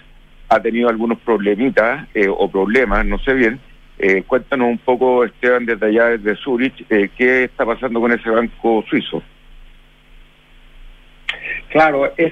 ha 0.50 0.60
tenido 0.62 0.90
algunos 0.90 1.20
problemitas 1.20 2.08
eh, 2.14 2.28
o 2.30 2.50
problemas, 2.50 3.06
no 3.06 3.20
sé 3.20 3.34
bien. 3.34 3.60
Eh, 3.98 4.24
cuéntanos 4.28 4.70
un 4.70 4.78
poco, 4.78 5.24
Esteban, 5.24 5.66
desde 5.66 5.88
allá, 5.88 6.18
desde 6.18 6.36
Zurich, 6.36 6.86
eh, 6.90 7.10
qué 7.18 7.46
está 7.46 7.66
pasando 7.66 8.00
con 8.00 8.12
ese 8.12 8.30
banco 8.30 8.84
suizo. 8.90 9.24
Claro, 11.70 12.12
es, 12.16 12.32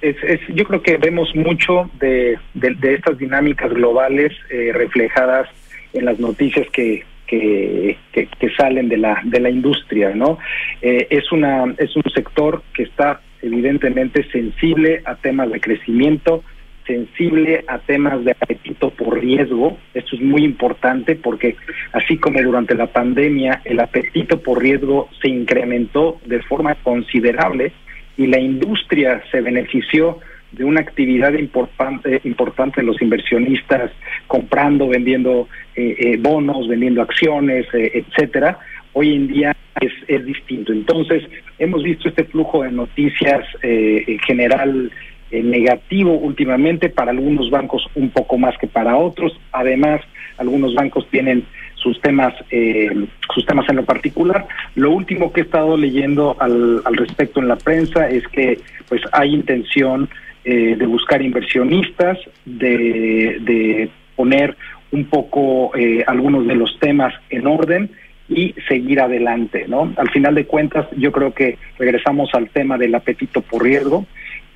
es, 0.00 0.40
yo 0.48 0.64
creo 0.64 0.82
que 0.82 0.96
vemos 0.96 1.34
mucho 1.34 1.90
de, 1.98 2.38
de, 2.54 2.94
estas 2.94 3.18
dinámicas 3.18 3.70
globales 3.72 4.32
reflejadas 4.72 5.48
en 5.92 6.06
las 6.06 6.18
noticias 6.18 6.66
que, 6.70 7.04
que, 7.26 7.98
que, 8.12 8.50
salen 8.56 8.88
de 8.88 8.96
la 8.96 9.20
de 9.24 9.40
la 9.40 9.50
industria, 9.50 10.14
¿no? 10.14 10.38
es 10.80 11.30
una 11.32 11.74
es 11.76 11.94
un 11.96 12.02
sector 12.14 12.62
que 12.74 12.84
está 12.84 13.20
evidentemente 13.42 14.24
sensible 14.30 15.02
a 15.04 15.16
temas 15.16 15.50
de 15.50 15.60
crecimiento, 15.60 16.42
sensible 16.86 17.64
a 17.68 17.78
temas 17.78 18.24
de 18.24 18.32
apetito 18.32 18.90
por 18.90 19.20
riesgo. 19.20 19.78
Esto 19.94 20.16
es 20.16 20.22
muy 20.22 20.44
importante 20.44 21.16
porque 21.16 21.56
así 21.92 22.16
como 22.16 22.40
durante 22.42 22.74
la 22.74 22.86
pandemia 22.86 23.60
el 23.64 23.80
apetito 23.80 24.40
por 24.40 24.62
riesgo 24.62 25.08
se 25.20 25.28
incrementó 25.28 26.20
de 26.24 26.42
forma 26.42 26.74
considerable 26.76 27.72
y 28.16 28.26
la 28.26 28.38
industria 28.38 29.22
se 29.30 29.40
benefició 29.40 30.18
de 30.52 30.64
una 30.64 30.80
actividad 30.80 31.32
importante 31.32 32.20
importante 32.24 32.82
los 32.82 33.00
inversionistas 33.00 33.90
comprando, 34.26 34.88
vendiendo 34.88 35.48
eh, 35.74 35.96
eh, 35.98 36.16
bonos, 36.18 36.68
vendiendo 36.68 37.00
acciones, 37.02 37.66
eh, 37.72 37.90
etcétera. 37.94 38.58
Hoy 38.92 39.14
en 39.14 39.28
día 39.28 39.56
es, 39.80 39.92
es 40.08 40.24
distinto. 40.24 40.72
Entonces, 40.72 41.22
hemos 41.58 41.82
visto 41.82 42.08
este 42.08 42.24
flujo 42.24 42.62
de 42.62 42.72
noticias 42.72 43.44
eh, 43.62 44.04
en 44.06 44.18
general 44.20 44.90
eh, 45.30 45.42
negativo 45.42 46.12
últimamente, 46.12 46.88
para 46.88 47.10
algunos 47.10 47.50
bancos 47.50 47.86
un 47.94 48.10
poco 48.10 48.38
más 48.38 48.56
que 48.58 48.66
para 48.66 48.96
otros. 48.96 49.38
Además, 49.52 50.00
algunos 50.38 50.74
bancos 50.74 51.06
tienen 51.10 51.44
sus 51.74 52.00
temas, 52.00 52.34
eh, 52.50 52.90
sus 53.34 53.44
temas 53.46 53.68
en 53.68 53.76
lo 53.76 53.84
particular. 53.84 54.46
Lo 54.74 54.90
último 54.90 55.32
que 55.32 55.40
he 55.40 55.44
estado 55.44 55.76
leyendo 55.76 56.36
al, 56.38 56.82
al 56.84 56.96
respecto 56.96 57.40
en 57.40 57.48
la 57.48 57.56
prensa 57.56 58.08
es 58.08 58.26
que 58.28 58.58
pues 58.88 59.02
hay 59.12 59.34
intención 59.34 60.08
de 60.44 60.86
buscar 60.86 61.22
inversionistas, 61.22 62.18
de, 62.44 63.38
de 63.42 63.88
poner 64.16 64.56
un 64.90 65.04
poco 65.04 65.70
algunos 66.08 66.48
de 66.48 66.56
los 66.56 66.80
temas 66.80 67.14
en 67.30 67.46
orden 67.46 67.88
y 68.28 68.54
seguir 68.68 69.00
adelante, 69.00 69.66
¿no? 69.68 69.92
Al 69.96 70.10
final 70.10 70.34
de 70.34 70.46
cuentas, 70.46 70.86
yo 70.96 71.12
creo 71.12 71.32
que 71.34 71.58
regresamos 71.78 72.30
al 72.34 72.48
tema 72.50 72.78
del 72.78 72.94
apetito 72.94 73.42
por 73.42 73.62
riesgo. 73.62 74.06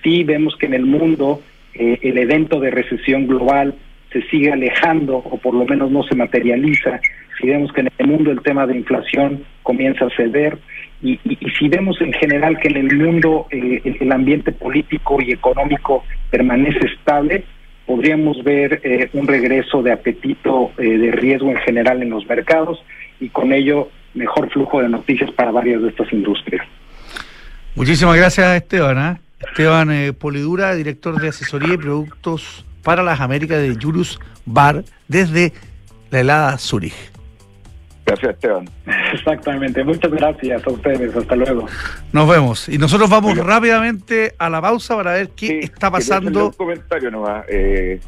Sí 0.03 0.25
vemos 0.25 0.57
que 0.57 0.67
en 0.67 0.75
el 0.75 0.87
mundo 0.87 1.43
eh, 1.75 1.99
el 2.03 2.19
evento 2.19 2.61
de 2.61 2.71
recesión 2.71 3.27
global 3.27 3.75
se 4.13 4.23
sigue 4.29 4.53
alejando 4.53 5.17
o 5.17 5.37
por 5.39 5.55
lo 5.55 5.65
menos 5.65 5.91
no 5.91 6.03
se 6.05 6.15
materializa. 6.15 7.01
Si 7.39 7.47
vemos 7.47 7.73
que 7.73 7.83
en 7.83 7.91
el 7.99 8.07
mundo 8.07 8.31
el 8.31 8.41
tema 8.41 8.67
de 8.67 8.77
inflación 8.77 9.45
comienza 9.63 10.07
a 10.07 10.11
ceder 10.11 10.59
y, 11.03 11.19
si 11.59 11.69
vemos 11.69 12.01
en 12.01 12.13
general 12.15 12.59
que 12.59 12.69
en 12.69 12.77
el 12.77 12.97
mundo 12.97 13.47
eh, 13.51 13.97
el, 14.01 14.13
ambiente 14.13 14.53
político 14.53 15.19
y 15.21 15.33
económico 15.33 16.05
permanece 16.31 16.87
estable, 16.87 17.45
podríamos 17.87 18.43
ver 18.43 18.81
eh, 18.83 19.09
un 19.13 19.27
regreso 19.27 19.83
de 19.83 19.93
apetito 19.93 20.73
de 20.77 21.11
riesgo 21.13 21.51
en 21.51 21.59
general 21.59 22.03
en 22.03 22.11
los 22.11 22.27
mercados 22.27 22.83
y 23.21 23.29
con 23.29 23.53
ello 23.53 23.89
mejor 24.15 24.51
flujo 24.51 24.83
de 24.83 24.89
noticias 24.89 25.31
para 25.33 25.51
varias 25.51 25.83
de 25.83 25.89
estas 25.89 26.13
industrias. 26.13 26.67
Muchísimas 27.75 28.17
gracias 28.17 28.57
Esteban. 28.57 28.99
¿eh? 28.99 29.21
Esteban 29.41 29.91
eh, 29.91 30.13
Polidura, 30.13 30.75
director 30.75 31.21
de 31.21 31.29
asesoría 31.29 31.75
y 31.75 31.77
productos 31.77 32.65
para 32.83 33.03
las 33.03 33.21
Américas 33.21 33.61
de 33.61 33.77
Julius 33.81 34.19
Bar 34.47 34.85
desde 35.09 35.53
la 36.11 36.21
helada 36.21 36.59
Zurich. 36.59 37.16
Gracias, 38.07 38.35
Esteban. 38.35 38.71
Exactamente. 39.13 39.83
Muchas 39.83 40.13
gracias 40.13 40.65
a 40.65 40.71
ustedes. 40.71 41.15
Hasta 41.15 41.35
luego. 41.35 41.67
Nos 42.13 42.29
vemos. 42.29 42.69
Y 42.69 42.79
nosotros 42.79 43.11
vamos 43.11 43.37
rápidamente 43.37 44.35
a 44.39 44.49
la 44.49 44.63
pausa 44.63 44.95
para 44.97 45.13
ver 45.15 45.31
qué 45.31 45.59
está 45.59 45.91
pasando. 45.91 46.47
Un 46.47 46.53
comentario 46.53 47.11
nomás. 47.11 47.45
Eh, 47.49 48.01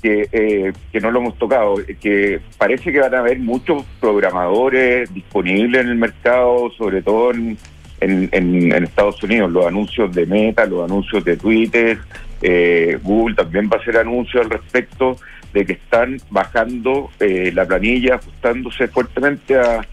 que, 0.00 0.28
eh, 0.32 0.72
que 0.90 1.00
no 1.00 1.12
lo 1.12 1.20
hemos 1.20 1.38
tocado, 1.38 1.76
que 2.00 2.40
parece 2.58 2.90
que 2.90 2.98
van 2.98 3.14
a 3.14 3.20
haber 3.20 3.38
muchos 3.38 3.84
programadores 4.00 5.14
disponibles 5.14 5.82
en 5.82 5.90
el 5.90 5.96
mercado, 5.96 6.72
sobre 6.76 7.02
todo 7.02 7.30
en, 7.30 7.56
en, 8.00 8.72
Estados 8.82 9.22
Unidos, 9.22 9.52
los 9.52 9.64
anuncios 9.64 10.12
de 10.12 10.26
Meta, 10.26 10.66
los 10.66 10.84
anuncios 10.84 11.24
de 11.24 11.36
Twitter, 11.36 11.98
eh, 12.40 12.98
Google 13.00 13.36
también 13.36 13.70
va 13.72 13.76
a 13.76 13.80
hacer 13.80 13.96
anuncios 13.96 14.44
al 14.44 14.50
respecto 14.50 15.16
de 15.52 15.66
que 15.66 15.72
están 15.74 16.18
bajando 16.30 17.10
eh, 17.20 17.50
la 17.54 17.66
planilla, 17.66 18.16
ajustándose 18.16 18.88
fuertemente 18.88 19.58
a, 19.58 19.86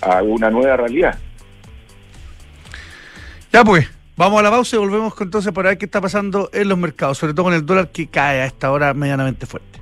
a 0.00 0.22
una 0.22 0.50
nueva 0.50 0.76
realidad. 0.76 1.18
Ya 3.52 3.64
pues, 3.64 3.88
Vamos 4.16 4.38
a 4.38 4.42
la 4.42 4.50
pausa 4.50 4.76
y 4.76 4.78
volvemos 4.78 5.12
entonces 5.20 5.52
para 5.52 5.70
ver 5.70 5.78
qué 5.78 5.86
está 5.86 6.00
pasando 6.00 6.48
en 6.52 6.68
los 6.68 6.78
mercados, 6.78 7.18
sobre 7.18 7.34
todo 7.34 7.46
con 7.46 7.54
el 7.54 7.66
dólar 7.66 7.88
que 7.90 8.06
cae 8.06 8.42
a 8.42 8.46
esta 8.46 8.70
hora 8.70 8.94
medianamente 8.94 9.44
fuerte. 9.44 9.80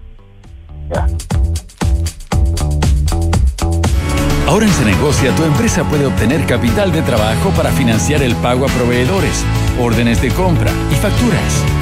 Ahora 4.47 4.67
en 4.67 4.73
Cenegocia 4.73 5.35
tu 5.37 5.45
empresa 5.45 5.85
puede 5.85 6.07
obtener 6.07 6.47
capital 6.47 6.93
de 6.93 7.03
trabajo 7.03 7.51
para 7.51 7.71
financiar 7.73 8.23
el 8.23 8.35
pago 8.37 8.65
a 8.65 8.69
proveedores, 8.69 9.45
órdenes 9.79 10.23
de 10.23 10.31
compra 10.31 10.71
y 10.91 10.95
facturas. 10.95 11.82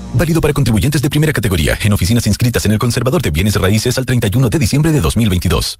Válido 0.13 0.41
para 0.41 0.53
contribuyentes 0.53 1.01
de 1.01 1.09
primera 1.09 1.33
categoría 1.33 1.77
en 1.83 1.93
oficinas 1.93 2.27
inscritas 2.27 2.65
en 2.65 2.73
el 2.73 2.79
Conservador 2.79 3.21
de 3.21 3.31
Bienes 3.31 3.55
Raíces 3.55 3.97
al 3.97 4.05
31 4.05 4.49
de 4.49 4.59
diciembre 4.59 4.91
de 4.91 4.99
2022. 4.99 5.79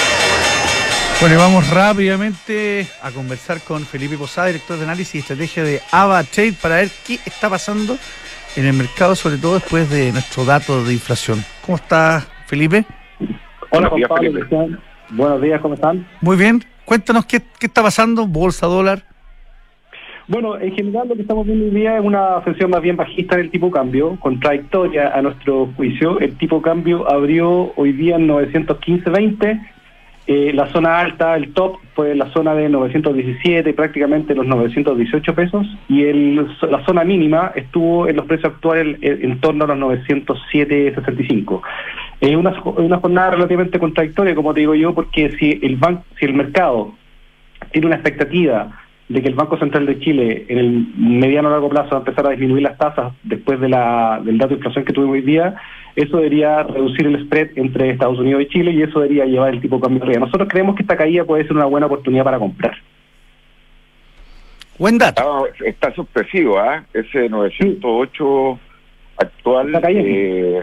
Bueno, 1.21 1.35
y 1.35 1.37
vamos 1.37 1.69
rápidamente 1.69 2.87
a 3.03 3.11
conversar 3.11 3.59
con 3.61 3.83
Felipe 3.83 4.17
Posada, 4.17 4.47
director 4.47 4.75
de 4.75 4.85
análisis 4.85 5.13
y 5.13 5.17
estrategia 5.19 5.63
de 5.63 5.79
Ava 5.91 6.23
Trade, 6.23 6.53
para 6.59 6.77
ver 6.77 6.89
qué 7.05 7.19
está 7.23 7.47
pasando 7.47 7.95
en 8.55 8.65
el 8.65 8.73
mercado, 8.73 9.15
sobre 9.15 9.37
todo 9.37 9.53
después 9.53 9.87
de 9.91 10.11
nuestro 10.13 10.45
dato 10.45 10.83
de 10.83 10.93
inflación. 10.93 11.37
¿Cómo 11.63 11.75
está, 11.75 12.21
Felipe? 12.47 12.85
Hola, 13.69 13.89
Juan 13.89 14.01
Pablo, 14.09 14.31
Buenos 15.11 15.41
días, 15.43 15.61
¿cómo 15.61 15.75
están? 15.75 16.07
Muy 16.21 16.37
bien. 16.37 16.63
Cuéntanos 16.85 17.27
qué, 17.27 17.39
qué 17.59 17.67
está 17.67 17.83
pasando, 17.83 18.25
bolsa, 18.25 18.65
dólar. 18.65 19.03
Bueno, 20.27 20.59
en 20.59 20.73
general 20.73 21.07
lo 21.07 21.13
que 21.13 21.21
estamos 21.21 21.45
viendo 21.45 21.65
hoy 21.65 21.71
día 21.71 21.99
es 21.99 22.03
una 22.03 22.37
ofensiva 22.37 22.67
más 22.67 22.81
bien 22.81 22.97
bajista 22.97 23.37
del 23.37 23.51
tipo 23.51 23.69
cambio, 23.69 24.17
contradictoria 24.19 25.09
a 25.09 25.21
nuestro 25.21 25.67
juicio. 25.75 26.19
El 26.19 26.35
tipo 26.39 26.63
cambio 26.63 27.07
abrió 27.07 27.73
hoy 27.75 27.91
día 27.91 28.15
en 28.15 28.27
915.20 28.27 29.80
eh, 30.27 30.51
la 30.53 30.67
zona 30.67 30.99
alta, 30.99 31.35
el 31.35 31.53
top, 31.53 31.77
fue 31.95 32.13
la 32.15 32.31
zona 32.31 32.53
de 32.53 32.69
917, 32.69 33.73
prácticamente 33.73 34.35
los 34.35 34.45
918 34.45 35.35
pesos, 35.35 35.67
y 35.89 36.03
el, 36.03 36.47
la 36.69 36.85
zona 36.85 37.03
mínima 37.03 37.51
estuvo 37.55 38.07
en 38.07 38.15
los 38.17 38.25
precios 38.25 38.53
actuales 38.53 38.97
en, 39.01 39.39
torno 39.39 39.65
a 39.65 39.67
los 39.67 39.77
907.65. 39.77 41.61
Es 42.21 42.35
una, 42.35 42.53
una 42.63 42.97
jornada 42.97 43.31
relativamente 43.31 43.79
contradictoria, 43.79 44.35
como 44.35 44.53
te 44.53 44.59
digo 44.61 44.75
yo, 44.75 44.93
porque 44.93 45.31
si 45.37 45.59
el, 45.63 45.77
ban 45.77 46.03
si 46.19 46.25
el 46.25 46.33
mercado 46.33 46.93
tiene 47.71 47.87
una 47.87 47.95
expectativa 47.95 48.71
de 49.11 49.21
que 49.21 49.27
el 49.27 49.35
Banco 49.35 49.57
Central 49.57 49.85
de 49.85 49.99
Chile 49.99 50.45
en 50.47 50.57
el 50.57 50.87
mediano 50.97 51.49
largo 51.49 51.69
plazo 51.69 51.89
va 51.91 51.97
a 51.97 51.99
empezar 51.99 52.25
a 52.25 52.31
disminuir 52.31 52.63
las 52.63 52.77
tasas 52.77 53.13
después 53.23 53.59
de 53.59 53.67
la, 53.67 54.21
del 54.23 54.37
dato 54.37 54.49
de 54.49 54.55
inflación 54.55 54.85
que 54.85 54.93
tuvimos 54.93 55.15
hoy 55.15 55.21
día, 55.21 55.55
eso 55.95 56.17
debería 56.17 56.63
reducir 56.63 57.05
el 57.07 57.25
spread 57.25 57.49
entre 57.57 57.89
Estados 57.89 58.19
Unidos 58.19 58.43
y 58.43 58.47
Chile 58.47 58.71
y 58.71 58.81
eso 58.81 59.01
debería 59.01 59.25
llevar 59.25 59.53
el 59.53 59.61
tipo 59.61 59.75
de 59.75 59.81
cambio 59.81 60.03
arriba. 60.03 60.21
Nosotros 60.21 60.47
creemos 60.49 60.75
que 60.75 60.83
esta 60.83 60.95
caída 60.95 61.25
puede 61.25 61.43
ser 61.43 61.57
una 61.57 61.65
buena 61.65 61.87
oportunidad 61.87 62.23
para 62.23 62.39
comprar. 62.39 62.77
Buen 64.79 64.97
dato. 64.97 65.47
Está, 65.47 65.65
está 65.65 65.95
sorpresivo, 65.95 66.57
¿ah? 66.57 66.85
Ese 66.93 67.27
908 67.27 68.59
actual. 69.17 69.81
Eh, 69.89 70.61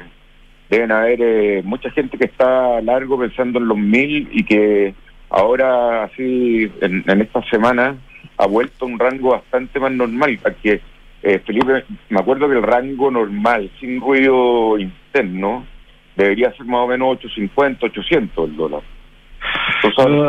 deben 0.70 0.90
haber 0.90 1.18
eh, 1.20 1.62
mucha 1.64 1.90
gente 1.90 2.16
que 2.16 2.24
está 2.24 2.80
largo 2.80 3.18
pensando 3.18 3.59
en 3.59 3.68
los 3.68 3.76
mil 3.76 4.28
y 4.32 4.44
que 4.44 4.94
ahora, 5.28 6.05
así, 6.05 6.72
en, 6.80 7.05
en 7.07 7.20
esta 7.20 7.42
semana, 7.51 7.96
ha 8.39 8.47
vuelto 8.47 8.84
a 8.84 8.89
un 8.89 8.99
rango 8.99 9.30
bastante 9.30 9.78
más 9.80 9.93
normal. 9.93 10.39
Porque, 10.43 10.80
eh, 11.22 11.41
Felipe, 11.45 11.84
me 12.09 12.20
acuerdo 12.20 12.49
que 12.49 12.57
el 12.57 12.62
rango 12.62 13.11
normal, 13.11 13.70
sin 13.80 14.01
ruido 14.01 14.78
interno, 14.78 15.64
debería 16.16 16.53
ser 16.53 16.66
más 16.66 16.80
o 16.80 16.89
menos 16.89 17.16
850, 17.18 17.86
800 17.86 18.49
el 18.49 18.57
dólar. 18.57 18.82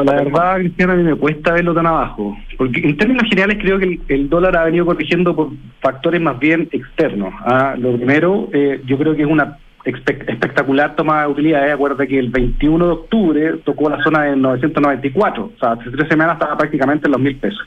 la 0.03 0.13
verdad, 0.13 0.57
Cristiano, 0.57 0.93
a 0.93 0.95
mí 0.95 1.03
me 1.03 1.15
cuesta 1.15 1.53
verlo 1.53 1.73
tan 1.73 1.87
abajo. 1.87 2.37
Porque 2.57 2.81
en 2.81 2.97
términos 2.97 3.23
generales 3.29 3.57
creo 3.61 3.79
que 3.79 3.99
el, 4.07 4.29
dólar 4.29 4.57
ha 4.57 4.65
venido 4.65 4.85
corrigiendo 4.85 5.35
por 5.35 5.49
factores 5.81 6.21
más 6.21 6.37
bien 6.39 6.67
externos. 6.71 7.33
¿ah? 7.45 7.75
Lo 7.77 7.95
primero, 7.95 8.49
eh, 8.53 8.81
yo 8.85 8.97
creo 8.97 9.15
que 9.15 9.23
es 9.23 9.27
una 9.27 9.57
espectacular 9.85 10.95
toma 10.95 11.23
de 11.23 11.27
utilidad. 11.27 11.71
Acuérdate 11.71 12.07
que 12.07 12.19
el 12.19 12.29
21 12.29 12.85
de 12.85 12.91
octubre 12.91 13.53
tocó 13.63 13.89
la 13.89 14.01
zona 14.03 14.23
de 14.23 14.35
994. 14.35 15.51
O 15.55 15.59
sea, 15.59 15.71
hace 15.71 15.89
tres 15.89 16.07
semanas 16.07 16.33
estaba 16.33 16.57
prácticamente 16.57 17.07
en 17.07 17.11
los 17.11 17.21
mil 17.21 17.35
pesos. 17.37 17.65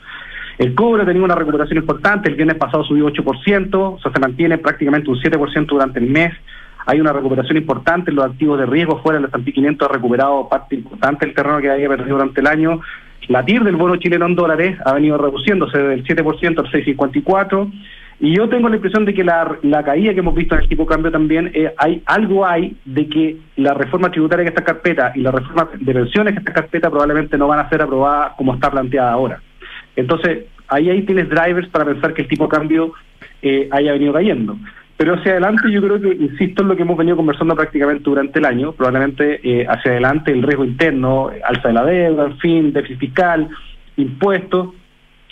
El 0.57 0.75
cobre 0.75 1.03
ha 1.03 1.05
tenido 1.05 1.25
una 1.25 1.35
recuperación 1.35 1.77
importante. 1.77 2.29
El 2.29 2.35
viernes 2.35 2.57
pasado 2.57 2.83
subió 2.83 3.07
8%. 3.07 3.75
O 3.75 3.99
sea, 3.99 4.11
se 4.11 4.19
mantiene 4.19 4.57
prácticamente 4.57 5.09
un 5.09 5.17
7% 5.17 5.65
durante 5.65 5.99
el 5.99 6.07
mes. 6.07 6.33
Hay 6.85 6.99
una 6.99 7.13
recuperación 7.13 7.57
importante 7.57 8.11
en 8.11 8.17
los 8.17 8.25
activos 8.25 8.59
de 8.59 8.65
riesgo. 8.65 9.01
Fuera 9.01 9.19
del 9.19 9.29
S&P 9.29 9.53
500 9.53 9.89
ha 9.89 9.93
recuperado 9.93 10.49
parte 10.49 10.75
importante 10.75 11.25
del 11.25 11.35
terreno 11.35 11.59
que 11.59 11.71
había 11.71 11.87
perdido 11.87 12.17
durante 12.17 12.41
el 12.41 12.47
año. 12.47 12.81
La 13.29 13.45
TIR 13.45 13.63
del 13.63 13.77
bono 13.77 13.95
chileno 13.95 14.25
en 14.25 14.35
dólares 14.35 14.77
ha 14.85 14.93
venido 14.93 15.17
reduciéndose 15.17 15.77
del 15.77 16.03
7% 16.03 16.59
al 16.59 16.71
6,54%. 16.71 17.71
Y 18.19 18.35
yo 18.35 18.47
tengo 18.47 18.69
la 18.69 18.75
impresión 18.75 19.05
de 19.05 19.13
que 19.13 19.23
la, 19.23 19.57
caída 19.83 20.13
que 20.13 20.19
hemos 20.19 20.35
visto 20.35 20.55
en 20.55 20.61
el 20.61 20.69
tipo 20.69 20.83
de 20.83 20.89
cambio 20.89 21.11
también, 21.11 21.51
eh, 21.53 21.73
hay 21.77 22.01
algo 22.05 22.45
hay 22.45 22.77
de 22.85 23.07
que 23.07 23.37
la 23.57 23.73
reforma 23.73 24.11
tributaria 24.11 24.45
que 24.45 24.49
está 24.49 24.61
en 24.61 24.65
carpeta 24.65 25.11
y 25.15 25.21
la 25.21 25.31
reforma 25.31 25.69
de 25.77 25.93
pensiones 25.93 26.33
que 26.33 26.39
está 26.39 26.51
en 26.51 26.55
carpeta 26.55 26.89
probablemente 26.89 27.37
no 27.37 27.47
van 27.47 27.59
a 27.59 27.69
ser 27.69 27.81
aprobadas 27.81 28.33
como 28.37 28.53
está 28.53 28.69
planteada 28.69 29.11
ahora. 29.11 29.41
Entonces, 29.95 30.45
ahí, 30.67 30.89
ahí 30.89 31.03
tienes 31.03 31.29
drivers 31.29 31.67
para 31.69 31.85
pensar 31.85 32.13
que 32.13 32.23
el 32.23 32.27
tipo 32.27 32.45
de 32.45 32.49
cambio 32.49 32.93
eh, 33.41 33.67
haya 33.71 33.93
venido 33.93 34.13
cayendo. 34.13 34.57
Pero 34.97 35.15
hacia 35.15 35.33
adelante 35.33 35.71
yo 35.71 35.81
creo 35.81 35.99
que, 35.99 36.09
insisto 36.09 36.61
en 36.61 36.69
lo 36.69 36.75
que 36.75 36.83
hemos 36.83 36.97
venido 36.97 37.17
conversando 37.17 37.55
prácticamente 37.55 38.03
durante 38.03 38.39
el 38.39 38.45
año, 38.45 38.73
probablemente 38.73 39.39
eh, 39.43 39.65
hacia 39.67 39.91
adelante 39.91 40.31
el 40.31 40.43
riesgo 40.43 40.63
interno, 40.63 41.29
alza 41.43 41.67
de 41.67 41.73
la 41.73 41.83
deuda, 41.83 42.25
en 42.25 42.37
fin, 42.37 42.73
déficit 42.73 42.99
fiscal, 42.99 43.49
impuestos, 43.97 44.69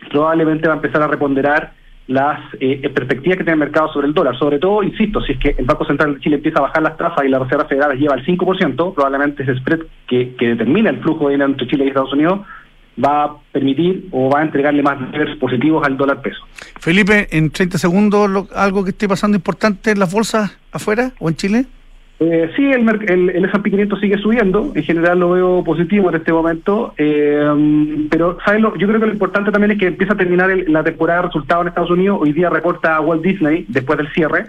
probablemente 0.10 0.68
va 0.68 0.74
a 0.74 0.78
empezar 0.78 1.04
a 1.04 1.08
reponderar 1.08 1.74
las 2.08 2.40
eh, 2.60 2.90
perspectivas 2.94 3.38
que 3.38 3.44
tiene 3.44 3.54
el 3.54 3.60
mercado 3.60 3.94
sobre 3.94 4.08
el 4.08 4.14
dólar. 4.14 4.38
Sobre 4.38 4.60
todo, 4.60 4.84
insisto, 4.84 5.22
si 5.22 5.34
es 5.34 5.38
que 5.38 5.56
el 5.58 5.66
Banco 5.66 5.86
Central 5.86 6.16
de 6.16 6.20
Chile 6.20 6.36
empieza 6.38 6.60
a 6.60 6.64
bajar 6.64 6.82
las 6.82 6.98
tasas 6.98 7.24
y 7.24 7.30
la 7.30 7.40
Reserva 7.40 7.66
Federal 7.66 7.98
lleva 7.98 8.16
el 8.16 8.26
5%, 8.26 8.94
probablemente 8.94 9.44
ese 9.44 9.56
spread 9.56 9.82
que, 10.08 10.36
que 10.36 10.50
determina 10.50 10.90
el 10.90 11.00
flujo 11.00 11.28
de 11.28 11.34
dinero 11.34 11.52
entre 11.52 11.68
Chile 11.68 11.86
y 11.86 11.88
Estados 11.90 12.14
Unidos 12.14 12.42
va 13.04 13.24
a 13.24 13.38
permitir 13.52 14.08
o 14.12 14.30
va 14.30 14.40
a 14.40 14.44
entregarle 14.44 14.84
más 14.84 15.00
levers 15.12 15.38
positivos 15.38 15.86
al 15.86 15.98
dólar 15.98 16.22
peso. 16.22 16.42
Felipe, 16.80 17.28
en 17.32 17.52
30 17.52 17.78
segundos, 17.78 18.50
algo 18.56 18.84
que 18.84 18.92
esté 18.92 19.08
pasando 19.08 19.38
importante 19.38 19.92
en 19.92 20.00
las 20.00 20.12
bolsas 20.12 20.58
afuera 20.72 21.12
o 21.20 21.30
en 21.30 21.36
Chile. 21.36 21.66
Eh, 22.20 22.52
sí, 22.56 22.64
el, 22.66 22.88
el, 23.10 23.30
el 23.32 23.46
S&P 23.46 23.72
500 23.72 24.00
sigue 24.00 24.18
subiendo, 24.20 24.72
en 24.76 24.84
general 24.84 25.20
lo 25.20 25.32
veo 25.32 25.64
positivo 25.64 26.10
en 26.10 26.18
este 26.18 26.32
momento, 26.32 26.94
eh, 26.96 28.08
pero 28.12 28.38
¿sabes 28.46 28.62
yo 28.62 28.88
creo 28.88 29.00
que 29.00 29.08
lo 29.08 29.14
importante 29.14 29.52
también 29.52 29.72
es 29.72 29.80
que 29.80 29.88
empieza 29.88 30.14
a 30.14 30.18
terminar 30.18 30.56
la 30.68 30.84
temporada 30.84 31.22
de 31.22 31.28
resultados 31.30 31.64
en 31.64 31.70
Estados 31.70 31.90
Unidos, 31.90 32.20
hoy 32.22 32.32
día 32.32 32.52
reporta 32.52 33.02
Walt 33.02 33.24
Disney 33.24 33.66
después 33.70 33.98
del 33.98 34.12
cierre, 34.14 34.46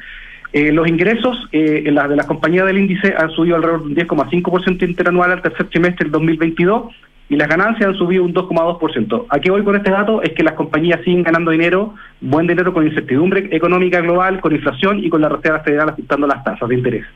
eh, 0.52 0.70
los 0.70 0.86
ingresos 0.86 1.48
eh, 1.50 1.84
en 1.86 1.94
las 1.94 2.10
de 2.10 2.16
las 2.16 2.26
compañías 2.26 2.66
del 2.66 2.76
índice 2.76 3.14
han 3.16 3.30
subido 3.30 3.56
alrededor 3.56 3.84
de 3.84 3.86
un 3.86 3.94
10,5% 3.94 4.86
interanual 4.86 5.32
al 5.32 5.40
tercer 5.40 5.66
trimestre 5.68 6.04
del 6.04 6.12
2022 6.12 6.94
y 7.28 7.36
las 7.36 7.48
ganancias 7.48 7.88
han 7.88 7.96
subido 7.96 8.24
un 8.24 8.34
2,2%. 8.34 9.26
¿A 9.28 9.38
qué 9.38 9.50
voy 9.50 9.64
con 9.64 9.76
este 9.76 9.90
dato? 9.90 10.22
Es 10.22 10.32
que 10.32 10.42
las 10.42 10.54
compañías 10.54 11.00
siguen 11.04 11.22
ganando 11.22 11.50
dinero, 11.50 11.94
buen 12.20 12.46
dinero 12.46 12.74
con 12.74 12.86
incertidumbre 12.86 13.48
económica 13.52 14.00
global, 14.00 14.40
con 14.40 14.54
inflación 14.54 15.02
y 15.02 15.08
con 15.08 15.22
la 15.22 15.28
Reserva 15.28 15.60
Federal 15.60 15.88
afectando 15.88 16.26
las 16.26 16.44
tasas 16.44 16.68
de 16.68 16.74
interés. 16.74 17.06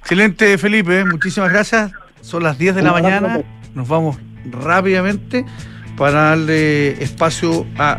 Excelente, 0.00 0.58
Felipe. 0.58 1.04
Muchísimas 1.04 1.50
gracias. 1.50 1.92
Son 2.20 2.42
las 2.42 2.58
10 2.58 2.76
de 2.76 2.82
la 2.82 2.92
mañana. 2.92 3.40
Nos 3.74 3.88
vamos 3.88 4.18
rápidamente 4.50 5.44
para 5.96 6.30
darle 6.30 6.90
espacio 7.02 7.66
a 7.78 7.96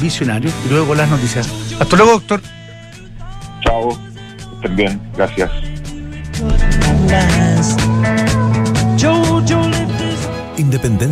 Visionario 0.00 0.50
y 0.66 0.70
luego 0.70 0.94
las 0.94 1.10
noticias. 1.10 1.76
Hasta 1.80 1.96
luego, 1.96 2.12
doctor. 2.12 2.40
Chao. 3.62 3.88
Estén 4.62 4.76
bien. 4.76 5.00
Gracias. 5.16 5.50
Independencia 10.58 11.08